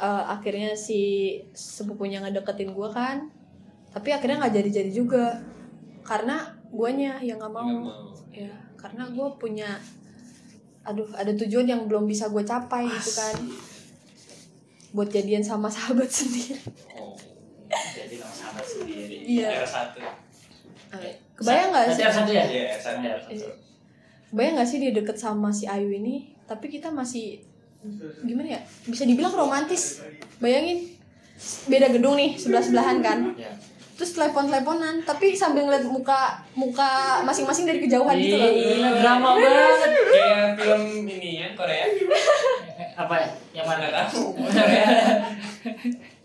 eh, 0.00 0.24
akhirnya 0.26 0.72
si 0.74 1.36
sepupunya 1.54 2.18
ngedeketin 2.24 2.72
gua 2.74 2.90
kan 2.90 3.28
tapi 3.90 4.14
akhirnya 4.14 4.46
nggak 4.46 4.54
jadi-jadi 4.54 4.90
juga 4.94 5.34
karena 6.06 6.56
guanya 6.70 7.18
yang 7.22 7.38
nggak 7.38 7.54
mau. 7.54 7.66
Mau. 7.66 8.14
ya 8.30 8.50
karena 8.78 9.06
gua 9.10 9.34
punya 9.34 9.78
aduh 10.80 11.06
ada 11.12 11.32
tujuan 11.36 11.68
yang 11.68 11.84
belum 11.84 12.08
bisa 12.08 12.32
gue 12.32 12.40
capai 12.40 12.88
gitu 12.88 13.12
kan 13.12 13.36
buat 14.96 15.12
jadian 15.12 15.44
sama 15.44 15.68
sahabat 15.74 16.08
sendiri 16.08 16.56
Oh. 16.96 17.14
Jadi 17.70 18.18
sama 18.18 18.34
sahabat 18.34 18.66
sendiri. 18.66 19.16
Iya. 19.22 19.62
R1. 19.62 19.94
kebayang 21.38 21.70
nggak 21.70 21.86
sih 21.94 22.02
R1 22.02 22.18
ya? 22.34 22.44
Iya, 22.50 22.64
R1. 22.74 22.86
Iya, 22.98 23.12
R1. 23.22 23.30
kebayang 24.34 24.54
nggak 24.58 24.68
sih 24.68 24.78
dia 24.82 24.92
deket 24.94 25.16
sama 25.18 25.54
si 25.54 25.70
Ayu 25.70 25.90
ini 25.94 26.34
tapi 26.50 26.66
kita 26.66 26.90
masih 26.90 27.38
gimana 28.20 28.48
ya 28.54 28.60
bisa 28.84 29.04
dibilang 29.04 29.32
romantis 29.32 30.04
bayangin 30.36 30.84
beda 31.64 31.88
gedung 31.88 32.14
nih 32.14 32.36
sebelah 32.36 32.60
sebelahan 32.60 33.00
kan 33.00 33.18
Iya. 33.32 33.52
terus 33.96 34.12
telepon 34.12 34.48
teleponan 34.48 35.00
tapi 35.02 35.32
sambil 35.32 35.64
ngeliat 35.64 35.84
muka 35.84 36.40
muka 36.52 36.90
masing-masing 37.20 37.64
dari 37.64 37.80
kejauhan 37.80 38.16
gitu 38.16 38.36
loh 38.36 38.52
drama 38.96 39.36
banget. 39.36 39.90
Kayak 40.08 40.44
film 40.56 40.84
ini 41.04 41.30
ya 41.36 41.48
Korea. 41.52 41.84
Apa 42.96 43.14
ya? 43.16 43.28
Yang 43.52 43.66
mana? 43.68 43.84
Tahu. 44.08 44.24
Korea. 44.40 44.88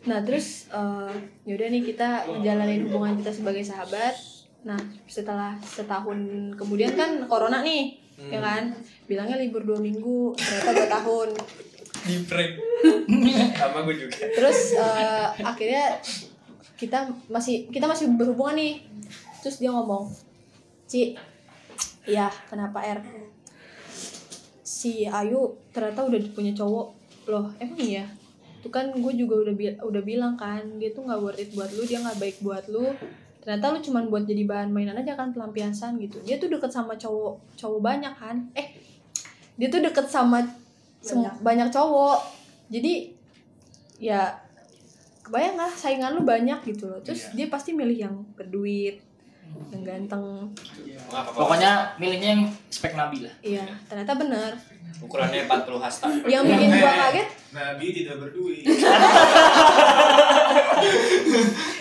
nah 0.06 0.20
terus 0.22 0.70
eh, 0.70 1.12
yaudah 1.44 1.68
nih 1.68 1.84
kita 1.84 2.24
menjalani 2.30 2.86
hubungan 2.86 3.20
kita 3.20 3.32
sebagai 3.34 3.64
sahabat 3.66 4.16
nah 4.64 4.78
setelah 5.06 5.58
setahun 5.60 6.20
kemudian 6.56 6.96
kan 6.96 7.28
corona 7.28 7.60
nih 7.60 7.98
ya 8.18 8.40
kan 8.40 8.72
bilangnya 9.06 9.38
libur 9.38 9.62
dua 9.62 9.78
minggu 9.78 10.34
ternyata 10.34 10.72
dua 10.74 10.90
tahun. 10.90 11.30
Di 12.06 12.16
prank. 12.26 12.52
Sama 13.60 13.80
gue 13.86 13.96
juga. 13.98 14.14
terus 14.30 14.74
eh, 14.74 15.28
akhirnya 15.42 15.98
kita 16.76 17.08
masih 17.28 17.70
kita 17.72 17.86
masih 17.86 18.14
berhubungan 18.14 18.58
nih. 18.58 18.74
Terus 19.42 19.62
dia 19.62 19.70
ngomong 19.70 20.10
Ci 20.86 21.18
iya 22.06 22.30
kenapa 22.46 22.82
R 22.82 23.02
si 24.62 25.10
Ayu 25.10 25.58
ternyata 25.74 26.06
udah 26.06 26.20
punya 26.34 26.54
cowok. 26.54 26.88
Loh 27.26 27.50
emang 27.58 27.82
iya? 27.82 28.06
Itu 28.62 28.70
kan 28.70 28.90
gue 28.94 29.14
juga 29.14 29.46
udah 29.46 29.54
bi- 29.54 29.78
udah 29.82 30.02
bilang 30.02 30.34
kan 30.38 30.62
dia 30.78 30.94
tuh 30.94 31.06
nggak 31.06 31.22
worth 31.22 31.42
it 31.42 31.50
buat 31.54 31.70
lu 31.74 31.86
dia 31.86 32.02
nggak 32.02 32.18
baik 32.22 32.38
buat 32.42 32.66
lu. 32.70 32.94
Ternyata 33.42 33.74
lu 33.74 33.80
cuman 33.82 34.10
buat 34.10 34.24
jadi 34.26 34.46
bahan 34.46 34.70
mainan 34.74 34.98
aja 34.98 35.14
kan 35.14 35.34
pelampiasan 35.34 35.98
gitu. 36.02 36.18
Dia 36.22 36.38
tuh 36.38 36.50
deket 36.50 36.70
sama 36.70 36.98
cowok 36.98 37.58
cowok 37.58 37.80
banyak 37.82 38.14
kan. 38.14 38.46
Eh 38.54 38.74
dia 39.56 39.68
tuh 39.68 39.80
deket 39.80 40.06
sama 40.06 40.44
sem- 41.00 41.24
banyak 41.40 41.70
cowok 41.70 42.20
jadi 42.68 43.14
ya 43.96 44.36
kebayang 45.22 45.56
lah 45.56 45.72
saingan 45.72 46.14
lu 46.14 46.22
banyak 46.22 46.60
gitu 46.66 46.86
loh 46.86 47.00
terus 47.02 47.32
dia 47.32 47.48
pasti 47.48 47.72
milih 47.72 47.98
yang 47.98 48.16
berduit 48.36 49.02
yang 49.72 49.84
ganteng 49.84 50.52
Pokoknya 51.32 51.96
milihnya 51.96 52.36
yang 52.36 52.44
spek 52.68 52.94
Nabi 52.94 53.24
lah. 53.24 53.34
iya 53.40 53.64
ternyata 53.88 54.18
bener 54.18 54.52
ukurannya 54.96 55.46
40 55.46 55.80
hasta. 55.80 56.08
yang 56.26 56.44
bikin 56.44 56.70
gua 56.72 56.92
kaget 57.08 57.28
Nabi 57.52 57.86
tidak 57.94 58.16
berduit. 58.20 58.64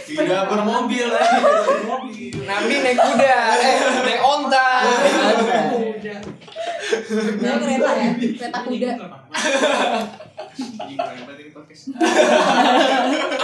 tidak 0.04 0.42
bermobil 0.46 1.06
lagi, 1.10 1.34
tidak 1.34 1.64
bermobil. 1.66 2.30
Nabi 2.46 2.74
naik 2.78 2.98
kuda, 3.00 3.36
eh 3.58 3.74
naik 4.02 4.20
onta. 4.22 4.68
dia 7.10 7.54
kereta 7.60 7.90
ya 7.94 8.10
kereta 8.16 8.58
kuda. 8.64 8.90
Ini. 8.94 9.00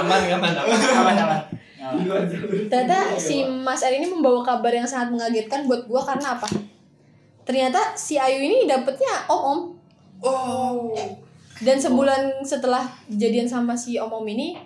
Aman 0.00 0.20
aman 0.30 0.52
aman. 0.54 0.76
Aman. 0.96 1.40
Ternyata 2.70 3.16
si 3.16 3.42
Mas 3.44 3.82
R 3.82 3.96
ini 3.96 4.06
membawa 4.08 4.44
kabar 4.44 4.70
yang 4.70 4.86
sangat 4.86 5.10
mengagetkan 5.16 5.66
buat 5.66 5.88
gua 5.88 6.04
karena 6.04 6.38
apa? 6.38 6.48
Ternyata 7.44 7.96
si 7.96 8.20
Ayu 8.20 8.38
ini 8.40 8.68
dapetnya 8.68 9.26
om 9.26 9.40
om. 9.40 9.60
Oh. 10.20 10.92
dan 11.64 11.80
sebulan 11.80 12.44
setelah 12.44 12.84
jadian 13.08 13.48
sama 13.48 13.72
si 13.72 13.96
om 13.96 14.12
om 14.12 14.24
ini 14.28 14.56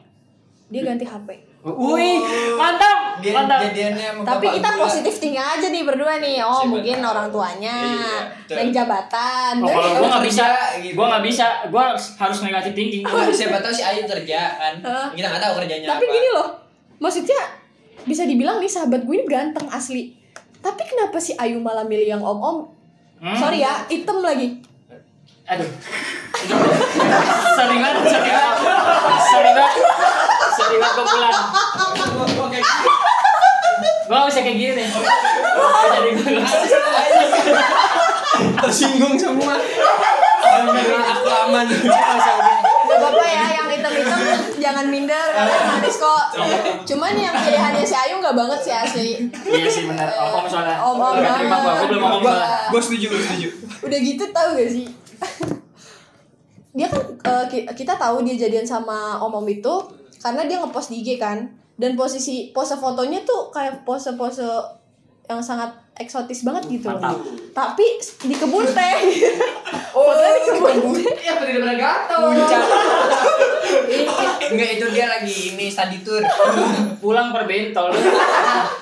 dia 0.67 0.83
ganti 0.83 1.07
HP 1.07 1.54
Wih, 1.65 2.21
mantap, 2.55 3.17
Dia 3.19 3.33
mantap. 3.33 3.65
jadiannya 3.65 4.21
Tapi 4.21 4.47
kita 4.53 4.69
positif 4.77 5.17
tinggi 5.17 5.41
aja 5.41 5.65
nih 5.65 5.81
berdua 5.81 6.21
nih. 6.21 6.45
Oh, 6.45 6.61
Siapa 6.61 6.69
mungkin 6.69 6.97
tahu. 6.99 7.09
orang 7.09 7.29
tuanya, 7.31 7.77
Iya, 7.81 8.17
betul. 8.37 8.55
naik 8.61 8.71
jabatan. 8.71 9.53
Oh, 9.57 9.67
kalau 9.67 9.81
Tapi- 9.81 9.97
gua 9.97 10.09
nggak 10.13 10.25
bisa, 10.29 10.47
gitu. 10.77 10.93
gua 10.93 11.07
nggak 11.09 11.25
bisa, 11.25 11.47
gua 11.73 11.85
harus 11.97 12.39
negatif 12.43 12.73
thinking. 12.73 13.01
Oh, 13.03 13.25
siapa 13.33 13.57
tahu 13.59 13.73
si 13.73 13.81
Ayu 13.81 14.05
kerja 14.05 14.41
kan. 14.55 14.75
Hah? 14.79 15.09
Kita 15.11 15.25
nggak 15.27 15.41
tahu 15.43 15.53
kerjanya 15.59 15.87
Tapi 15.89 16.05
apa. 16.05 16.13
gini 16.13 16.29
loh, 16.31 16.49
maksudnya 17.01 17.41
bisa 18.05 18.23
dibilang 18.23 18.61
nih 18.61 18.69
sahabat 18.69 19.01
gue 19.01 19.15
ini 19.15 19.25
ganteng 19.25 19.65
asli. 19.67 20.13
Tapi 20.61 20.83
kenapa 20.85 21.17
si 21.17 21.33
Ayu 21.35 21.57
malah 21.57 21.81
milih 21.83 22.05
yang 22.11 22.21
om-om? 22.21 22.69
Hmm? 23.17 23.33
Sorry 23.33 23.65
ya, 23.65 23.81
item 23.87 24.21
lagi. 24.21 24.61
Aduh. 25.45 25.69
sorry 27.53 27.77
banget, 27.77 28.05
sorry 28.09 28.31
banget. 28.33 28.57
Sorry 29.29 29.51
banget. 29.53 29.77
Sorry 30.57 30.77
banget 30.81 30.95
gua 30.97 31.05
pulang. 31.05 31.37
Gua 34.09 34.17
gak 34.25 34.29
bisa 34.33 34.41
kayak 34.41 34.57
gini. 34.57 34.85
Jadi. 35.93 36.11
Tersinggung 38.57 39.21
semua. 39.21 39.61
Alhamdulillah 40.45 41.05
aku 41.13 41.29
aman. 41.29 41.67
Gak 41.69 42.97
apa-apa 43.01 43.25
ya, 43.29 43.45
yang 43.61 43.69
item-item 43.69 44.21
jangan 44.65 44.87
minder, 44.89 45.29
manis 45.37 45.97
kok. 46.01 46.25
Cuman 46.89 47.21
yang 47.21 47.37
pilihannya 47.37 47.85
si 47.85 47.93
Ayu 47.93 48.17
gak 48.25 48.33
banget 48.33 48.61
sih 48.65 48.73
asli. 48.73 49.09
Iya 49.45 49.69
sih 49.69 49.85
benar. 49.93 50.09
Om 50.09 50.49
soalnya. 50.49 50.81
Om-om 50.81 51.21
Udah 51.21 51.37
terima 51.37 51.57
gua, 51.61 51.73
gua 51.77 51.87
belum 51.93 52.01
ngomong 52.01 52.23
soalnya. 52.25 52.73
gua 52.73 52.81
setuju, 52.81 53.07
gua 53.13 53.21
setuju. 53.21 53.49
Udah 53.85 53.99
gitu 54.01 54.25
tahu 54.33 54.49
gak 54.57 54.73
sih? 54.73 54.89
dia 56.77 56.91
kan 56.91 57.03
ki- 57.47 57.71
kita 57.71 57.95
tahu 57.95 58.27
dia 58.27 58.35
jadian 58.35 58.67
sama 58.67 59.15
om-om 59.23 59.47
itu 59.47 59.75
karena 60.19 60.43
dia 60.49 60.59
ngepost 60.59 60.91
di 60.91 61.05
IG 61.05 61.21
kan. 61.21 61.39
Dan 61.75 61.99
posisi 61.99 62.55
pose 62.55 62.79
fotonya 62.79 63.19
tuh 63.27 63.51
kayak 63.51 63.83
pose-pose 63.83 64.47
yang 65.27 65.43
sangat 65.43 65.67
eksotis 65.99 66.47
banget 66.47 66.79
gitu 66.79 66.87
loh. 66.87 67.03
Mantap. 67.03 67.19
Tapi 67.51 67.99
di 67.99 68.35
kebun 68.35 68.63
teh. 68.63 68.95
Fotonya 69.95 70.39
di 70.39 70.51
kebun 70.55 70.95
teh. 70.95 71.03
Ya 71.19 71.35
tidak 71.39 71.67
pernah 71.67 71.75
gatel. 71.75 72.21
Enggak 74.55 74.71
itu 74.79 74.87
dia 74.95 75.07
lagi 75.11 75.37
ini 75.55 75.67
study 75.67 75.99
tour. 76.07 76.23
Pulang 77.03 77.35
per 77.35 77.51
bentol. 77.51 77.91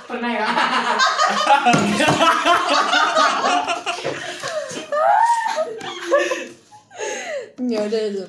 Pernah 0.04 0.30
ya? 0.36 0.46
Ya 7.72 7.80
udah 7.88 8.00
itu. 8.12 8.24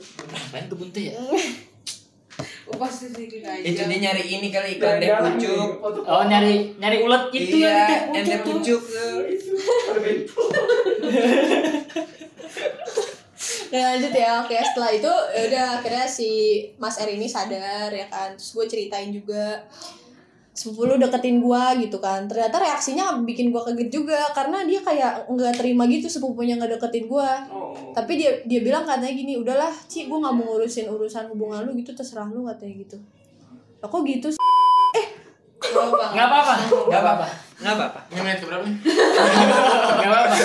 Main 0.56 0.66
kebun 0.72 0.88
teh 0.96 1.12
ya? 1.12 1.20
Pasti 2.80 3.06
sedikit 3.12 3.44
aja. 3.46 3.60
Itu 3.60 3.86
dia 3.86 4.00
nyari 4.00 4.24
ini 4.24 4.48
kali 4.50 4.80
ikan 4.80 4.98
deh 4.98 5.12
pucuk. 5.12 5.84
Oh 6.08 6.24
nyari 6.26 6.74
nyari 6.80 7.04
ulet 7.04 7.24
itu 7.36 7.60
iya, 7.62 8.10
yang 8.10 8.24
itu 8.24 8.40
pucuk. 8.42 8.82
Dan 13.74 13.82
lanjut 13.90 14.14
ya, 14.14 14.38
oke 14.46 14.54
setelah 14.54 14.92
itu 14.94 15.12
ya 15.34 15.42
udah 15.50 15.66
akhirnya 15.82 16.06
si 16.06 16.30
Mas 16.78 17.02
R 17.02 17.10
ini 17.10 17.26
sadar 17.26 17.90
ya 17.90 18.06
kan, 18.06 18.38
terus 18.38 18.54
gue 18.54 18.66
ceritain 18.70 19.10
juga 19.10 19.66
sepupu 20.54 20.86
lu 20.86 20.96
deketin 21.02 21.42
gua 21.42 21.74
gitu 21.76 21.98
kan 21.98 22.30
ternyata 22.30 22.62
reaksinya 22.62 23.18
bikin 23.26 23.50
gua 23.50 23.66
kaget 23.66 23.90
juga 23.90 24.22
karena 24.38 24.62
dia 24.64 24.80
kayak 24.86 25.26
nggak 25.26 25.54
terima 25.58 25.90
gitu 25.90 26.06
sepupunya 26.06 26.56
nggak 26.62 26.78
deketin 26.78 27.10
gua 27.10 27.42
tapi 27.98 28.22
dia 28.22 28.32
dia 28.46 28.62
bilang 28.62 28.86
katanya 28.86 29.14
gini 29.14 29.34
udahlah 29.42 29.74
Ci 29.90 30.06
gua 30.06 30.22
nggak 30.30 30.34
mau 30.38 30.46
ngurusin 30.54 30.88
urusan 30.88 31.26
hubungan 31.34 31.66
lu 31.66 31.74
gitu 31.76 31.98
terserah 31.98 32.30
lu 32.30 32.46
katanya 32.46 32.86
gitu 32.86 32.98
kok 33.84 34.00
gitu 34.08 34.32
sih? 34.32 34.40
Nggak 35.60 36.24
apa-apa. 36.24 36.56
Enggak 36.88 37.02
apa-apa. 37.04 37.28
Nggak 37.60 37.74
apa-apa. 37.76 38.00
Ini 38.16 38.20
menit 38.24 38.40
keberapa 38.40 38.64
nih? 38.64 38.78
Gak 40.00 40.08
apa-apa. 40.08 40.36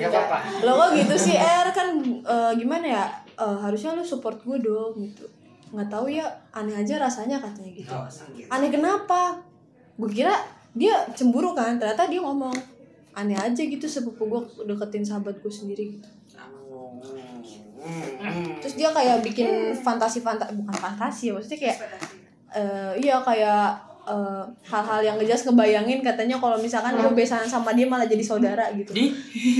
Gak 0.00 0.08
apa-apa. 0.08 0.38
lo 0.64 0.72
kok 0.80 0.90
gitu 0.96 1.14
sih 1.20 1.36
Er 1.36 1.68
kan 1.76 1.92
eh, 2.24 2.52
gimana 2.56 2.86
ya 2.88 3.04
Eh, 3.34 3.56
harusnya 3.58 3.98
lu 3.98 4.06
support 4.06 4.38
gue 4.46 4.62
dong 4.62 4.94
gitu 5.02 5.26
nggak 5.74 5.90
tahu 5.90 6.06
ya 6.06 6.24
aneh 6.54 6.78
aja 6.78 7.02
rasanya 7.02 7.42
katanya 7.42 7.70
gitu. 7.74 7.90
Aneh 8.46 8.70
kenapa? 8.70 9.42
Gue 9.98 10.10
kira 10.10 10.34
dia 10.74 11.02
cemburu 11.14 11.54
kan 11.54 11.78
ternyata 11.78 12.06
dia 12.06 12.22
ngomong 12.22 12.54
aneh 13.14 13.38
aja 13.38 13.62
gitu 13.62 13.86
sepupu 13.86 14.26
gue 14.26 14.40
deketin 14.66 15.02
sahabat 15.02 15.38
gue 15.42 15.50
sendiri 15.50 15.98
gitu. 15.98 16.08
Terus 18.62 18.74
dia 18.80 18.88
kayak 18.94 19.20
bikin 19.20 19.76
fantasi 19.76 20.24
fantasi 20.24 20.56
bukan 20.56 20.74
fantasi 20.78 21.30
ya 21.30 21.32
maksudnya 21.36 21.58
kayak 21.60 21.78
eh 22.54 22.92
iya 23.02 23.18
kayak 23.18 23.93
eh, 24.04 24.44
hal-hal 24.62 25.00
yang 25.00 25.16
ngejelas 25.16 25.44
ngebayangin 25.44 26.00
katanya 26.00 26.36
kalau 26.36 26.56
misalkan 26.56 26.92
gue 26.92 27.12
besaran 27.12 27.44
sama 27.44 27.72
dia 27.72 27.84
malah 27.84 28.04
jadi 28.04 28.20
saudara 28.20 28.68
gitu 28.72 28.92
Di? 28.92 29.08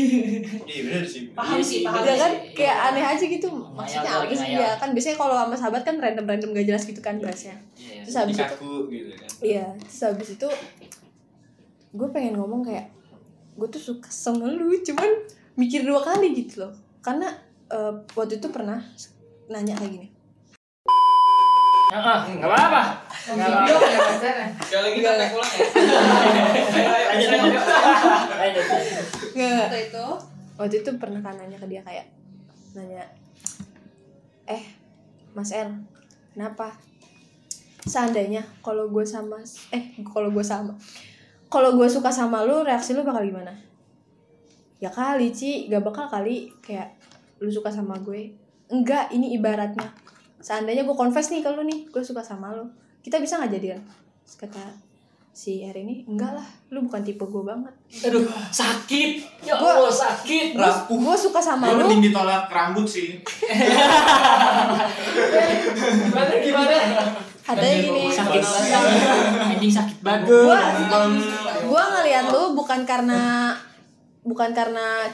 Iya 0.65 0.81
bener 0.85 1.05
sih. 1.05 1.33
Paham 1.33 1.59
sih, 1.59 1.81
paham. 1.81 2.03
ya 2.03 2.15
kan 2.15 2.33
kayak 2.53 2.77
aneh 2.89 3.05
aja 3.05 3.25
gitu 3.25 3.49
maksudnya 3.49 4.13
apa 4.15 4.31
sih 4.31 4.49
ya 4.53 4.71
kan 4.75 4.91
biasanya 4.91 5.17
kalau 5.17 5.35
sama 5.35 5.55
sahabat 5.55 5.83
kan 5.83 5.97
random 5.97 6.25
random 6.25 6.51
gak 6.53 6.67
jelas 6.67 6.85
gitu 6.85 7.01
kan 7.01 7.17
bahasnya 7.17 7.57
Iya. 7.75 8.03
terus 8.05 8.17
habis 8.17 8.37
itu 8.37 8.45
Kaku 8.47 8.73
gitu 8.89 9.11
kan. 9.13 9.29
iya 9.41 9.67
terus 9.77 10.01
habis 10.05 10.29
itu 10.33 10.49
gue 11.91 12.09
pengen 12.11 12.35
ngomong 12.35 12.63
kayak 12.63 12.91
gue 13.55 13.69
tuh 13.69 13.79
suka 13.81 14.09
sama 14.09 14.47
lu 14.47 14.75
cuman 14.81 15.09
mikir 15.55 15.83
dua 15.83 16.03
kali 16.03 16.35
gitu 16.35 16.67
loh 16.67 16.73
karena 17.01 17.31
eh, 17.69 17.93
waktu 18.13 18.39
itu 18.39 18.49
pernah 18.49 18.83
nanya 19.47 19.75
kayak 19.75 19.93
gini 19.93 20.09
Ah, 21.95 22.27
Gak 22.27 22.43
apa-apa. 22.43 22.83
Gak 23.23 23.39
Video 23.39 23.77
apa-apa. 23.79 23.87
ya. 23.87 24.47
Sekali 24.59 24.83
lagi 24.83 24.97
kita 24.99 25.11
tag 25.15 25.31
ulang 25.31 25.53
ya. 25.55 25.67
Lanjut. 28.35 28.65
Lanjut. 28.67 28.67
nggak 29.35 29.67
Waktu 29.71 29.79
itu 29.91 30.07
waktu 30.55 30.77
itu 30.83 30.91
pernah 30.99 31.19
kan 31.19 31.35
nanya 31.35 31.59
ke 31.59 31.67
dia 31.67 31.83
kayak 31.83 32.07
nanya 32.75 33.03
eh 34.47 34.63
Mas 35.35 35.51
El 35.51 35.75
kenapa 36.31 36.71
seandainya 37.83 38.43
kalau 38.63 38.87
gue 38.87 39.03
sama 39.03 39.43
eh 39.71 39.91
kalau 40.07 40.31
gue 40.31 40.45
sama 40.47 40.71
kalau 41.51 41.75
gue 41.75 41.89
suka 41.91 42.15
sama 42.15 42.47
lu 42.47 42.63
reaksi 42.63 42.95
lu 42.95 43.03
bakal 43.03 43.27
gimana 43.27 43.51
ya 44.79 44.87
kali 44.87 45.35
Ci 45.35 45.67
gak 45.67 45.83
bakal 45.83 46.07
kali 46.07 46.55
kayak 46.63 46.95
lu 47.43 47.51
suka 47.51 47.75
sama 47.75 47.99
gue 47.99 48.31
enggak 48.71 49.11
ini 49.11 49.35
ibaratnya 49.35 49.91
seandainya 50.45 50.85
gue 50.85 50.93
confess 50.95 51.31
nih 51.31 51.41
ke 51.41 51.49
lu 51.49 51.65
nih 51.65 51.89
gue 51.89 52.03
suka 52.03 52.21
sama 52.21 52.53
lu 52.53 52.69
kita 53.01 53.17
bisa 53.17 53.41
nggak 53.41 53.53
jadian 53.53 53.81
Terus 54.21 54.37
kata 54.39 54.61
si 55.31 55.61
R 55.63 55.75
ini 55.75 56.05
enggak 56.05 56.31
lah 56.31 56.45
lu 56.69 56.81
bukan 56.83 57.01
tipe 57.01 57.21
gue 57.23 57.43
banget 57.43 57.73
Aduh, 58.03 58.23
sakit. 58.51 59.11
Ya 59.41 59.55
Gua- 59.55 59.81
Allah, 59.81 59.91
sakit. 59.91 60.55
gue 60.87 61.17
suka 61.19 61.39
sama 61.39 61.69
Lu 61.69 61.75
lu 61.77 61.85
mending 61.87 62.09
ditolak 62.09 62.47
rambut 62.47 62.85
sih. 62.85 63.19
Gimana 66.05 66.35
gimana? 66.39 66.77
katanya 67.45 67.77
gini 67.77 68.03
Sakit 68.09 68.41
banget. 68.41 68.73
Anjing 69.53 69.69
sakit 69.71 69.99
banget. 70.01 70.25
gua 70.25 70.57
gua 71.65 71.83
ngeliat 71.93 72.25
lu 72.27 72.43
bukan 72.55 72.81
karena 72.85 73.53
bukan 74.23 74.51
karena 74.51 75.05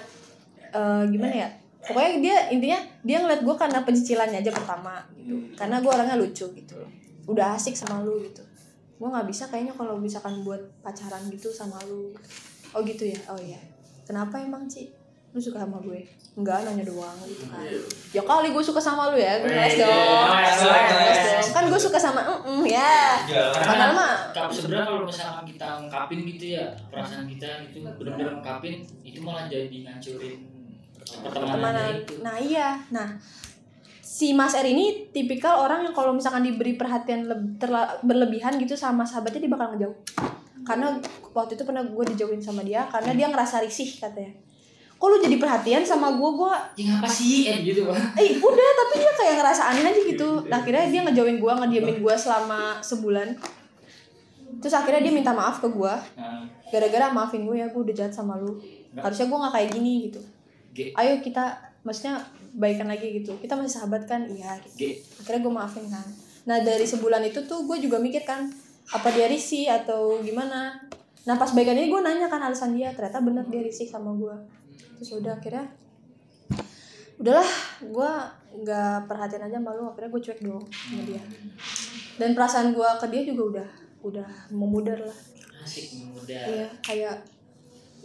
eh, 0.70 1.02
gimana 1.08 1.34
ya 1.36 1.48
pokoknya 1.80 2.10
dia 2.20 2.36
intinya 2.52 2.78
dia 3.00 3.16
ngeliat 3.24 3.40
gua 3.44 3.56
karena 3.56 3.80
pencicilannya 3.84 4.38
aja 4.44 4.52
pertama 4.52 5.04
gitu. 5.16 5.36
Karena 5.56 5.80
gua 5.80 6.00
orangnya 6.00 6.16
lucu 6.20 6.46
gitu. 6.52 6.78
Udah 7.26 7.56
asik 7.56 7.72
sama 7.76 8.04
lu 8.04 8.20
gitu. 8.24 8.44
Gua 9.00 9.08
nggak 9.16 9.28
bisa 9.32 9.48
kayaknya 9.48 9.72
kalau 9.72 9.96
misalkan 9.96 10.44
buat 10.44 10.60
pacaran 10.84 11.24
gitu 11.32 11.48
sama 11.48 11.80
lu. 11.88 12.12
Oh 12.70 12.80
gitu 12.84 13.08
ya? 13.08 13.18
Oh 13.32 13.40
iya. 13.40 13.58
Kenapa 14.06 14.42
emang 14.42 14.66
Ci? 14.66 14.90
Lu 15.30 15.38
suka 15.38 15.62
sama 15.62 15.78
gue? 15.78 16.02
Enggak 16.34 16.66
nanya 16.66 16.82
doang 16.82 17.14
gitu 17.22 17.46
kan. 17.46 17.62
Ya 18.10 18.22
kali 18.26 18.50
gue 18.50 18.62
suka 18.62 18.82
sama 18.82 19.14
lu 19.14 19.18
ya? 19.18 19.38
Gue 19.38 19.46
ngeles 19.46 19.78
dong. 19.78 20.26
Ngeles, 20.34 20.58
ngeles. 20.58 20.90
Ngeles 20.90 21.18
dong. 21.22 21.54
kan 21.54 21.64
gue 21.70 21.80
suka 21.80 21.98
sama 21.98 22.20
mm 22.26 22.66
ya. 22.66 23.22
Padahal 23.54 23.94
mah 23.94 24.14
Kalau 24.34 24.50
sebenarnya 24.50 24.86
kalau 24.90 25.06
misalkan 25.06 25.44
kita 25.46 25.66
ungkapin 25.86 26.18
gitu 26.26 26.44
ya 26.58 26.66
perasaan 26.90 27.26
kita 27.30 27.46
itu 27.70 27.78
benar-benar 27.82 28.42
ungkapin 28.42 28.82
itu 29.06 29.18
malah 29.22 29.46
jadi 29.46 29.76
ngancurin 29.86 30.38
pertemanan. 31.06 31.94
Nah 32.20 32.36
iya, 32.40 32.78
nah 32.92 33.16
si 34.00 34.36
Mas 34.36 34.52
R 34.52 34.66
ini 34.68 35.08
tipikal 35.14 35.64
orang 35.64 35.86
yang 35.86 35.94
kalau 35.96 36.12
misalkan 36.12 36.44
diberi 36.44 36.76
perhatian 36.76 37.24
terla- 37.56 37.96
berlebihan 38.04 38.58
gitu 38.60 38.76
sama 38.76 39.06
sahabatnya 39.06 39.48
dia 39.48 39.52
bakal 39.52 39.72
ngejauh. 39.72 39.96
Karena 40.60 40.92
waktu 41.32 41.56
itu 41.56 41.64
pernah 41.64 41.80
gue 41.80 42.04
dijauhin 42.14 42.42
sama 42.42 42.60
dia 42.60 42.84
karena 42.92 43.16
dia 43.16 43.26
ngerasa 43.32 43.64
risih 43.64 43.96
katanya. 43.96 44.36
Kok 45.00 45.08
lu 45.08 45.16
jadi 45.24 45.40
perhatian 45.40 45.80
sama 45.80 46.12
gue, 46.12 46.30
gue 46.36 46.52
Ya 46.76 46.84
ngapa 46.92 47.08
sih 47.08 47.48
eh 47.48 47.64
gitu 47.64 47.88
eh 48.20 48.36
udah 48.36 48.68
tapi 48.76 48.94
dia 49.00 49.12
kayak 49.16 49.34
ngerasa 49.40 49.62
aneh 49.72 49.88
aja 49.88 50.00
gitu. 50.04 50.44
Nah, 50.44 50.60
akhirnya 50.60 50.84
dia 50.92 51.00
ngejauhin 51.08 51.40
gue, 51.40 51.52
ngediemin 51.56 51.96
gue 52.04 52.14
selama 52.20 52.84
sebulan. 52.84 53.32
Terus 54.60 54.74
akhirnya 54.76 55.00
dia 55.08 55.14
minta 55.16 55.32
maaf 55.32 55.64
ke 55.64 55.68
gue. 55.72 55.94
Nah, 56.20 56.44
Gara-gara 56.68 57.08
maafin 57.08 57.48
gue 57.48 57.56
ya, 57.56 57.72
gue 57.72 57.80
udah 57.80 57.96
jahat 57.96 58.12
sama 58.12 58.36
lu. 58.36 58.60
Harusnya 58.92 59.32
gue 59.32 59.38
gak 59.40 59.54
kayak 59.56 59.70
gini 59.72 59.92
gitu 60.12 60.20
G. 60.74 60.94
Ayo 60.94 61.18
kita 61.22 61.58
maksudnya 61.82 62.20
baikan 62.54 62.86
lagi 62.90 63.22
gitu. 63.22 63.38
Kita 63.38 63.56
masih 63.58 63.80
sahabat 63.80 64.06
kan? 64.06 64.26
Iya. 64.26 64.58
Gitu. 64.62 64.76
G. 64.76 64.82
Akhirnya 65.22 65.40
gue 65.42 65.52
maafin 65.52 65.86
kan. 65.88 66.06
Nah 66.46 66.62
dari 66.62 66.86
sebulan 66.86 67.22
itu 67.26 67.44
tuh 67.46 67.66
gue 67.66 67.78
juga 67.78 67.98
mikir 68.00 68.22
kan 68.26 68.50
apa 68.90 69.08
dia 69.14 69.30
risih 69.30 69.70
atau 69.70 70.18
gimana? 70.22 70.78
Nah 71.28 71.34
pas 71.36 71.52
baikan 71.52 71.76
ini 71.76 71.92
gue 71.92 72.00
nanya 72.00 72.26
kan 72.32 72.40
alasan 72.40 72.74
dia 72.74 72.90
ternyata 72.96 73.20
bener 73.20 73.44
dia 73.46 73.60
risih 73.60 73.86
sama 73.86 74.14
gue 74.16 74.36
terus 75.00 75.16
udah 75.16 75.40
akhirnya 75.40 75.64
udahlah 77.16 77.50
gue 77.80 78.12
nggak 78.64 79.08
perhatian 79.08 79.48
aja 79.48 79.56
malu 79.56 79.88
akhirnya 79.88 80.12
gue 80.12 80.22
cuek 80.28 80.40
dong 80.44 80.64
sama 80.68 81.02
dia. 81.08 81.22
Dan 82.20 82.36
perasaan 82.36 82.76
gue 82.76 82.88
ke 83.00 83.06
dia 83.08 83.22
juga 83.24 83.42
udah 83.48 83.68
udah 84.00 84.28
memudar 84.52 84.96
lah 85.00 85.18
asik 85.60 85.92
muda 86.00 86.40
Iya, 86.40 86.68
kayak 86.80 87.16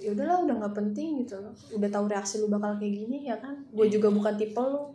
ya 0.06 0.14
udahlah 0.14 0.38
udah 0.40 0.56
nggak 0.56 0.76
penting 0.76 1.18
gitu 1.20 1.36
loh. 1.36 1.50
Udah 1.72 1.90
tahu 1.90 2.06
reaksi 2.06 2.38
lu 2.38 2.48
bakal 2.48 2.78
kayak 2.78 2.94
gini 2.96 3.26
ya 3.26 3.36
kan. 3.36 3.58
Gue 3.68 3.90
juga 3.90 4.08
bukan 4.08 4.34
tipe 4.36 4.56
lu. 4.56 4.94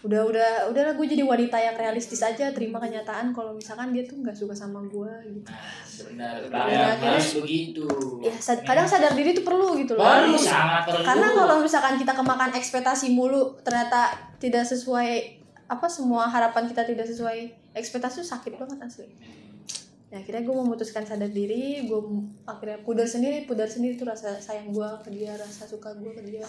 Udah 0.00 0.20
udah 0.22 0.48
udahlah 0.68 0.92
gue 0.94 1.06
jadi 1.06 1.24
wanita 1.24 1.56
yang 1.56 1.72
realistis 1.74 2.20
aja 2.20 2.48
terima 2.50 2.76
kenyataan 2.76 3.32
kalau 3.32 3.52
misalkan 3.52 3.88
dia 3.88 4.04
tuh 4.04 4.16
nggak 4.18 4.32
suka 4.34 4.52
sama 4.52 4.84
gue 4.84 5.08
gitu. 5.26 5.48
nah 6.12 6.44
benar 6.44 6.60
akhirnya- 6.92 7.16
harus 7.16 7.32
begitu 7.38 7.88
Ya 8.20 8.32
sad- 8.34 8.60
kadang 8.62 8.84
sadar 8.84 9.12
diri 9.12 9.32
tuh 9.32 9.40
perlu 9.42 9.72
gitu 9.74 9.96
loh. 9.96 10.04
baru 10.04 10.36
sangat 10.36 10.84
perlu 10.84 11.04
Karena 11.04 11.28
kalau 11.30 11.56
misalkan 11.58 11.96
kita 11.96 12.12
kemakan 12.12 12.52
ekspektasi 12.52 13.06
mulu 13.10 13.56
ternyata 13.60 14.12
tidak 14.36 14.64
sesuai 14.64 15.40
apa 15.64 15.86
semua 15.88 16.28
harapan 16.28 16.68
kita 16.68 16.84
tidak 16.84 17.08
sesuai 17.08 17.38
ekspektasi 17.72 18.20
sakit 18.20 18.60
banget 18.60 18.76
asli. 18.78 19.08
Ya 20.14 20.22
akhirnya 20.22 20.46
gue 20.46 20.54
memutuskan 20.54 21.02
sadar 21.02 21.26
diri, 21.26 21.90
gue 21.90 22.00
akhirnya 22.46 22.78
pudar 22.86 23.02
sendiri, 23.02 23.50
pudar 23.50 23.66
sendiri 23.66 23.98
tuh 23.98 24.06
rasa 24.06 24.38
sayang 24.38 24.70
gue 24.70 24.86
ke 25.02 25.10
dia, 25.10 25.34
rasa 25.34 25.66
suka 25.66 25.90
gue 25.98 26.14
ke 26.14 26.22
dia. 26.22 26.46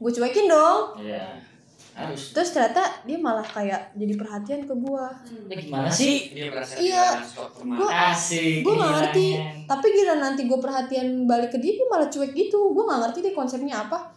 Gue 0.00 0.08
cuekin 0.08 0.48
dong. 0.48 0.96
Iya. 0.96 1.44
harus 1.90 2.32
Terus 2.32 2.56
ternyata 2.56 3.04
dia 3.04 3.20
malah 3.20 3.44
kayak 3.44 3.92
jadi 3.92 4.16
perhatian 4.16 4.64
ke 4.64 4.72
gue. 4.72 5.04
ya 5.52 5.56
gimana 5.60 5.90
sih 5.92 6.32
Dia 6.32 6.48
merasa 6.48 6.80
Iya. 6.80 7.20
Gue 7.60 7.90
asik 7.92 8.64
gue 8.64 8.72
nggak 8.72 8.92
ngerti. 8.96 9.28
Tapi 9.68 9.86
gila 10.00 10.14
nanti 10.16 10.48
gue 10.48 10.56
perhatian 10.56 11.28
balik 11.28 11.52
ke 11.52 11.60
dia, 11.60 11.76
dia 11.76 11.84
malah 11.84 12.08
cuek 12.08 12.32
gitu. 12.32 12.72
Gue 12.72 12.88
nggak 12.88 13.00
ngerti 13.04 13.18
deh 13.28 13.34
konsepnya 13.36 13.84
apa. 13.84 14.08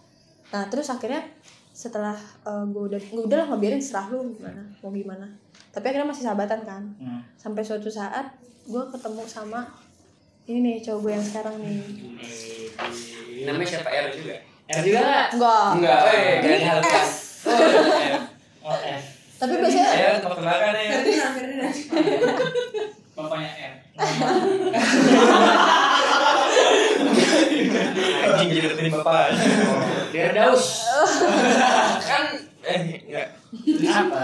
Nah 0.55 0.71
terus 0.71 0.87
akhirnya 0.87 1.19
setelah 1.83 2.15
gue 2.47 2.79
udah 2.87 2.95
gue 2.95 3.27
udah 3.27 3.43
lah 3.43 3.51
ngebiarin 3.51 3.83
serah 3.83 4.07
lu 4.07 4.31
gimana 4.39 4.63
mau 4.79 4.95
gimana. 4.95 5.27
Tapi 5.75 5.91
akhirnya 5.91 6.07
masih 6.07 6.23
sahabatan 6.23 6.63
kan. 6.63 6.79
Hmm. 6.95 7.19
Sampai 7.35 7.59
suatu 7.67 7.91
saat 7.91 8.31
gue 8.63 8.83
ketemu 8.95 9.27
sama 9.27 9.67
ini 10.47 10.63
nih 10.63 10.79
cowok 10.79 10.99
gue 11.03 11.11
yang 11.11 11.25
sekarang 11.27 11.59
nih. 11.59 11.83
Namanya 13.43 13.67
siapa 13.67 13.91
R 13.91 14.15
juga? 14.15 14.39
R 14.71 14.79
juga 14.79 14.99
nggak? 15.03 15.27
Enggak. 15.35 15.67
Enggak, 15.75 15.99
eh, 16.07 16.39
Ini 16.39 16.47
ganti 16.47 16.63
hal 16.63 16.79
F. 16.79 16.87
kan. 16.87 17.03
Oh, 17.43 17.59
F. 18.15 18.23
oh 18.63 18.79
F 18.79 19.03
Tapi 19.43 19.59
biasanya 19.59 20.23
tebak 20.23 20.39
tebakan 20.39 20.71
ya. 20.79 20.87
Ferdinand, 20.95 21.35
Ferdinand. 21.35 21.75
Bapaknya 23.19 23.51
R. 23.51 23.75
Anjing 28.23 28.49
jadi 28.55 28.87
bapak. 28.89 29.35
Firdaus 30.13 30.65
Kan 32.09 32.23
eh 32.63 32.79
enggak. 33.03 33.27
apa. 33.83 34.23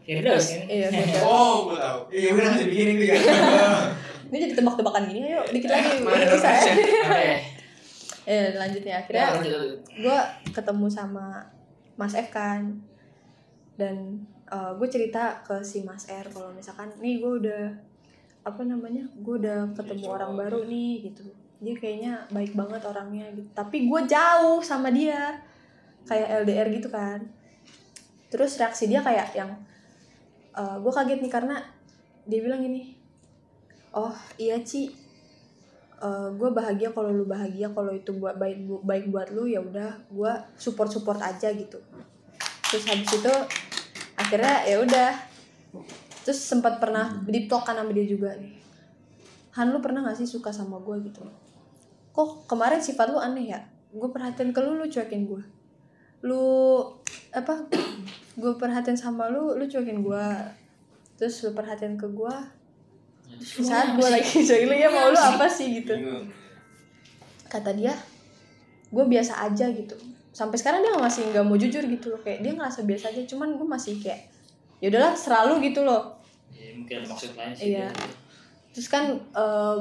Firdaus 0.00 0.46
kan 0.48 0.64
iya. 0.64 0.88
Oh, 1.20 1.68
gue 1.68 1.76
tahu. 1.76 2.00
Iya, 2.08 2.32
udah 2.32 2.44
ngasih 2.48 2.66
bikinin 2.72 2.96
juga. 2.96 3.14
Ini 4.30 4.36
jadi 4.48 4.54
tebak-tebakan 4.56 5.02
gini 5.12 5.28
ayo 5.28 5.42
dikit 5.50 5.68
lagi. 5.68 6.00
Mana 6.00 6.24
Bisa. 6.24 6.50
Eh 8.24 8.54
lanjutnya 8.56 8.92
ya 8.96 8.98
akhirnya 9.02 9.26
lanjut 9.36 9.52
lanjut. 9.58 9.80
gue 9.92 10.18
ketemu 10.54 10.86
sama 10.88 11.44
Mas 11.98 12.14
F 12.16 12.28
kan 12.30 12.80
dan 13.76 14.24
gue 14.50 14.88
cerita 14.88 15.44
ke 15.44 15.60
si 15.60 15.84
Mas 15.84 16.08
R 16.08 16.26
kalau 16.32 16.50
misalkan 16.56 16.88
nih 16.98 17.20
gue 17.20 17.32
udah 17.44 17.64
apa 18.40 18.62
namanya 18.64 19.04
gue 19.20 19.34
udah 19.36 19.68
ketemu 19.76 20.06
orang 20.08 20.32
baru 20.32 20.64
nih 20.64 21.12
gitu 21.12 21.28
dia 21.60 21.76
kayaknya 21.76 22.24
baik 22.32 22.56
banget 22.56 22.80
orangnya 22.88 23.28
gitu. 23.36 23.48
Tapi 23.52 23.84
gue 23.84 24.00
jauh 24.08 24.64
sama 24.64 24.88
dia. 24.88 25.36
Kayak 26.08 26.42
LDR 26.42 26.68
gitu 26.72 26.88
kan. 26.88 27.20
Terus 28.32 28.56
reaksi 28.56 28.88
dia 28.88 29.04
kayak 29.04 29.36
yang 29.36 29.52
gue 30.56 30.92
kaget 30.92 31.20
nih 31.20 31.32
karena 31.32 31.60
dia 32.28 32.40
bilang 32.44 32.60
gini 32.60 32.96
oh 33.92 34.12
iya 34.40 34.56
Ci. 34.64 34.88
Gue 36.40 36.50
bahagia 36.56 36.96
kalau 36.96 37.12
lu 37.12 37.28
bahagia. 37.28 37.68
Kalau 37.68 37.92
itu 37.92 38.16
buat 38.16 38.40
baik 38.40 38.64
baik 38.80 39.12
buat 39.12 39.28
lu 39.36 39.44
ya 39.44 39.60
udah 39.60 40.00
gue 40.08 40.32
support 40.56 40.88
support 40.88 41.20
aja 41.20 41.52
gitu. 41.52 41.76
Terus 42.72 42.84
habis 42.88 43.12
itu 43.12 43.34
akhirnya 44.16 44.64
ya 44.64 44.80
udah. 44.80 45.10
Terus 46.24 46.40
sempat 46.40 46.80
pernah 46.80 47.20
deep 47.28 47.52
kan 47.52 47.76
sama 47.76 47.92
dia 47.92 48.08
juga 48.08 48.32
nih. 48.40 48.56
Han 49.60 49.74
lu 49.74 49.82
pernah 49.82 50.06
gak 50.06 50.14
sih 50.14 50.30
suka 50.30 50.54
sama 50.54 50.78
gue 50.78 51.10
gitu 51.10 51.26
kok 52.10 52.46
kemarin 52.50 52.82
sifat 52.82 53.10
lu 53.10 53.18
aneh 53.18 53.54
ya? 53.54 53.60
Gue 53.90 54.10
perhatian 54.10 54.54
ke 54.54 54.60
lu 54.62 54.78
lu 54.78 54.86
cuekin 54.86 55.26
gue 55.26 55.42
lu 56.20 56.44
apa 57.32 57.64
gue 58.40 58.52
perhatian 58.60 58.96
sama 58.96 59.32
lu 59.32 59.56
lu 59.56 59.64
cuekin 59.64 60.04
gue 60.04 60.26
terus 61.16 61.40
lu 61.44 61.56
perhatian 61.56 61.96
ke 61.96 62.04
gue 62.08 62.34
saat 63.40 63.96
gue 63.96 64.08
lagi 64.08 64.28
cuekin 64.48 64.68
lu 64.68 64.76
ya 64.76 64.88
mau 64.92 65.08
lu 65.08 65.20
apa 65.20 65.48
sih? 65.48 65.80
gitu. 65.80 65.96
Kata 67.48 67.72
dia 67.72 67.96
gue 68.90 69.04
biasa 69.06 69.48
aja 69.48 69.70
gitu. 69.72 69.96
Sampai 70.30 70.60
sekarang 70.60 70.84
dia 70.84 70.92
masih 70.94 71.30
nggak 71.32 71.44
mau 71.46 71.56
jujur 71.56 71.82
gitu 71.88 72.12
loh. 72.12 72.20
Kayak 72.20 72.44
dia 72.44 72.52
ngerasa 72.52 72.80
biasa 72.84 73.04
aja 73.14 73.22
cuman 73.24 73.56
gue 73.56 73.66
masih 73.66 73.96
kayak 74.02 74.28
ya 74.82 74.92
udahlah 74.92 75.16
selalu 75.16 75.72
gitu 75.72 75.86
loh. 75.86 76.20
Ya, 76.52 76.76
mungkin 76.76 77.06
maksud 77.06 77.32
lain 77.38 77.54
sih. 77.56 77.76
Iya. 77.76 77.88
terus 78.70 78.86
kan 78.86 79.18
eh, 79.18 79.78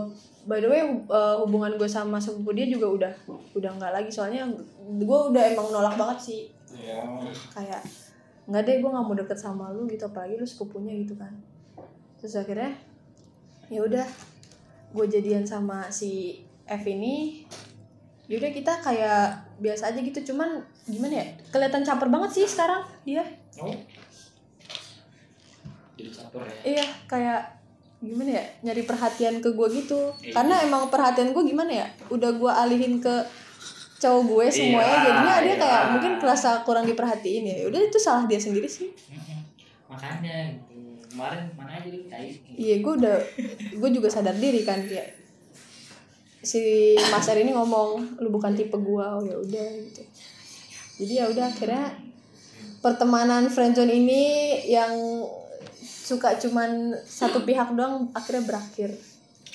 by 0.49 0.57
the 0.57 0.65
way 0.65 0.81
eh, 0.81 1.35
hubungan 1.45 1.77
gue 1.77 1.85
sama 1.85 2.17
sepupu 2.17 2.57
dia 2.57 2.65
juga 2.65 2.89
udah 2.89 3.13
udah 3.53 3.71
nggak 3.77 3.93
lagi. 3.93 4.09
Soalnya 4.09 4.49
gue 4.81 5.19
udah 5.29 5.43
emang 5.53 5.69
nolak 5.69 5.93
banget 5.93 6.19
sih. 6.19 6.41
Iya. 6.69 7.01
kayak 7.53 7.81
nggak 8.49 8.61
deh 8.65 8.75
gue 8.81 8.89
nggak 8.89 9.05
mau 9.05 9.13
deket 9.13 9.37
sama 9.37 9.69
lu 9.69 9.85
gitu. 9.85 10.09
Apalagi 10.09 10.41
lu 10.41 10.45
sepupunya 10.49 10.97
gitu 10.97 11.13
kan. 11.13 11.29
Terus 12.17 12.33
akhirnya 12.33 12.73
ya 13.69 13.85
udah 13.85 14.07
gue 14.89 15.05
jadian 15.05 15.45
sama 15.45 15.93
si 15.93 16.41
F 16.65 16.83
ini. 16.89 17.45
Yaudah 18.29 18.53
kita 18.53 18.73
kayak 18.81 19.41
biasa 19.61 19.93
aja 19.93 20.01
gitu. 20.01 20.33
Cuman 20.33 20.65
gimana 20.89 21.21
ya 21.21 21.25
kelihatan 21.53 21.85
caper 21.85 22.09
banget 22.09 22.41
sih 22.41 22.45
sekarang. 22.49 22.81
Dia 23.05 23.21
Oh. 23.59 23.75
Jadi 25.99 26.09
campur 26.15 26.47
ya. 26.47 26.79
iya 26.79 26.87
kayak 27.11 27.59
gimana 27.99 28.31
ya 28.39 28.43
nyari 28.63 28.87
perhatian 28.87 29.43
ke 29.43 29.51
gue 29.51 29.67
gitu 29.75 29.99
Iya. 30.23 30.31
karena 30.31 30.55
emang 30.63 30.87
perhatian 30.87 31.35
gue 31.35 31.43
gimana 31.43 31.83
ya 31.83 31.87
udah 32.07 32.31
gue 32.31 32.51
alihin 32.51 33.03
ke 33.03 33.11
cowok 33.99 34.23
gue 34.23 34.45
semuanya 34.47 34.95
Iya, 34.95 35.03
jadinya 35.03 35.35
dia 35.43 35.49
iya. 35.51 35.55
kayak 35.59 35.83
mungkin 35.91 36.11
kerasa 36.23 36.63
kurang 36.63 36.87
diperhatiin 36.87 37.43
ya 37.43 37.55
udah 37.67 37.79
itu 37.83 37.99
salah 37.99 38.23
dia 38.23 38.39
sendiri 38.39 38.71
sih. 38.71 38.87
Makanya 39.91 40.55
gitu. 40.55 40.79
kemarin 41.11 41.51
mana 41.59 41.75
aja 41.75 41.89
tai. 42.07 42.31
Iya, 42.55 42.75
gue 42.79 42.93
udah, 43.03 43.15
gue 43.75 43.89
juga 43.91 44.07
sadar 44.07 44.37
diri 44.39 44.63
kan 44.63 44.79
kayak 44.87 45.19
si 46.39 46.95
Mas 47.11 47.27
R 47.27 47.43
ini 47.43 47.51
ngomong 47.51 48.15
lu 48.23 48.31
bukan 48.31 48.55
tipe 48.55 48.79
gue, 48.79 49.03
oh 49.03 49.19
ya 49.19 49.35
udah 49.35 49.67
gitu. 49.83 49.99
Jadi 51.03 51.13
ya 51.19 51.25
udah 51.27 51.51
akhirnya 51.51 51.99
pertemanan 52.79 53.51
friendzone 53.51 53.91
ini 53.91 54.23
yang 54.71 54.93
suka 56.10 56.34
cuman 56.41 56.89
satu 57.05 57.45
pihak 57.45 57.78
doang 57.78 58.10
akhirnya 58.18 58.49
berakhir. 58.49 58.89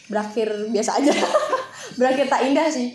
Berakhir 0.07 0.49
biasa 0.71 1.03
aja. 1.03 1.11
Berakhir 1.99 2.31
tak 2.31 2.47
indah 2.47 2.71
sih. 2.71 2.95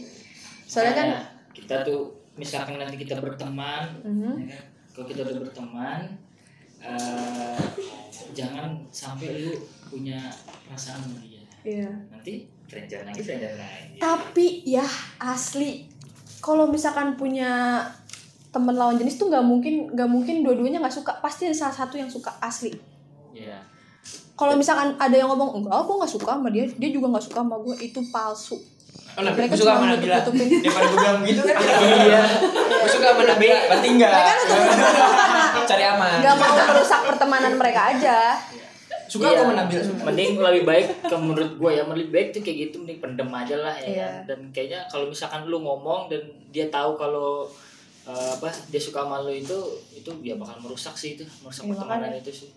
Soalnya 0.64 0.96
kan 0.96 1.10
kita 1.52 1.84
tuh 1.84 2.16
misalkan 2.40 2.80
nanti 2.80 2.96
kita 2.96 3.20
berteman, 3.20 4.00
ya 4.00 4.56
kan? 4.56 4.64
kalau 4.96 5.06
kita 5.12 5.28
udah 5.28 5.38
berteman, 5.44 6.00
eh, 6.80 7.60
jangan 8.32 8.80
sampai 8.96 9.44
lu 9.44 9.60
punya 9.92 10.32
perasaan 10.64 11.04
sama 11.04 11.20
dia. 11.20 11.44
iya. 11.68 11.92
Nanti 12.08 12.48
rencana 12.70 13.12
lagi, 13.12 13.24
lagi. 13.60 13.98
tapi 14.00 14.64
ya 14.64 14.88
asli. 15.20 15.92
Kalau 16.40 16.72
misalkan 16.72 17.20
punya 17.20 17.84
temen 18.56 18.72
lawan 18.72 18.96
jenis 18.96 19.20
tuh 19.20 19.28
nggak 19.28 19.44
mungkin 19.44 19.92
nggak 19.92 20.08
mungkin 20.08 20.48
dua-duanya 20.48 20.80
nggak 20.80 20.96
suka. 20.96 21.20
Pasti 21.20 21.52
ada 21.52 21.58
salah 21.58 21.76
satu 21.76 22.00
yang 22.00 22.08
suka 22.08 22.32
asli 22.40 22.89
Iya. 23.32 23.60
kalau 24.34 24.54
misalkan 24.54 24.96
ada 24.96 25.12
yang 25.14 25.28
ngomong 25.28 25.60
enggak 25.60 25.80
gue 25.80 25.96
nggak 25.96 26.12
suka 26.12 26.32
sama 26.34 26.48
dia 26.48 26.66
dia 26.70 26.90
juga 26.90 27.08
nggak 27.10 27.26
suka 27.26 27.40
sama 27.40 27.56
gue 27.58 27.76
itu 27.80 28.00
palsu 28.10 28.58
Oh, 29.12 29.22
Nabi, 29.22 29.42
Mereka 29.42 29.58
suka 29.58 29.74
sama 29.74 29.86
Nabila. 29.90 30.18
Daripada 30.24 30.86
gue 30.86 30.96
bilang 30.96 31.20
gitu 31.24 31.42
kan. 31.44 31.58
Iya. 31.82 32.24
Gue 32.54 32.90
suka 32.90 33.08
sama 33.10 33.24
Nabila, 33.26 33.58
berarti 33.68 33.88
enggak. 33.90 34.12
mereka 34.12 34.34
karena 34.38 35.66
Cari 35.66 35.84
aman. 35.84 36.18
nggak 36.22 36.36
mau 36.38 36.56
merusak 36.64 37.02
pertemanan 37.06 37.54
mereka 37.54 37.82
aja 37.90 38.18
Suka 39.08 39.26
Iya. 39.28 39.42
sama 39.42 39.54
Nabila. 39.56 39.82
suka. 39.84 40.02
Mending 40.06 40.30
lebih 40.38 40.64
baik 40.64 40.88
ke 41.04 41.16
menurut 41.18 41.52
gue 41.52 41.72
ya 41.72 41.84
lebih 41.84 42.10
baik 42.10 42.28
tuh 42.32 42.42
kayak 42.42 42.58
gitu 42.64 42.76
mending 42.80 43.00
pendem 43.00 43.30
aja 43.30 43.56
lah 43.58 43.76
ya 43.76 43.90
Iya. 43.90 43.98
kan. 44.00 44.14
Dan 44.26 44.40
kayaknya 44.52 44.80
kalau 44.88 45.06
misalkan 45.06 45.42
lu 45.44 45.58
ngomong 45.60 46.08
dan 46.08 46.22
dia 46.48 46.70
tahu 46.70 46.94
kalau 46.96 47.50
eh, 48.06 48.30
apa 48.32 48.48
dia 48.70 48.80
suka 48.80 49.04
sama 49.04 49.20
lu 49.20 49.32
itu 49.32 49.58
itu 49.92 50.10
ya 50.24 50.34
bakal 50.36 50.56
merusak 50.60 50.94
sih 50.94 51.14
itu 51.14 51.26
merusak 51.40 51.66
Iya, 51.66 51.70
pertemanan 51.74 52.08
makanya. 52.08 52.22
itu 52.22 52.32
sih. 52.38 52.50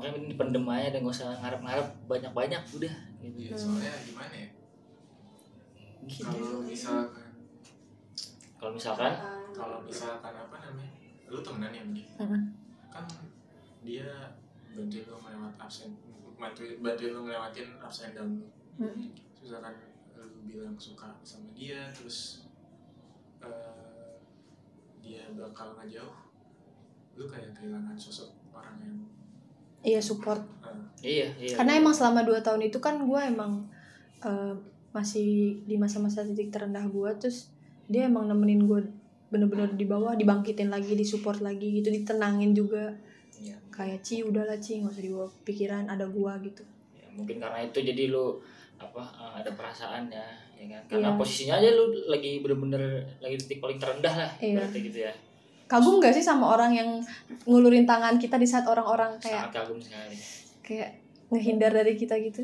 Makanya 0.00 0.16
mending 0.16 0.32
dipendem 0.32 0.64
aja 0.64 0.88
dan 0.96 1.04
gak 1.04 1.12
usah 1.12 1.28
ngarep-ngarep 1.44 1.88
banyak-banyak 2.08 2.62
udah 2.72 2.94
gitu. 3.20 3.36
Iya, 3.36 3.52
soalnya 3.52 3.92
gimana 4.08 4.32
ya? 4.32 4.48
Gitu. 6.08 6.24
Kalau 6.24 6.64
misalkan 6.64 7.12
Kalau 8.56 8.72
misalkan 8.72 9.12
kalau 9.52 9.78
misalkan 9.84 10.32
apa 10.32 10.56
namanya? 10.56 10.92
Lu 11.28 11.44
temenan 11.44 11.76
ya 11.76 11.84
mungkin. 11.84 12.08
Kan 12.88 13.04
dia 13.84 14.08
bantuin 14.72 15.04
lu 15.04 15.20
melewat 15.20 15.54
absen 15.60 15.92
bantuin 16.40 16.80
bantuin 16.80 17.12
lu 17.12 17.28
ngelewatin 17.28 17.68
ups 17.76 18.08
and 18.08 18.16
down 18.16 18.40
lu. 18.40 18.48
Mhm. 18.80 19.12
Terus 19.36 19.52
misalkan 19.52 19.76
lu 20.16 20.24
bilang 20.48 20.80
suka 20.80 21.12
sama 21.20 21.52
dia 21.52 21.92
terus 21.92 22.48
eh, 23.44 24.16
dia 25.04 25.28
bakal 25.36 25.76
ngejauh 25.76 26.16
lu 27.20 27.24
kayak 27.28 27.52
kehilangan 27.52 28.00
sosok 28.00 28.32
orang 28.56 28.80
yang 28.80 28.96
iya 29.82 30.00
support 30.00 30.40
iya 31.00 31.28
iya. 31.40 31.54
karena 31.56 31.80
emang 31.80 31.92
selama 31.92 32.20
dua 32.22 32.40
tahun 32.40 32.68
itu 32.68 32.78
kan 32.78 33.00
gue 33.00 33.20
emang 33.20 33.64
eh, 34.20 34.54
masih 34.90 35.62
di 35.64 35.78
masa-masa 35.78 36.26
titik 36.26 36.50
terendah 36.50 36.84
gue 36.84 37.10
terus 37.16 37.48
dia 37.86 38.04
emang 38.04 38.26
nemenin 38.26 38.66
gue 38.66 38.80
bener-bener 39.30 39.70
di 39.74 39.86
bawah 39.86 40.18
dibangkitin 40.18 40.68
lagi 40.68 40.98
disupport 40.98 41.38
lagi 41.40 41.80
gitu 41.80 41.88
ditenangin 41.88 42.52
juga 42.52 42.90
Iya. 43.40 43.56
kayak 43.72 44.04
Ci 44.04 44.20
udahlah 44.20 44.58
Ci 44.60 44.82
nggak 44.82 44.92
usah 44.92 45.00
dibawa 45.00 45.24
pikiran 45.48 45.88
ada 45.88 46.04
gua 46.04 46.36
gitu 46.44 46.60
Ya, 46.92 47.08
mungkin 47.16 47.40
karena 47.40 47.64
itu 47.64 47.78
jadi 47.80 48.12
lu 48.12 48.36
apa 48.76 49.00
eh, 49.00 49.32
ada 49.40 49.50
perasaan 49.56 50.12
ya 50.12 50.26
ya 50.58 50.66
kan 50.68 50.82
karena 50.92 51.08
Iya. 51.14 51.16
posisinya 51.16 51.54
aja 51.56 51.68
lu 51.72 51.88
lagi 52.04 52.44
bener-bener 52.44 53.00
lagi 53.16 53.40
titik 53.40 53.64
paling 53.64 53.80
terendah 53.80 54.12
lah 54.12 54.30
Iya. 54.36 54.60
berarti 54.60 54.78
gitu 54.84 54.98
ya 55.08 55.12
kagum 55.70 56.02
gak 56.02 56.10
sih 56.10 56.24
sama 56.26 56.50
orang 56.50 56.74
yang 56.74 56.90
ngulurin 57.46 57.86
tangan 57.86 58.18
kita 58.18 58.34
di 58.34 58.46
saat 58.50 58.66
orang-orang 58.66 59.14
kayak 59.22 59.46
sangat 59.46 59.54
kagum 59.62 59.78
sekali. 59.78 60.16
kayak 60.66 60.90
ngehindar 61.30 61.70
dari 61.70 61.94
kita 61.94 62.18
gitu? 62.18 62.42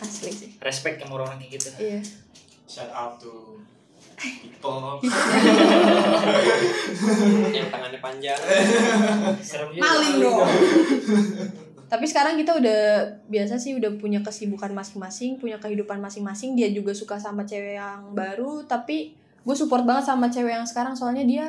Asli 0.00 0.32
sih. 0.32 0.50
Respect 0.56 1.04
sama 1.04 1.20
orang 1.20 1.36
kayak 1.36 1.60
gitu. 1.60 1.68
Iya. 1.76 2.00
Shout 2.64 2.88
out 2.88 3.20
to 3.20 3.60
people 4.16 4.96
Yang 7.52 7.68
tangannya 7.68 8.00
panjang. 8.00 8.40
serem 9.44 9.68
juga. 9.76 9.84
Maling 9.84 10.16
dong. 10.22 10.48
tapi 11.92 12.08
sekarang 12.08 12.40
kita 12.40 12.56
udah 12.56 13.04
biasa 13.28 13.60
sih 13.60 13.76
udah 13.76 14.00
punya 14.00 14.24
kesibukan 14.24 14.72
masing-masing 14.72 15.36
punya 15.36 15.60
kehidupan 15.60 16.00
masing-masing. 16.00 16.56
Dia 16.56 16.72
juga 16.72 16.96
suka 16.96 17.20
sama 17.20 17.44
cewek 17.44 17.76
yang 17.76 18.16
baru 18.16 18.64
tapi 18.64 19.12
gue 19.44 19.56
support 19.58 19.84
banget 19.84 20.08
sama 20.08 20.32
cewek 20.32 20.56
yang 20.56 20.64
sekarang. 20.64 20.96
Soalnya 20.96 21.28
dia 21.28 21.44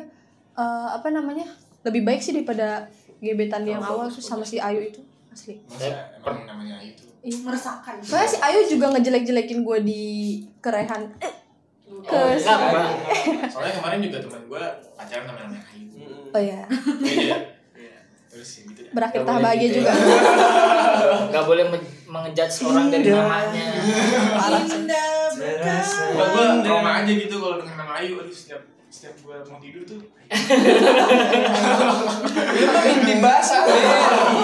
eh, 0.53 0.87
apa 0.91 1.07
namanya? 1.09 1.45
Lebih 1.81 2.01
baik 2.01 2.19
sih 2.19 2.31
daripada 2.31 2.87
gebetan 3.17 3.61
dia 3.61 3.73
yang 3.73 3.83
awal 3.83 4.05
tuh 4.05 4.19
sama 4.19 4.41
si 4.41 4.57
Ayu 4.57 4.83
itu 4.83 4.99
asli. 5.27 5.57
Masa 5.65 5.87
emang 6.15 6.45
namanya 6.45 6.77
itu 6.79 7.03
Iya. 7.19 7.39
meresahkan. 7.41 7.95
Soalnya 7.99 8.27
si 8.27 8.37
Ayu 8.37 8.59
juga 8.67 8.91
ngejelek-jelekin 8.91 9.59
gue 9.61 9.77
di 9.81 10.03
kerehan. 10.59 11.07
Eh, 11.17 11.33
ke 12.01 12.11
Oh, 12.11 12.33
si- 12.33 12.43
enggak, 12.43 12.89
soalnya 13.47 13.73
kemarin 13.73 13.99
juga 14.01 14.17
teman 14.19 14.41
gue 14.45 14.63
pacaran 14.93 15.23
sama 15.23 15.39
namanya 15.39 15.63
Ayu. 15.65 15.87
Oh 16.29 16.41
ya, 16.41 16.61
Beda 16.67 17.37
ya 17.77 17.99
terus 18.27 18.49
ya 18.51 18.61
gitu. 18.65 18.81
Berakhir 18.91 19.19
boleh 19.21 19.39
bahagia 19.39 19.67
gitu. 19.67 19.77
juga. 19.79 19.91
nggak 21.29 21.45
boleh 21.45 21.65
men- 21.67 21.91
mengejudge 22.05 22.57
orang 22.63 22.87
dari 22.89 23.07
namanya. 23.07 23.65
Parah 24.35 24.61
sih. 24.65 24.83
Gua 26.11 26.25
gue 26.27 26.45
trauma 26.61 26.91
aja 26.99 27.11
gitu 27.11 27.35
kalau 27.35 27.55
denger 27.57 27.75
nama 27.75 27.93
Ayu 27.95 28.13
aduh 28.17 28.33
setiap 28.33 28.61
setiap 28.93 29.17
gue 29.19 29.33
mau 29.49 29.57
tidur 29.57 29.81
tuh 29.83 29.97
Itu 32.53 32.69
mimpi 32.69 33.13
basah. 33.17 33.65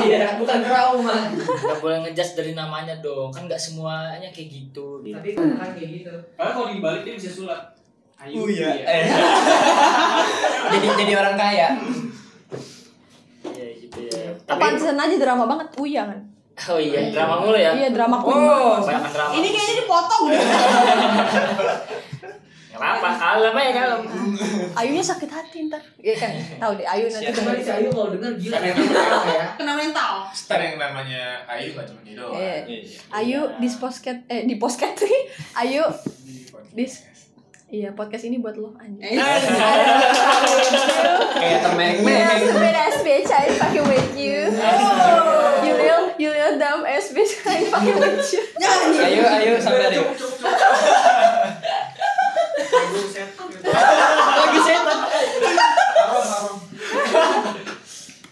iya 0.01 0.33
bukan 0.35 0.65
trauma 0.65 1.29
nggak 1.29 1.77
boleh 1.77 1.97
ngejudge 2.01 2.33
dari 2.33 2.57
namanya 2.57 2.97
dong 2.97 3.29
kan 3.29 3.45
nggak 3.45 3.61
semuanya 3.61 4.25
kayak 4.33 4.49
gitu 4.49 5.05
gitu 5.05 5.13
Tapi 5.13 5.37
kan 5.37 5.69
kayak 5.69 5.89
gitu. 6.01 6.09
Padahal 6.33 6.53
kalau 6.55 6.67
dibalik 6.73 7.05
dia 7.05 7.13
bisa 7.13 7.29
sulap. 7.29 7.77
Ayu. 8.17 8.41
Uya. 8.43 8.73
Eh. 8.73 9.05
jadi 10.73 10.87
jadi 10.97 11.13
orang 11.15 11.35
kaya. 11.37 11.69
Iya 13.45 13.67
gitu 13.79 13.99
ya 14.03 14.33
tapi 14.43 14.57
Pantesan 14.59 14.97
aja 14.97 15.15
drama 15.15 15.45
banget 15.45 15.67
Uya 15.77 16.03
kan. 16.03 16.19
oh 16.67 16.75
iya 16.75 17.07
drama 17.07 17.39
mulu 17.39 17.55
ya 17.55 17.71
Iya 17.71 17.93
drama 17.93 18.17
oh 18.19 18.81
banyak 18.81 19.07
drama 19.07 19.31
Ini 19.31 19.47
kayaknya 19.47 19.75
dipotong 19.79 20.23
deh. 20.27 20.41
nggak 22.79 22.91
apa 22.95 23.09
kalem 23.11 23.53
aja 23.53 23.71
kalem 23.75 24.01
Ayunya 24.79 25.03
sakit 25.03 25.27
hati 25.27 25.67
ntar. 25.67 25.83
Iya 25.99 26.15
kan. 26.15 26.31
Tahu 26.31 26.71
deh 26.79 26.87
Ayu 26.87 27.11
nanti 27.11 27.27
dengerin. 27.27 27.59
si 27.59 27.71
Ayu 27.75 27.87
kalau 27.91 28.15
denger 28.15 28.31
gila 28.39 28.57
ya? 28.63 28.73
Kena 29.59 29.73
mental. 29.75 30.13
Star 30.31 30.63
yang 30.63 30.79
namanya 30.79 31.43
Ayu 31.43 31.75
gak 31.75 31.91
cuma 31.91 31.99
dia 32.07 32.15
doang. 32.15 32.39
Iya. 32.39 32.55
Iya. 32.63 32.79
Ayu 33.11 33.39
di 33.59 33.67
posket 33.67 34.17
eh 34.31 34.47
di 34.47 34.55
posket 34.55 34.95
Ayu 35.59 35.83
Di 36.71 36.87
Iya 37.69 37.93
podcast 37.93 38.25
ini 38.25 38.41
buat 38.41 38.57
lo 38.57 38.73
anjing. 38.81 38.97
Eh, 38.97 39.13
Kayak 41.37 41.59
termeng 41.61 42.01
Yes, 42.01 42.41
with 42.49 42.79
SPH 42.97 43.29
I 43.29 43.45
fucking 43.61 43.85
with 43.85 44.09
you. 44.17 44.49
You 45.61 45.73
little, 45.77 46.09
you 46.17 46.33
little 46.33 46.57
dumb 46.57 46.81
SPH 46.81 47.45
I 47.45 47.69
fucking 47.69 47.93
with 47.93 48.25
you. 48.33 48.41
Ayo 48.97 49.21
ayo 49.21 49.51
sampai 49.61 49.85
ayo. 49.93 50.01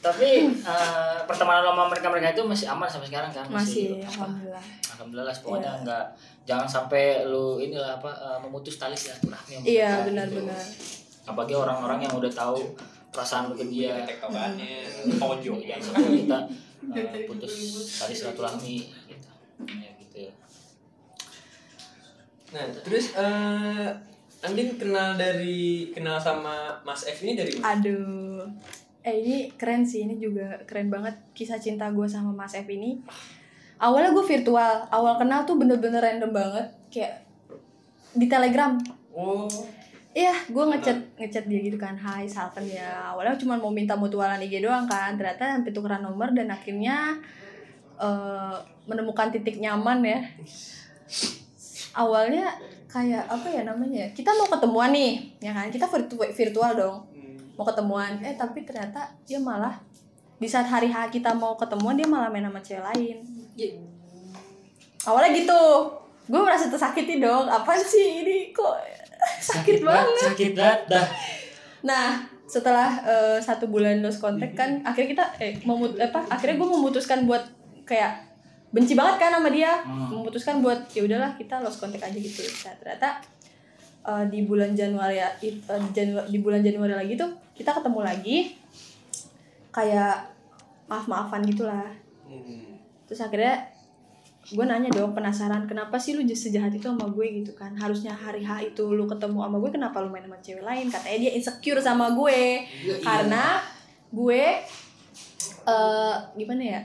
Tapi 0.07 0.29
eh, 0.49 1.17
pertemanan 1.23 1.63
sama 1.65 1.83
mereka 1.85 2.07
mereka 2.07 2.27
itu 2.31 2.43
masih 2.43 2.67
aman 2.67 2.87
sampai 2.87 3.07
sekarang 3.07 3.29
kan 3.29 3.43
Masih, 3.47 3.99
apa, 3.99 4.07
alhamdulillah. 4.23 4.63
alhamdulillah 4.93 5.35
pokoknya 5.37 5.67
Iya. 5.69 5.81
nggak 5.83 6.03
jangan 6.43 6.67
sampai 6.67 7.03
lu 7.23 7.57
inilah 7.57 7.91
apa 7.93 8.07
eh, 8.09 8.37
memutus 8.39 8.75
tali 8.75 8.95
silaturahmi 8.95 9.61
Iya 9.61 10.03
benar-benar. 10.03 10.55
gitu. 10.55 11.27
apalagi 11.27 11.53
orang-orang 11.53 11.99
yang 12.01 12.13
udah 12.13 12.31
tahu 12.31 12.63
perasaan 13.09 13.49
lu 13.49 13.55
ke 13.55 13.67
dia 13.67 13.99
Tektokannya 14.01 14.87
tonjok 15.17 15.59
jangan 15.61 15.83
sampai 15.91 16.11
kita 16.17 16.39
eh, 16.93 17.23
putus 17.25 17.53
tali 17.97 18.13
silaturahmi 18.13 18.77
gitu 19.05 19.27
ya 19.67 19.91
gitu 19.97 20.23
Nah, 22.47 22.63
terus 22.79 23.11
eh 23.13 23.89
Andin 24.37 24.77
kenal 24.77 25.17
dari 25.17 25.89
kenal 25.91 26.15
sama 26.15 26.53
Mas 26.81 27.03
F 27.03 27.25
ini 27.25 27.33
dari 27.33 27.57
mana? 27.57 27.73
Aduh. 27.73 28.45
Eh 29.07 29.23
ini 29.23 29.37
keren 29.55 29.87
sih, 29.87 30.03
ini 30.03 30.19
juga 30.19 30.59
keren 30.67 30.91
banget 30.91 31.15
kisah 31.31 31.55
cinta 31.55 31.87
gue 31.95 32.03
sama 32.03 32.35
Mas 32.35 32.51
F 32.51 32.67
ini. 32.67 32.99
Awalnya 33.79 34.11
gue 34.11 34.25
virtual, 34.27 34.83
awal 34.91 35.15
kenal 35.15 35.47
tuh 35.47 35.55
bener-bener 35.55 36.03
random 36.03 36.35
banget, 36.35 36.67
kayak 36.91 37.23
di 38.11 38.27
Telegram. 38.27 38.75
Oh, 39.15 39.47
Iya, 40.17 40.33
gue 40.49 40.63
ngechat 40.65 40.97
ngechat 41.13 41.45
dia 41.45 41.61
gitu 41.61 41.77
kan, 41.77 41.93
Hai 41.93 42.25
Salken 42.25 42.65
ya. 42.65 43.13
Awalnya 43.13 43.37
cuma 43.37 43.53
mau 43.53 43.69
minta 43.69 43.93
mutualan 43.93 44.41
IG 44.41 44.65
doang 44.65 44.89
kan, 44.89 45.13
ternyata 45.13 45.55
sampai 45.55 45.69
tukeran 45.69 46.01
nomor 46.01 46.33
dan 46.33 46.49
akhirnya 46.49 47.21
eh, 48.01 48.57
menemukan 48.89 49.29
titik 49.29 49.61
nyaman 49.61 50.01
ya. 50.01 50.19
Awalnya 51.93 52.49
kayak 52.89 53.29
apa 53.29 53.45
ya 53.45 53.61
namanya? 53.61 54.09
ya, 54.09 54.09
Kita 54.09 54.33
mau 54.33 54.49
ketemuan 54.49 54.89
nih, 54.89 55.37
ya 55.37 55.53
kan? 55.53 55.69
Kita 55.69 55.85
virtu- 55.85 56.17
virtual 56.33 56.73
dong, 56.73 56.97
mau 57.57 57.65
ketemuan. 57.65 58.21
Eh 58.21 58.37
tapi 58.37 58.63
ternyata 58.63 59.09
dia 59.25 59.41
malah 59.41 59.75
di 60.37 60.45
saat 60.45 60.69
hari 60.69 60.93
H 60.93 61.09
kita 61.09 61.33
mau 61.33 61.57
ketemuan 61.57 61.97
dia 61.97 62.05
malah 62.05 62.29
main 62.29 62.45
sama 62.45 62.61
cewek 62.61 62.85
lain. 62.93 63.17
Awalnya 65.07 65.29
gitu, 65.33 65.61
gue 66.29 66.41
merasa 66.41 66.69
tersakiti 66.69 67.17
dong. 67.17 67.49
Apaan 67.49 67.81
sih 67.81 68.21
ini 68.21 68.53
kok 68.53 68.77
sakit 69.41 69.81
banget? 69.81 70.29
sakit 70.29 70.51
banget 70.53 70.81
dah 70.93 71.07
Nah, 71.81 72.21
setelah 72.45 73.01
eh, 73.01 73.37
satu 73.41 73.65
bulan 73.71 74.03
lost 74.05 74.21
contact 74.21 74.53
kan, 74.53 74.83
akhirnya 74.85 75.09
kita 75.17 75.25
eh 75.41 75.53
memut 75.65 75.97
apa? 75.97 76.25
Akhirnya 76.29 76.61
gue 76.61 76.69
memutuskan 76.69 77.25
buat 77.25 77.43
kayak 77.87 78.27
benci 78.69 78.93
banget 78.99 79.15
kan 79.17 79.31
sama 79.39 79.49
dia, 79.49 79.79
Hmm. 79.87 80.11
memutuskan 80.11 80.59
buat 80.59 80.91
ya 80.91 81.07
udahlah 81.07 81.33
kita 81.39 81.63
lost 81.63 81.79
contact 81.79 82.03
aja 82.03 82.19
gitu. 82.19 82.43
Nah, 82.67 82.73
ternyata 82.77 83.09
eh, 84.07 84.25
di 84.31 84.47
bulan 84.47 84.71
Januari 84.71 85.19
ya, 85.19 85.29
eh, 85.43 85.81
Janu- 85.91 86.27
di 86.31 86.39
bulan 86.39 86.63
Januari 86.63 86.95
lagi 86.95 87.13
tuh 87.19 87.27
kita 87.51 87.75
ketemu 87.75 87.99
lagi, 88.07 88.37
kayak 89.75 90.31
maaf 90.87 91.05
maafan 91.11 91.43
gitulah. 91.43 91.91
Hmm. 92.23 92.79
Terus 93.05 93.19
akhirnya 93.23 93.67
gue 94.47 94.63
nanya 94.63 94.87
dong 94.87 95.11
penasaran 95.11 95.67
kenapa 95.67 95.99
sih 95.99 96.15
lu 96.15 96.23
sejahat 96.23 96.71
itu 96.71 96.87
sama 96.87 97.11
gue 97.11 97.43
gitu 97.43 97.51
kan? 97.51 97.75
Harusnya 97.75 98.15
hari 98.15 98.47
H 98.47 98.63
itu 98.63 98.83
lu 98.95 99.03
ketemu 99.03 99.43
sama 99.43 99.57
gue 99.59 99.71
kenapa 99.75 99.99
lu 99.99 100.07
main 100.07 100.23
sama 100.23 100.39
cewek 100.39 100.63
lain? 100.63 100.87
Katanya 100.87 101.17
dia 101.27 101.31
insecure 101.35 101.83
sama 101.83 102.15
gue. 102.15 102.63
Karena 103.03 103.59
gue 104.07 104.43
eh 105.67 106.15
gimana 106.39 106.63
ya? 106.63 106.81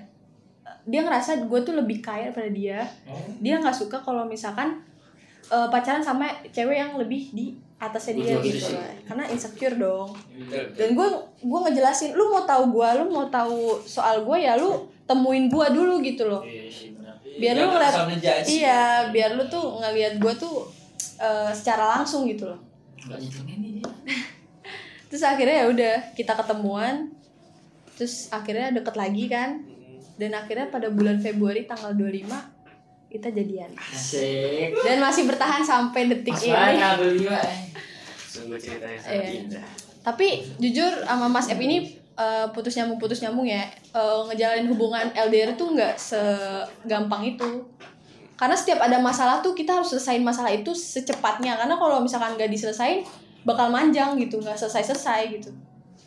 Dia 0.83 1.07
ngerasa 1.07 1.47
gue 1.47 1.61
tuh 1.63 1.79
lebih 1.79 2.03
kaya 2.03 2.35
daripada 2.35 2.51
dia. 2.51 2.83
Dia 3.39 3.63
nggak 3.63 3.79
suka 3.79 4.03
kalau 4.03 4.27
misalkan 4.27 4.83
eh, 5.53 5.69
pacaran 5.69 6.01
sama 6.01 6.33
cewek 6.49 6.81
yang 6.81 6.97
lebih 6.97 7.29
di 7.37 7.53
atasnya 7.83 8.15
dia 8.15 8.25
Betul. 8.39 8.47
gitu. 8.47 8.59
Sih. 8.71 8.75
lah. 8.79 8.95
karena 9.05 9.25
insecure 9.29 9.77
dong. 9.77 10.11
Dan 10.79 10.89
gue 10.95 11.09
gue 11.43 11.61
ngejelasin 11.69 12.15
lu 12.15 12.31
mau 12.31 12.47
tahu 12.47 12.71
gue 12.71 12.89
lu 13.03 13.05
mau 13.11 13.27
tahu 13.27 13.83
soal 13.83 14.23
gue 14.23 14.39
ya 14.39 14.55
lu 14.55 14.87
temuin 15.03 15.51
gue 15.51 15.67
dulu 15.75 15.99
gitu 16.01 16.31
loh. 16.31 16.47
Iya 16.47 16.95
biar 17.33 17.57
lu 17.57 17.67
ngeliat 17.73 18.45
iya 18.45 19.09
biar 19.09 19.41
lu 19.41 19.49
tuh 19.49 19.81
ngeliat 19.81 20.21
gue 20.21 20.35
tuh 20.37 20.69
eh, 21.19 21.51
secara 21.51 21.99
langsung 21.99 22.29
gitu 22.31 22.47
loh. 22.47 22.61
Terus 25.11 25.23
akhirnya 25.27 25.65
ya 25.65 25.67
udah 25.69 25.95
kita 26.15 26.39
ketemuan. 26.39 27.11
Terus 27.99 28.31
akhirnya 28.31 28.71
deket 28.73 28.95
lagi 28.95 29.27
kan. 29.27 29.59
Hmm. 29.59 29.71
dan 30.21 30.39
akhirnya 30.39 30.71
pada 30.71 30.93
bulan 30.93 31.19
Februari 31.19 31.67
tanggal 31.67 31.97
25 31.97 32.62
kita 33.13 33.29
jadian. 33.29 33.69
Asik. 33.75 34.73
Dan 34.75 34.99
masih 34.99 35.25
bertahan 35.25 35.61
sampai 35.61 36.09
detik 36.09 36.33
pas 36.33 36.43
ini. 36.43 37.29
eh. 37.29 37.61
Sungguh 38.25 38.57
cerita 38.57 38.87
yang 38.87 38.97
sangat 38.99 39.21
Iya. 39.23 39.41
indah. 39.43 39.67
tapi 40.03 40.27
jujur 40.59 40.91
sama 41.01 41.29
Mas 41.29 41.47
Ep 41.47 41.61
ini 41.61 41.87
eh, 42.13 42.47
putus 42.51 42.75
nyambung 42.75 42.99
putus 42.99 43.21
nyambung 43.21 43.45
ya. 43.45 43.63
Eh, 43.93 44.21
ngejalanin 44.27 44.67
hubungan 44.67 45.07
LDR 45.13 45.53
tuh 45.53 45.71
nggak 45.71 45.95
segampang 45.95 47.23
itu. 47.27 47.63
Karena 48.35 48.53
setiap 48.53 48.81
ada 48.81 48.99
masalah 48.99 49.39
tuh 49.39 49.53
kita 49.53 49.73
harus 49.73 49.89
selesain 49.89 50.21
masalah 50.21 50.51
itu 50.51 50.73
secepatnya. 50.73 51.55
Karena 51.55 51.75
kalau 51.75 52.01
misalkan 52.01 52.35
nggak 52.35 52.49
diselesain 52.49 53.07
bakal 53.43 53.69
manjang 53.69 54.17
gitu. 54.17 54.37
Nggak 54.37 54.57
selesai 54.57 54.91
selesai 54.91 55.23
gitu. 55.31 55.51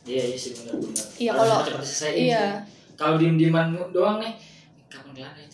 Iya 0.03 0.23
iya 0.25 0.37
sih 0.37 0.51
benar 0.55 0.75
benar 0.75 1.05
Iya, 1.15 1.31
kalau- 1.31 1.63
iya. 2.13 2.43
kalau 2.93 3.15
diem 3.15 3.35
dieman 3.35 3.67
doang 3.89 4.19
nih 4.19 4.33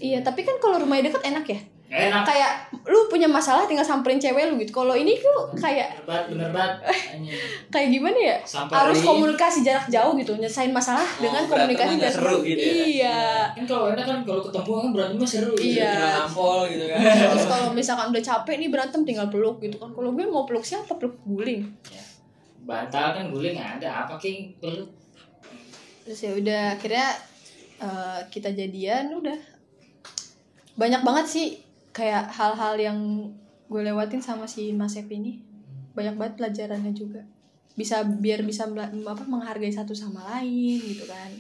iya 0.02 0.20
tapi 0.26 0.42
kan 0.42 0.58
kalau 0.58 0.82
rumahnya 0.82 1.14
deket 1.14 1.24
enak 1.30 1.46
ya? 1.46 1.62
Enak. 1.92 2.24
Kayak 2.24 2.72
lu 2.88 3.12
punya 3.12 3.28
masalah 3.28 3.68
tinggal 3.68 3.84
samperin 3.84 4.16
cewek 4.16 4.48
lu 4.48 4.56
gitu. 4.64 4.72
Kalau 4.72 4.96
ini 4.96 5.20
tuh 5.20 5.52
kayak 5.60 5.92
bener 5.92 6.08
banget 6.08 6.26
bener 6.32 6.50
banget. 6.56 6.76
Anjing. 6.88 7.36
kayak 7.74 7.88
gimana 7.92 8.18
ya? 8.18 8.38
Sampai 8.48 8.76
harus 8.80 9.00
komunikasi 9.04 9.60
jarak 9.60 9.86
jauh 9.92 10.16
gitu 10.16 10.32
nyelesain 10.40 10.72
masalah 10.72 11.04
dengan 11.20 11.44
berantem 11.52 11.76
komunikasi 11.76 11.94
jarak 12.00 12.16
seru 12.16 12.32
jauh. 12.32 12.42
gitu 12.48 12.64
ya. 12.64 12.86
iya. 12.88 13.20
Kan 13.52 13.66
kalau 13.68 13.86
enak 13.92 14.06
kan 14.08 14.20
kalau 14.24 14.42
ketemu 14.48 14.72
kan 14.72 14.90
berantem 14.96 15.18
mah 15.20 15.30
seru 15.30 15.54
gitu. 15.60 15.68
Iya. 15.78 15.92
Tinggal 15.92 16.16
nampol 16.16 16.60
gitu 16.72 16.86
kan. 16.88 17.00
terus 17.36 17.46
kalau 17.52 17.68
misalkan 17.78 18.08
udah 18.16 18.24
capek 18.24 18.56
nih 18.56 18.70
berantem 18.72 19.02
tinggal 19.04 19.28
peluk 19.28 19.58
gitu 19.60 19.76
kan. 19.76 19.90
Kalau 19.92 20.10
gue 20.16 20.26
mau 20.26 20.48
peluk 20.48 20.64
siapa? 20.64 20.96
Peluk 20.96 21.20
guling. 21.28 21.68
Bantal 22.64 23.20
kan 23.20 23.26
guling 23.28 23.60
ada 23.60 24.08
apa 24.08 24.16
king? 24.16 24.56
Perlu 24.64 25.02
terus 26.02 26.28
ya 26.28 26.34
udah 26.34 26.64
akhirnya 26.76 27.08
eh, 27.78 28.20
kita 28.34 28.50
jadian 28.52 29.14
udah 29.16 29.38
banyak 30.76 31.02
banget 31.04 31.26
sih 31.28 31.48
kayak 31.92 32.32
hal-hal 32.32 32.76
yang 32.80 32.98
gue 33.72 33.82
lewatin 33.84 34.20
sama 34.20 34.48
si 34.48 34.72
Mas 34.76 34.96
Ep 35.00 35.08
ini. 35.12 35.40
Banyak 35.96 36.16
banget 36.16 36.34
pelajarannya 36.40 36.92
juga. 36.96 37.24
Bisa 37.76 38.04
biar 38.04 38.44
bisa 38.44 38.68
apa 38.68 39.24
menghargai 39.28 39.72
satu 39.72 39.96
sama 39.96 40.24
lain 40.36 40.80
gitu 40.80 41.08
kan. 41.08 41.32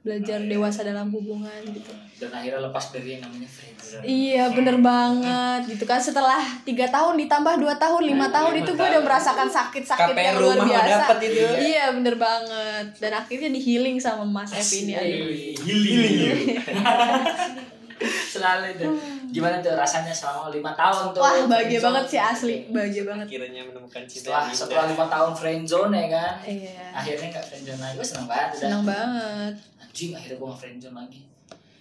Belajar 0.00 0.40
dewasa 0.48 0.80
dalam 0.80 1.12
hubungan 1.12 1.60
gitu. 1.68 1.92
Dan 2.16 2.32
akhirnya 2.32 2.72
lepas 2.72 2.88
dari 2.88 3.16
yang 3.16 3.28
namanya 3.28 3.48
friendzone 3.48 4.00
iya 4.08 4.48
bener 4.48 4.80
banget 4.80 5.76
gitu 5.76 5.84
kan. 5.84 6.00
Setelah 6.00 6.40
tiga 6.64 6.88
tahun 6.88 7.20
ditambah 7.20 7.60
dua 7.60 7.76
tahun 7.76 8.08
lima 8.08 8.32
tahun 8.32 8.56
lima 8.56 8.64
itu 8.64 8.70
gue 8.72 8.80
udah 8.80 8.92
tahun. 8.96 9.04
merasakan 9.04 9.48
sakit-sakit 9.52 10.12
KPR 10.16 10.24
yang 10.24 10.36
luar 10.40 10.56
rumah 10.56 10.68
biasa. 10.72 10.88
dapet 11.04 11.18
itu. 11.28 11.44
iya 11.68 11.84
bener 11.92 12.16
banget. 12.16 12.86
Dan 12.96 13.12
akhirnya 13.12 13.48
di 13.52 13.60
healing 13.60 14.00
sama 14.00 14.24
Mas 14.24 14.52
Ep 14.56 14.68
ini. 14.84 14.92
Aduh. 14.96 15.28
healing 15.68 16.56
selalu 18.34 18.64
itu. 18.76 18.86
Gimana 19.30 19.60
tuh 19.60 19.76
rasanya 19.76 20.14
selama 20.14 20.48
lima 20.50 20.72
tahun 20.74 21.12
tuh? 21.12 21.20
Wah 21.20 21.46
bahagia 21.46 21.78
friendzone? 21.78 21.84
banget 21.86 22.04
sih 22.08 22.20
asli. 22.20 22.56
Bahagia 22.72 23.02
banget. 23.06 23.26
Akhirnya 23.28 23.62
menemukan 23.68 24.02
cinta 24.08 24.18
setelah 24.30 24.44
setelah 24.50 24.84
lima 24.88 25.06
tahun 25.06 25.32
friendzone 25.36 25.94
ya 25.94 26.08
kan? 26.08 26.34
Iya. 26.44 26.84
Akhirnya 26.96 27.26
nggak 27.36 27.46
friendzone 27.46 27.80
lagi. 27.80 27.94
Gue 27.96 28.06
seneng 28.06 28.26
banget 28.26 28.48
udah. 28.48 28.60
Senang 28.60 28.84
banget. 28.84 29.54
Anjing 29.80 30.10
akhirnya 30.16 30.36
gue 30.36 30.46
nggak 30.48 30.60
friendzone 30.60 30.96
lagi. 30.96 31.20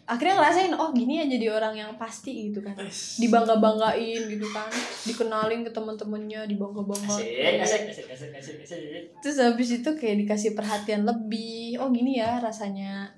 Akhirnya 0.09 0.41
ngerasain 0.41 0.73
oh 0.73 0.89
gini 0.89 1.21
ya 1.21 1.25
jadi 1.29 1.45
orang 1.53 1.73
yang 1.77 1.91
pasti 1.93 2.49
gitu 2.49 2.65
kan. 2.65 2.73
Dibangga 3.21 3.61
banggain 3.61 4.21
gitu 4.25 4.47
kan. 4.49 4.69
Dikenalin 5.05 5.61
ke 5.61 5.69
teman-temannya 5.69 6.49
dibangga 6.49 6.81
banggain 6.81 7.61
asik 7.61 7.93
asik 7.93 8.09
asik 8.09 8.33
asik 8.33 8.57
asik 8.57 8.57
asik. 8.65 9.03
Terus 9.21 9.37
habis 9.37 9.69
itu 9.69 9.89
kayak 9.93 10.25
dikasih 10.25 10.57
perhatian 10.57 11.05
lebih. 11.05 11.77
Oh 11.77 11.93
gini 11.93 12.17
ya 12.17 12.41
rasanya 12.41 13.13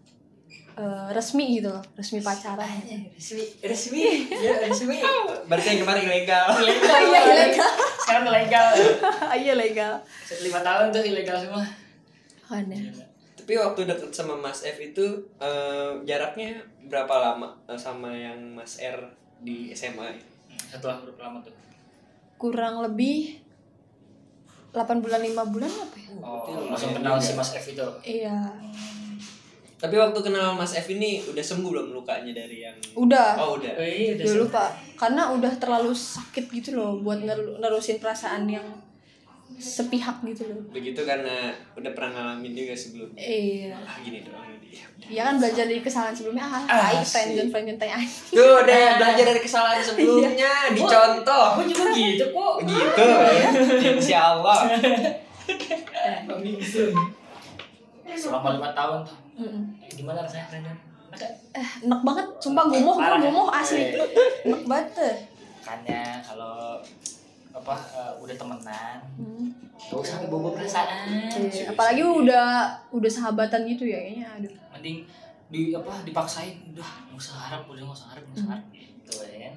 eh, 0.82 1.08
resmi 1.14 1.62
gitu 1.62 1.70
loh 1.70 1.84
resmi 1.94 2.18
pacaran. 2.26 2.82
Resmi. 3.14 3.46
Resmi. 3.62 4.04
Ya 4.34 4.66
resmi. 4.66 4.98
Berarti 5.46 5.68
yang 5.78 5.80
kemarin 5.86 6.04
ilegal. 6.10 6.46
ilegal. 6.66 6.98
Iya 7.06 7.22
ilegal. 7.30 7.72
Sekarang 8.02 8.26
legal. 8.34 8.68
Iya 9.42 9.54
legal. 9.56 9.94
Lima 10.42 10.60
tahun 10.66 10.90
tuh 10.90 11.04
ilegal 11.06 11.38
semua. 11.38 11.64
Aneh. 12.50 12.90
Tapi 13.38 13.54
waktu 13.58 13.86
deket 13.86 14.10
sama 14.10 14.34
Mas 14.34 14.66
F 14.66 14.78
itu 14.82 15.06
eh, 15.38 15.92
jaraknya 16.04 16.58
berapa 16.90 17.14
lama 17.22 17.54
eh, 17.70 17.78
sama 17.78 18.10
yang 18.10 18.58
Mas 18.58 18.82
R 18.82 18.98
di 19.42 19.70
SMA? 19.78 20.32
setelah 20.72 21.04
berapa 21.04 21.20
lama 21.28 21.38
tuh? 21.44 21.54
Kurang 22.40 22.80
lebih 22.80 23.44
8 24.72 25.04
bulan 25.04 25.20
5 25.20 25.52
bulan 25.52 25.68
apa 25.68 25.96
ya? 26.00 26.10
Oh 26.24 26.72
langsung 26.72 26.96
kenal 26.96 27.20
si 27.20 27.36
Mas 27.36 27.52
F 27.52 27.66
itu. 27.76 27.88
Iya 28.08 28.36
Tapi 29.82 29.96
waktu 29.96 30.20
kenal 30.22 30.54
Mas 30.54 30.72
F 30.72 30.88
ini 30.88 31.26
udah 31.26 31.42
sembuh 31.42 31.66
belum 31.68 31.88
lukanya 31.92 32.32
dari 32.32 32.62
yang 32.62 32.78
udah 32.94 33.34
Oh 33.36 33.58
udah. 33.58 33.74
oh 33.74 33.82
iya 33.82 34.14
udah 34.14 34.16
udah 34.16 34.28
sembuh. 34.28 34.46
lupa 34.46 34.64
karena 34.96 35.22
udah 35.32 35.54
terlalu 35.58 35.90
sakit 35.90 36.46
gitu 36.52 36.70
loh 36.74 36.98
buat 36.98 37.18
ner- 37.20 37.58
nerusin 37.58 37.98
perasaan 37.98 38.46
yang 38.46 38.62
sepihak 39.52 40.22
gitu 40.24 40.46
loh 40.46 40.62
Begitu 40.70 41.02
karena 41.02 41.50
udah 41.74 41.92
pernah 41.92 42.10
ngalamin 42.16 42.54
juga 42.54 42.74
sebelumnya. 42.74 43.18
iya 43.18 43.74
Ah 43.76 43.98
gini 43.98 44.22
doang 44.22 44.54
dia. 44.62 44.86
ya 45.04 45.22
kan 45.24 45.36
belajar 45.36 45.66
dari 45.66 45.82
kesalahan 45.82 46.14
sebelumnya 46.14 46.46
ah 46.46 46.62
Ah, 46.64 47.02
friendzone 47.02 47.50
friendzone 47.50 47.76
tai 47.76 47.92
ah. 47.92 48.04
Tuh 48.32 48.62
deh 48.64 48.88
belajar 48.96 49.26
dari 49.28 49.42
kesalahan 49.42 49.82
sebelumnya, 49.82 50.70
dicontoh. 50.72 51.46
aku 51.52 51.66
juga 51.68 51.90
gitu 51.92 52.26
kok 52.30 52.54
Gitu 52.64 53.02
ya. 53.04 53.50
Insya 53.92 54.20
Allah. 54.32 54.60
selama 58.12 58.54
lima 58.54 58.70
tahun 58.72 59.00
tuh 59.02 59.16
Mm-mm. 59.42 59.64
gimana 59.89 60.22
rasanya 60.22 60.46
Brandon 60.48 60.78
ada 61.12 61.28
eh 61.52 61.70
enak 61.84 62.02
banget. 62.02 62.26
Sumpah 62.39 62.64
gumoh 62.66 62.96
gue 62.96 63.18
gumoh 63.22 63.48
asli. 63.52 63.84
Eh. 63.92 64.08
enak 64.46 64.64
banget 64.64 64.88
tuh. 64.96 65.16
makanya 65.62 66.02
kalau 66.20 66.80
apa 67.52 67.76
eh, 67.92 68.14
udah 68.18 68.36
temenan 68.36 68.98
Hmm. 69.14 69.52
gak 69.76 70.00
usah 70.00 70.24
bobo 70.26 70.54
perasaan. 70.54 71.10
Iya, 71.36 71.68
apalagi 71.68 72.00
udah 72.02 72.48
udah 72.89 73.12
sahabatan 73.12 73.68
gitu 73.68 73.84
ya 73.84 74.00
kayaknya 74.00 74.28
aduh. 74.32 74.54
Mending 74.72 75.04
di 75.48 75.74
apa 75.74 76.00
dipaksain. 76.02 76.64
Udah 76.72 76.88
nggak 77.06 77.18
usah 77.18 77.36
harap 77.42 77.68
udah 77.68 77.82
nggak 77.82 77.98
usah 77.98 78.08
harap 78.08 78.24
nggak 78.24 78.38
usah 78.38 78.48
harap. 78.50 78.66
Gitu 78.72 79.14
ya 79.28 79.52
kan 79.52 79.56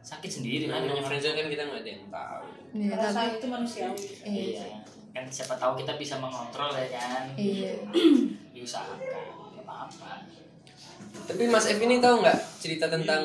sakit 0.00 0.30
sendiri 0.32 0.64
kan 0.66 0.80
Namanya 0.82 1.04
friendzone 1.04 1.36
kan 1.36 1.46
kita 1.46 1.62
nggak 1.62 1.80
ada 1.82 1.90
yang 1.90 2.04
tahu. 2.08 2.44
Iya, 2.72 2.92
Perasaan 2.96 3.14
tapi 3.20 3.36
itu 3.36 3.46
manusiawi. 3.46 4.00
iya. 4.24 4.64
Iya 4.64 4.66
kan 5.10 5.24
siapa 5.26 5.58
tahu 5.58 5.74
kita 5.76 5.98
bisa 5.98 6.16
mengontrol 6.16 6.70
ya 6.70 6.86
kan? 6.88 7.24
Iya. 7.34 7.74
Diusahakan 8.54 8.96
nggak 8.96 9.64
apa-apa. 9.64 10.22
Tapi 11.26 11.42
Mas 11.46 11.66
F 11.66 11.78
ini 11.78 11.98
tahu 11.98 12.22
nggak 12.22 12.38
cerita 12.58 12.86
tentang 12.86 13.22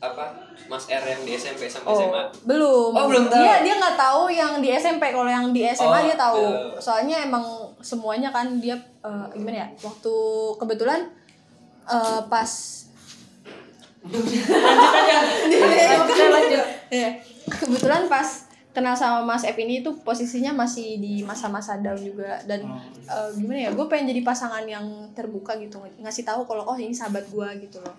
apa? 0.00 0.32
Mas 0.64 0.86
R 0.86 1.02
yang 1.02 1.22
di 1.26 1.34
SMP 1.34 1.66
sampai 1.66 1.90
oh 1.90 1.98
SMA? 1.98 2.22
belum. 2.46 2.90
Oh, 2.94 3.06
belum 3.10 3.26
tahu. 3.26 3.42
dia 3.42 3.60
dia 3.60 3.74
nggak 3.76 3.96
tahu 3.98 4.22
yang 4.30 4.62
di 4.62 4.70
SMP 4.70 5.10
kalau 5.10 5.26
yang 5.26 5.50
di 5.50 5.66
SMA 5.66 5.90
Oh, 5.90 6.00
dia 6.06 6.16
tahu. 6.16 6.38
iya. 6.40 6.78
soalnya 6.78 7.16
emang 7.26 7.44
semuanya 7.82 8.30
kan 8.30 8.62
dia 8.62 8.78
eh, 9.02 9.26
gimana 9.34 9.66
ya? 9.66 9.68
Waktu 9.82 10.14
kebetulan 10.56 11.10
eh, 11.84 12.20
pas 12.30 12.50
lanjut 16.00 16.28
lanjut. 16.32 16.64
Iya. 16.88 17.10
kebetulan 17.50 18.08
pas 18.08 18.48
kenal 18.70 18.94
sama 18.94 19.26
Mas 19.26 19.42
F 19.42 19.58
ini 19.58 19.82
tuh 19.82 19.98
posisinya 19.98 20.54
masih 20.54 21.02
di 21.02 21.26
masa-masa 21.26 21.78
down 21.82 21.98
juga. 21.98 22.38
Dan 22.46 22.66
eh, 23.06 23.30
gimana 23.34 23.68
ya 23.68 23.70
gue 23.74 23.86
pengen 23.90 24.14
jadi 24.14 24.22
pasangan 24.22 24.62
yang 24.66 24.86
terbuka 25.14 25.58
gitu 25.58 25.82
ngasih 25.98 26.22
tahu 26.22 26.46
kalau 26.46 26.66
oh 26.66 26.78
ini 26.78 26.94
sahabat 26.94 27.26
gue 27.26 27.48
gitu 27.66 27.82
loh. 27.82 27.96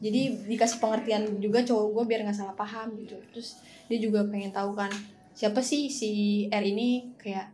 Jadi 0.00 0.48
dikasih 0.48 0.82
pengertian 0.82 1.38
juga 1.40 1.64
cowok 1.64 1.86
gue 1.92 2.04
biar 2.08 2.20
nggak 2.24 2.36
salah 2.36 2.56
paham 2.56 2.96
gitu. 3.00 3.16
Terus 3.32 3.60
dia 3.88 3.98
juga 4.00 4.24
pengen 4.24 4.50
tahu 4.50 4.72
kan 4.72 4.90
siapa 5.36 5.60
sih 5.60 5.92
si 5.92 6.44
R 6.48 6.64
ini? 6.64 7.12
Kayak 7.20 7.52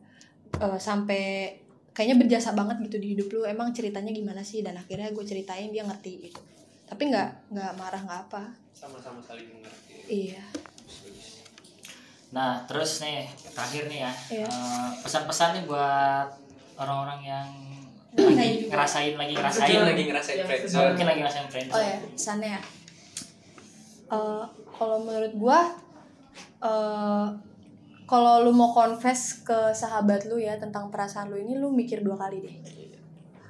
eh, 0.59 0.79
sampai 0.79 1.59
kayaknya 1.91 2.17
berjasa 2.23 2.55
banget 2.55 2.87
gitu 2.87 2.97
di 3.03 3.19
hidup 3.19 3.29
lu. 3.35 3.43
Emang 3.43 3.75
ceritanya 3.75 4.15
gimana 4.15 4.47
sih? 4.47 4.63
Dan 4.63 4.79
akhirnya 4.79 5.11
gue 5.11 5.25
ceritain 5.27 5.75
dia 5.75 5.83
ngerti 5.83 6.31
gitu. 6.31 6.41
Tapi 6.87 7.03
nggak 7.11 7.51
nggak 7.51 7.71
marah 7.75 8.03
nggak 8.03 8.21
apa. 8.31 8.43
Sama-sama 8.71 9.19
saling 9.19 9.47
mengerti. 9.51 9.79
iya 10.11 10.43
nah 12.31 12.63
terus 12.65 13.03
nih 13.03 13.27
terakhir 13.51 13.91
nih 13.91 14.01
ya 14.01 14.13
Iya. 14.31 14.47
eh, 14.47 14.89
pesan-pesan 15.03 15.49
nih 15.53 15.65
buat 15.67 16.29
orang-orang 16.77 17.21
yang 17.23 17.49
Ngerasain 18.11 18.35
lagi 18.35 18.67
ngerasain 18.67 19.15
lagi 19.15 19.33
ngerasain 19.33 19.71
Mungkin 19.71 19.87
lagi 19.87 20.03
ngerasain 20.05 20.37
Yang 20.37 20.49
friendzone. 20.51 20.87
mungkin 20.91 21.07
lagi 21.07 21.19
ngerasain 21.23 21.47
friends 21.49 21.71
Oh 21.71 21.79
ya, 21.81 21.97
pesannya 22.11 22.51
ya. 22.51 22.61
Eh, 24.11 24.45
kalau 24.75 24.99
menurut 24.99 25.33
gua 25.37 25.61
eh 26.61 27.27
kalau 28.05 28.43
lu 28.43 28.51
mau 28.51 28.75
confess 28.75 29.39
ke 29.41 29.71
sahabat 29.71 30.27
lu 30.27 30.35
ya 30.37 30.59
tentang 30.59 30.91
perasaan 30.91 31.31
lu 31.31 31.39
ini 31.39 31.55
lu 31.55 31.71
mikir 31.71 32.03
dua 32.03 32.19
kali 32.19 32.43
deh. 32.43 32.57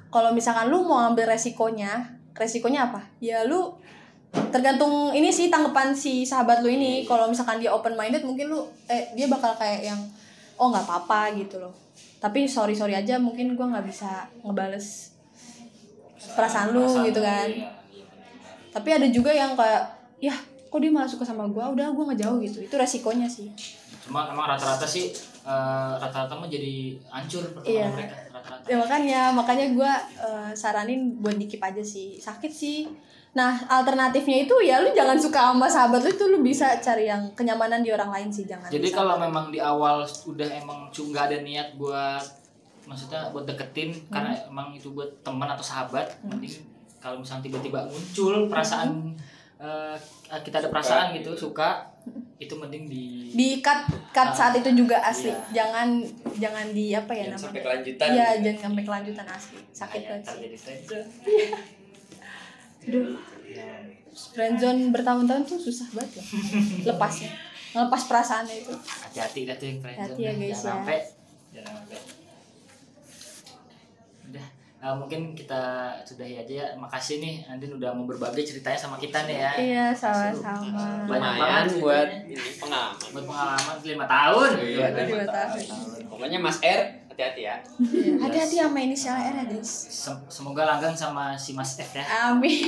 Kalau 0.07 0.29
misalkan 0.29 0.69
lu 0.69 0.85
mau 0.85 1.01
ambil 1.03 1.25
resikonya, 1.25 1.97
resikonya 2.31 2.93
apa? 2.93 3.01
Ya 3.17 3.41
lu 3.41 3.73
tergantung 4.31 5.11
ini 5.11 5.27
sih 5.31 5.51
tanggapan 5.51 5.91
si 5.95 6.23
sahabat 6.23 6.63
lu 6.63 6.71
ini. 6.71 7.03
Kalau 7.03 7.27
misalkan 7.27 7.59
dia 7.59 7.71
open 7.71 7.95
minded 7.99 8.23
mungkin 8.23 8.51
lu 8.51 8.63
eh 8.87 9.11
dia 9.15 9.27
bakal 9.27 9.55
kayak 9.55 9.91
yang 9.91 9.99
oh 10.55 10.71
nggak 10.71 10.87
apa-apa 10.87 11.35
gitu 11.35 11.59
loh. 11.59 11.73
Tapi 12.21 12.45
sorry 12.47 12.75
sorry 12.77 12.93
aja 12.95 13.19
mungkin 13.19 13.55
gua 13.55 13.71
nggak 13.73 13.85
bisa 13.87 14.27
ngebales 14.45 15.11
perasaan 16.21 16.69
lu 16.73 16.85
Perasaan 16.85 17.07
gitu 17.09 17.21
kan 17.21 17.47
iya, 17.49 17.65
iya. 17.89 18.05
tapi 18.71 18.89
ada 18.93 19.07
juga 19.09 19.31
yang 19.33 19.57
kayak 19.57 19.83
ya 20.21 20.35
kok 20.69 20.79
dia 20.79 20.91
malah 20.93 21.09
suka 21.09 21.25
sama 21.25 21.49
gua 21.49 21.73
udah 21.73 21.91
gua 21.91 22.13
ngejauh 22.13 22.39
gitu 22.45 22.61
itu 22.61 22.75
resikonya 22.77 23.27
sih 23.27 23.49
cuma 24.05 24.29
emang 24.29 24.47
rata-rata 24.47 24.85
sih 24.85 25.11
eh, 25.43 25.91
rata-rata 25.97 26.33
mah 26.37 26.45
jadi 26.45 26.95
hancur 27.09 27.43
Iya. 27.65 27.89
mereka 27.89 28.15
rata-rata 28.31 28.65
ya 28.69 28.75
makanya 28.77 29.21
makanya 29.33 29.65
gua 29.75 29.91
eh, 30.21 30.51
saranin 30.53 31.17
buat 31.19 31.35
dikip 31.35 31.59
aja 31.59 31.81
sih 31.81 32.21
sakit 32.21 32.51
sih 32.53 32.87
nah 33.31 33.55
alternatifnya 33.65 34.43
itu 34.43 34.55
ya 34.59 34.83
lu 34.83 34.91
jangan 34.91 35.15
suka 35.15 35.55
sama 35.55 35.63
sahabat 35.63 36.03
lu 36.03 36.11
itu 36.11 36.25
lu 36.27 36.37
bisa 36.43 36.75
cari 36.83 37.07
yang 37.07 37.23
kenyamanan 37.31 37.79
di 37.79 37.87
orang 37.87 38.11
lain 38.11 38.27
sih 38.27 38.43
jangan 38.43 38.67
jadi 38.67 38.83
di 38.83 38.91
kalau 38.91 39.15
memang 39.15 39.47
di 39.47 39.59
awal 39.63 40.03
udah 40.03 40.49
emang 40.51 40.91
nggak 40.91 41.25
ada 41.31 41.37
niat 41.39 41.79
buat 41.79 42.19
maksudnya 42.83 43.31
buat 43.31 43.47
deketin 43.47 43.95
karena 44.11 44.35
emang 44.43 44.75
itu 44.75 44.91
buat 44.91 45.07
teman 45.23 45.47
atau 45.47 45.63
sahabat 45.63 46.11
mending 46.21 46.59
kalau 46.99 47.17
misalnya 47.17 47.47
tiba-tiba 47.47 47.87
muncul 47.87 48.51
perasaan 48.51 49.15
eh, 49.55 49.95
kita 50.43 50.59
ada 50.59 50.67
perasaan 50.67 51.15
gitu 51.15 51.31
suka 51.31 51.87
itu 52.35 52.51
mending 52.51 52.89
di 52.89 53.31
di 53.31 53.49
cut 53.63 53.85
cut 54.11 54.35
saat 54.35 54.57
itu 54.57 54.75
juga 54.75 54.99
asli 54.99 55.29
Iya. 55.31 55.39
jangan 55.63 55.87
jangan 56.35 56.65
di 56.73 56.91
apa 56.91 57.13
ya 57.13 57.29
Jangan 57.29 57.37
sampai 57.39 57.53
namanya 57.53 57.63
kelanjutan. 57.63 58.07
iya 58.11 58.27
gitu. 58.27 58.41
jangan 58.43 58.59
sampai 58.59 58.83
kelanjutan 58.83 59.27
asli 59.29 59.59
sakit 59.71 60.01
banget 60.03 60.25
sih. 60.27 61.79
Aduh, 62.81 63.13
friendzone 64.33 64.89
bertahun-tahun 64.89 65.43
tuh 65.45 65.59
susah 65.61 65.87
banget 65.93 66.21
ya. 66.21 66.23
Lepasnya. 66.93 67.31
Ngelepas 67.71 68.01
perasaannya 68.09 68.55
itu. 68.67 68.73
Hati-hati 68.75 69.39
dah 69.47 69.55
tuh 69.55 69.67
yang 69.69 69.79
friendzone 69.79 70.13
Hati 70.17 70.21
ya, 70.21 70.31
guys, 70.33 70.39
jangan 70.39 70.51
ya. 70.51 70.57
sampai 70.57 70.97
jangan 71.51 71.71
sampai. 71.77 71.99
Udah. 74.31 74.47
Eh, 74.81 74.95
mungkin 74.97 75.21
kita 75.37 75.61
sudahi 76.01 76.41
aja 76.41 76.53
ya. 76.57 76.67
Makasih 76.73 77.21
nih 77.21 77.45
Andin 77.45 77.77
udah 77.77 77.93
mau 77.93 78.09
berbagi 78.09 78.41
ceritanya 78.41 78.79
sama 78.81 78.97
kita 78.97 79.29
nih 79.29 79.37
ya. 79.37 79.51
Iya 79.61 79.85
sama-sama. 79.93 81.05
Banyak 81.05 81.33
banget 81.37 81.65
buat 81.77 82.09
ini 82.25 82.51
pengalaman. 82.57 82.97
buat 83.13 83.25
pengalaman 83.29 83.75
lima 83.85 84.05
tahun. 84.09 84.49
Iya, 84.57 84.85
lima 85.05 85.27
tahun. 85.29 85.61
Pokoknya 86.09 86.39
Mas 86.41 86.57
R 86.65 87.00
hati-hati 87.23 87.41
ya. 87.43 87.55
Iya, 87.77 88.13
hati-hati 88.17 88.55
sama 88.59 88.79
inisial 88.79 89.15
R 89.15 89.35
ya 89.35 89.45
guys 89.47 89.69
Sem- 89.87 90.25
semoga 90.27 90.65
langgeng 90.65 90.93
sama 90.93 91.33
si 91.35 91.53
Mas 91.53 91.77
F 91.77 91.93
ya 91.93 92.05
amin 92.29 92.65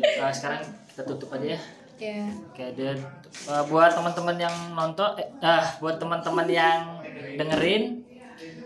Eh, 0.00 0.32
sekarang 0.32 0.64
kita 0.86 1.02
tutup 1.04 1.28
aja 1.30 1.52
ya 1.52 1.60
ya 1.98 2.24
Oke, 2.48 2.64
dan 2.72 2.96
eh, 3.44 3.62
buat 3.66 3.92
teman-teman 3.92 4.36
yang 4.38 4.56
nonton, 4.72 5.12
eh, 5.14 5.28
ah, 5.40 5.68
buat 5.76 6.00
teman-teman 6.00 6.48
yang 6.48 6.96
dengerin, 7.36 8.00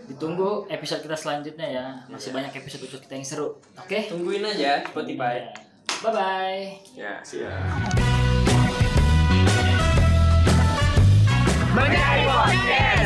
ditunggu 0.07 0.69
episode 0.69 1.03
kita 1.03 1.19
selanjutnya 1.19 1.67
ya. 1.67 1.87
Masih 2.07 2.31
banyak 2.31 2.55
episode 2.55 2.87
episode 2.87 3.03
kita 3.03 3.19
yang 3.19 3.27
seru. 3.27 3.59
Oke, 3.75 4.07
Tungguin 4.07 4.47
aja 4.47 4.87
Spotify. 4.87 5.51
Bye 5.99 6.13
bye. 6.13 6.65
Ya, 6.95 7.19
siap. 7.27 8.34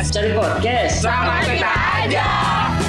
Cari 0.09 0.29
podcast. 0.37 1.01
Sama 1.01 1.41
kita 1.41 1.73
aja. 2.05 2.88